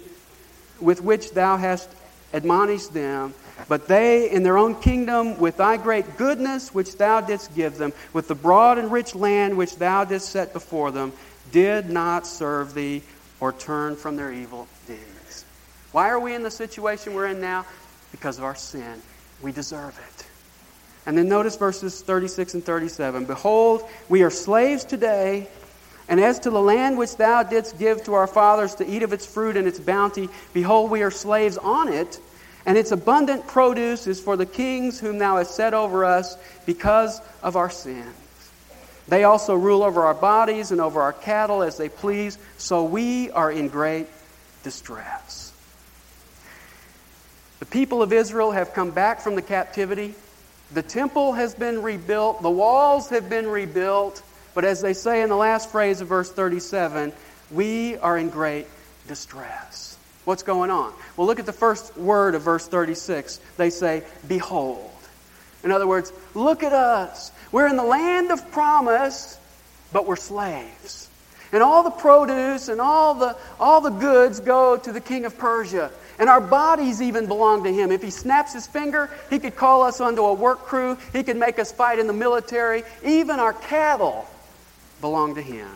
with 0.81 1.01
which 1.01 1.31
thou 1.31 1.57
hast 1.57 1.89
admonished 2.33 2.95
them. 2.95 3.33
But 3.69 3.87
they, 3.87 4.29
in 4.29 4.43
their 4.43 4.59
own 4.59 4.75
kingdom, 4.75 5.39
with 5.39 5.59
thy 5.59 5.77
great 5.77 6.17
goodness 6.17 6.75
which 6.75 6.97
thou 6.97 7.21
didst 7.21 7.55
give 7.55 7.79
them, 7.79 7.93
with 8.13 8.27
the 8.27 8.35
broad 8.35 8.79
and 8.79 8.91
rich 8.91 9.15
land 9.15 9.57
which 9.57 9.77
thou 9.77 10.03
didst 10.03 10.31
set 10.31 10.53
before 10.53 10.91
them, 10.91 11.13
did 11.53 11.89
not 11.89 12.27
serve 12.27 12.75
thee 12.75 13.03
or 13.47 13.53
turn 13.53 13.95
from 13.95 14.17
their 14.17 14.33
evil 14.33 14.67
deeds. 14.89 15.45
Why 15.93 16.09
are 16.09 16.19
we 16.19 16.35
in 16.35 16.43
the 16.43 16.51
situation 16.51 17.15
we're 17.15 17.29
in 17.29 17.41
now? 17.41 17.65
Because 18.11 18.39
of 18.39 18.45
our 18.45 18.57
sin. 18.57 19.01
We 19.41 19.53
deserve 19.53 19.97
it. 19.97 20.27
And 21.07 21.17
then 21.17 21.29
notice 21.29 21.55
verses 21.55 22.03
36 22.03 22.55
and 22.55 22.65
37. 22.65 23.25
Behold, 23.25 23.85
we 24.09 24.25
are 24.25 24.31
slaves 24.31 24.85
today, 24.85 25.47
and 26.09 26.19
as 26.19 26.41
to 26.41 26.51
the 26.51 26.61
land 26.61 26.99
which 26.99 27.17
thou 27.19 27.45
didst 27.45 27.79
give 27.79 28.03
to 28.07 28.15
our 28.15 28.27
fathers 28.27 28.75
to 28.77 28.87
eat 28.89 29.05
of 29.05 29.13
its 29.13 29.25
fruit 29.25 29.57
and 29.57 29.69
its 29.69 29.79
bounty, 29.79 30.29
behold, 30.53 30.91
we 30.91 31.05
are 31.05 31.13
slaves 31.13 31.57
on 31.57 31.87
it, 31.93 32.19
and 32.67 32.77
its 32.77 32.91
abundant 32.91 33.47
produce 33.47 34.09
is 34.09 34.21
for 34.21 34.37
the 34.37 34.47
kings 34.47 34.99
whom 34.99 35.19
thou 35.19 35.37
hast 35.37 35.55
set 35.55 35.73
over 35.73 36.05
us 36.05 36.37
because 36.67 37.21
of 37.45 37.55
our 37.55 37.71
sin. 37.71 38.13
They 39.09 39.25
also 39.25 39.55
rule 39.55 39.83
over 39.83 40.05
our 40.05 40.15
bodies 40.15 40.73
and 40.73 40.81
over 40.81 41.01
our 41.01 41.13
cattle 41.13 41.63
as 41.63 41.77
they 41.77 41.89
please, 41.89 42.39
so 42.59 42.85
we 42.85 43.31
are 43.31 43.51
in 43.51 43.69
great 43.69 44.09
distress. 44.63 45.53
The 47.61 47.67
people 47.67 48.03
of 48.03 48.13
Israel 48.13 48.51
have 48.51 48.75
come 48.75 48.91
back 48.91 49.21
from 49.21 49.37
the 49.37 49.43
captivity. 49.43 50.15
The 50.73 50.83
temple 50.83 51.35
has 51.35 51.55
been 51.55 51.83
rebuilt, 51.83 52.43
the 52.43 52.51
walls 52.51 53.11
have 53.11 53.31
been 53.31 53.47
rebuilt, 53.47 54.23
but 54.55 54.65
as 54.65 54.81
they 54.81 54.95
say 54.95 55.23
in 55.23 55.29
the 55.29 55.37
last 55.37 55.71
phrase 55.71 56.01
of 56.01 56.09
verse 56.09 56.31
37, 56.33 57.13
we 57.53 57.97
are 57.99 58.19
in 58.19 58.31
great 58.31 58.67
distress. 59.07 59.97
What's 60.25 60.43
going 60.43 60.71
on? 60.71 60.93
Well, 61.17 61.29
look 61.29 61.39
at 61.39 61.47
the 61.47 61.53
first 61.53 61.97
word 61.97 62.35
of 62.35 62.43
verse 62.43 62.67
36. 62.67 63.39
They 63.57 63.71
say, 63.71 64.03
Behold. 64.27 64.91
In 65.63 65.71
other 65.71 65.87
words, 65.87 66.13
look 66.35 66.65
at 66.65 66.73
us. 66.73 67.31
We're 67.53 67.69
in 67.69 67.77
the 67.77 67.85
land 67.85 68.31
of 68.31 68.51
promise, 68.53 69.39
but 69.93 70.07
we're 70.07 70.17
slaves. 70.17 71.09
And 71.53 71.63
all 71.63 71.83
the 71.83 71.91
produce 71.91 72.69
and 72.69 72.81
all 72.81 73.15
the, 73.15 73.37
all 73.61 73.81
the 73.81 73.91
goods 73.91 74.41
go 74.41 74.77
to 74.77 74.93
the 74.93 75.01
king 75.01 75.25
of 75.25 75.39
Persia. 75.39 75.91
And 76.19 76.29
our 76.29 76.41
bodies 76.41 77.03
even 77.03 77.27
belong 77.27 77.65
to 77.65 77.73
him. 77.73 77.93
If 77.93 78.03
he 78.03 78.11
snaps 78.11 78.53
his 78.53 78.67
finger, 78.67 79.11
he 79.31 79.39
could 79.39 79.55
call 79.55 79.83
us 79.83 80.01
onto 80.01 80.23
a 80.23 80.35
work 80.35 80.61
crew. 80.61 80.99
He 81.13 81.23
could 81.23 81.37
make 81.37 81.59
us 81.59 81.71
fight 81.71 81.99
in 81.99 82.07
the 82.07 82.13
military. 82.13 82.83
Even 83.05 83.39
our 83.39 83.53
cattle 83.53 84.27
belong 85.01 85.35
to 85.37 85.43
him. 85.43 85.69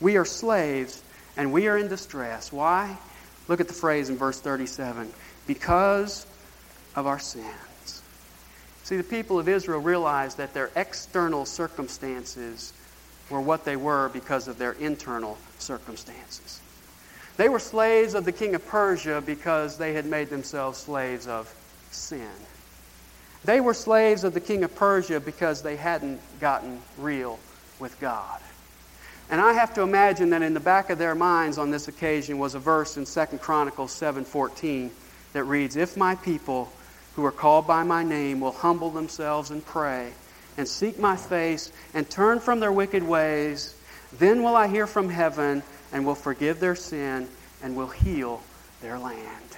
We 0.00 0.16
are 0.16 0.24
slaves 0.24 1.02
and 1.36 1.52
we 1.52 1.68
are 1.68 1.78
in 1.78 1.88
distress. 1.88 2.52
Why? 2.52 2.98
Look 3.48 3.60
at 3.60 3.68
the 3.68 3.74
phrase 3.74 4.08
in 4.08 4.16
verse 4.16 4.40
37 4.40 5.12
because 5.46 6.26
of 6.94 7.06
our 7.06 7.18
sin. 7.18 7.44
See, 8.86 8.96
the 8.96 9.02
people 9.02 9.40
of 9.40 9.48
Israel 9.48 9.80
realized 9.80 10.36
that 10.36 10.54
their 10.54 10.70
external 10.76 11.44
circumstances 11.44 12.72
were 13.30 13.40
what 13.40 13.64
they 13.64 13.74
were 13.74 14.10
because 14.10 14.46
of 14.46 14.58
their 14.58 14.74
internal 14.74 15.38
circumstances. 15.58 16.60
They 17.36 17.48
were 17.48 17.58
slaves 17.58 18.14
of 18.14 18.24
the 18.24 18.30
king 18.30 18.54
of 18.54 18.64
Persia 18.64 19.20
because 19.26 19.76
they 19.76 19.92
had 19.92 20.06
made 20.06 20.30
themselves 20.30 20.78
slaves 20.78 21.26
of 21.26 21.52
sin. 21.90 22.30
They 23.44 23.58
were 23.58 23.74
slaves 23.74 24.22
of 24.22 24.34
the 24.34 24.40
king 24.40 24.62
of 24.62 24.72
Persia 24.76 25.18
because 25.18 25.62
they 25.62 25.74
hadn't 25.74 26.20
gotten 26.38 26.80
real 26.96 27.40
with 27.80 27.98
God. 27.98 28.40
And 29.30 29.40
I 29.40 29.52
have 29.54 29.74
to 29.74 29.82
imagine 29.82 30.30
that 30.30 30.42
in 30.42 30.54
the 30.54 30.60
back 30.60 30.90
of 30.90 30.98
their 30.98 31.16
minds 31.16 31.58
on 31.58 31.72
this 31.72 31.88
occasion 31.88 32.38
was 32.38 32.54
a 32.54 32.60
verse 32.60 32.96
in 32.96 33.04
2 33.04 33.40
Chronicles 33.40 33.90
7:14 33.90 34.92
that 35.32 35.42
reads, 35.42 35.74
"If 35.74 35.96
my 35.96 36.14
people 36.14 36.70
who 37.16 37.24
are 37.24 37.32
called 37.32 37.66
by 37.66 37.82
my 37.82 38.04
name 38.04 38.40
will 38.40 38.52
humble 38.52 38.90
themselves 38.90 39.50
and 39.50 39.64
pray 39.64 40.12
and 40.58 40.68
seek 40.68 40.98
my 40.98 41.16
face 41.16 41.72
and 41.94 42.08
turn 42.08 42.38
from 42.38 42.60
their 42.60 42.72
wicked 42.72 43.02
ways, 43.02 43.74
then 44.18 44.42
will 44.42 44.54
I 44.54 44.68
hear 44.68 44.86
from 44.86 45.08
heaven 45.08 45.62
and 45.92 46.06
will 46.06 46.14
forgive 46.14 46.60
their 46.60 46.76
sin 46.76 47.28
and 47.62 47.74
will 47.74 47.88
heal 47.88 48.42
their 48.82 48.98
land." 48.98 49.56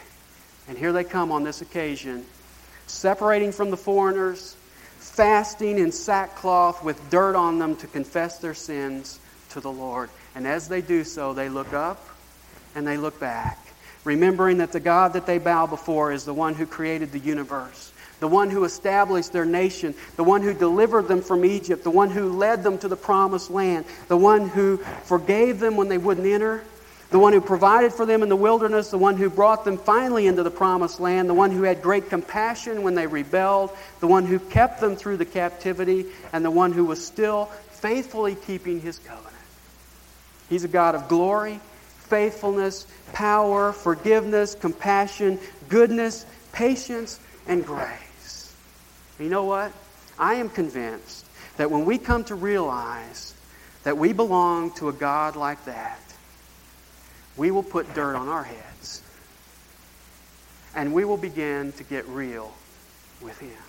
And 0.69 0.79
here 0.79 0.93
they 0.93 1.05
come 1.05 1.33
on 1.33 1.45
this 1.45 1.61
occasion, 1.61 2.25
separating 2.87 3.53
from 3.53 3.71
the 3.71 3.77
foreigners, 3.77 4.55
fasting 4.99 5.79
in 5.79 5.93
sackcloth 5.93 6.83
with 6.85 7.11
dirt 7.11 7.35
on 7.35 7.59
them 7.59 7.75
to 7.77 7.87
confess 7.87 8.39
their 8.39 8.55
sins 8.55 9.19
to 9.51 9.61
the 9.61 9.71
Lord. 9.71 10.11
And 10.35 10.47
as 10.47 10.69
they 10.69 10.81
do 10.81 11.05
so, 11.05 11.33
they 11.33 11.49
look 11.49 11.73
up 11.73 12.09
and 12.75 12.87
they 12.87 12.97
look 12.97 13.19
back, 13.19 13.59
remembering 14.05 14.59
that 14.59 14.73
the 14.73 14.81
God 14.81 15.13
that 15.15 15.27
they 15.27 15.39
bow 15.39 15.67
before 15.67 16.13
is 16.13 16.25
the 16.25 16.35
one 16.35 16.55
who 16.55 16.67
created 16.67 17.13
the 17.13 17.19
universe, 17.19 17.93
the 18.21 18.29
one 18.29 18.51
who 18.51 18.65
established 18.65 19.33
their 19.33 19.45
nation, 19.45 19.95
the 20.17 20.25
one 20.25 20.43
who 20.43 20.55
delivered 20.55 21.09
them 21.09 21.23
from 21.23 21.45
Egypt, 21.45 21.85
the 21.85 21.91
one 21.91 22.11
who 22.11 22.33
led 22.37 22.63
them 22.63 22.79
to 22.79 22.89
the 22.89 22.97
promised 22.97 23.51
land, 23.51 23.85
the 24.09 24.17
one 24.17 24.49
who 24.49 24.79
forgave 25.05 25.61
them 25.61 25.77
when 25.77 25.89
they 25.89 25.99
wouldn't 25.99 26.27
enter. 26.27 26.63
The 27.11 27.19
one 27.19 27.33
who 27.33 27.41
provided 27.41 27.95
for 27.95 28.05
them 28.05 28.23
in 28.23 28.29
the 28.29 28.37
wilderness, 28.37 28.91
the 28.91 28.99
one 28.99 29.17
who 29.17 29.31
brought 29.31 29.65
them 29.65 29.79
finally 29.79 30.27
into 30.27 30.43
the 30.43 30.51
promised 30.51 31.01
land, 31.01 31.27
the 31.27 31.35
one 31.35 31.51
who 31.51 31.63
had 31.63 31.81
great 31.81 32.11
compassion 32.11 32.83
when 32.83 32.95
they 32.95 33.07
rebelled, 33.07 33.71
the 34.01 34.07
one 34.07 34.27
who 34.27 34.39
kept 34.39 34.83
them 34.83 34.95
through 34.95 35.17
the 35.17 35.25
captivity, 35.25 36.05
and 36.35 36.45
the 36.45 36.51
one 36.51 36.73
who 36.73 36.85
was 36.85 37.05
still 37.05 37.47
faithfully 37.71 38.35
keeping 38.35 38.83
his 38.83 38.99
covenant. 38.99 39.35
He's 40.51 40.65
a 40.65 40.69
God 40.69 40.95
of 40.95 41.09
glory, 41.09 41.61
faithfulness, 42.09 42.87
power, 43.13 43.73
forgiveness, 43.73 44.55
compassion, 44.55 45.39
goodness, 45.69 46.27
patience, 46.53 47.21
and 47.47 47.65
grace. 47.65 48.55
You 49.19 49.29
know 49.29 49.45
what? 49.45 49.73
I 50.19 50.35
am 50.35 50.49
convinced 50.49 51.27
that 51.57 51.71
when 51.71 51.85
we 51.85 51.99
come 51.99 52.25
to 52.25 52.35
realize 52.35 53.35
that 53.85 53.97
we 53.97 54.13
belong 54.13 54.73
to 54.73 54.89
a 54.89 54.93
God 54.93 55.37
like 55.37 55.65
that, 55.65 56.01
we 57.37 57.51
will 57.51 57.63
put 57.63 57.95
dirt 57.95 58.17
on 58.17 58.29
our 58.29 58.43
heads 58.43 59.03
and 60.75 60.93
we 60.93 61.05
will 61.05 61.17
begin 61.17 61.73
to 61.73 61.85
get 61.85 62.07
real 62.09 62.53
with 63.21 63.39
Him. 63.39 63.68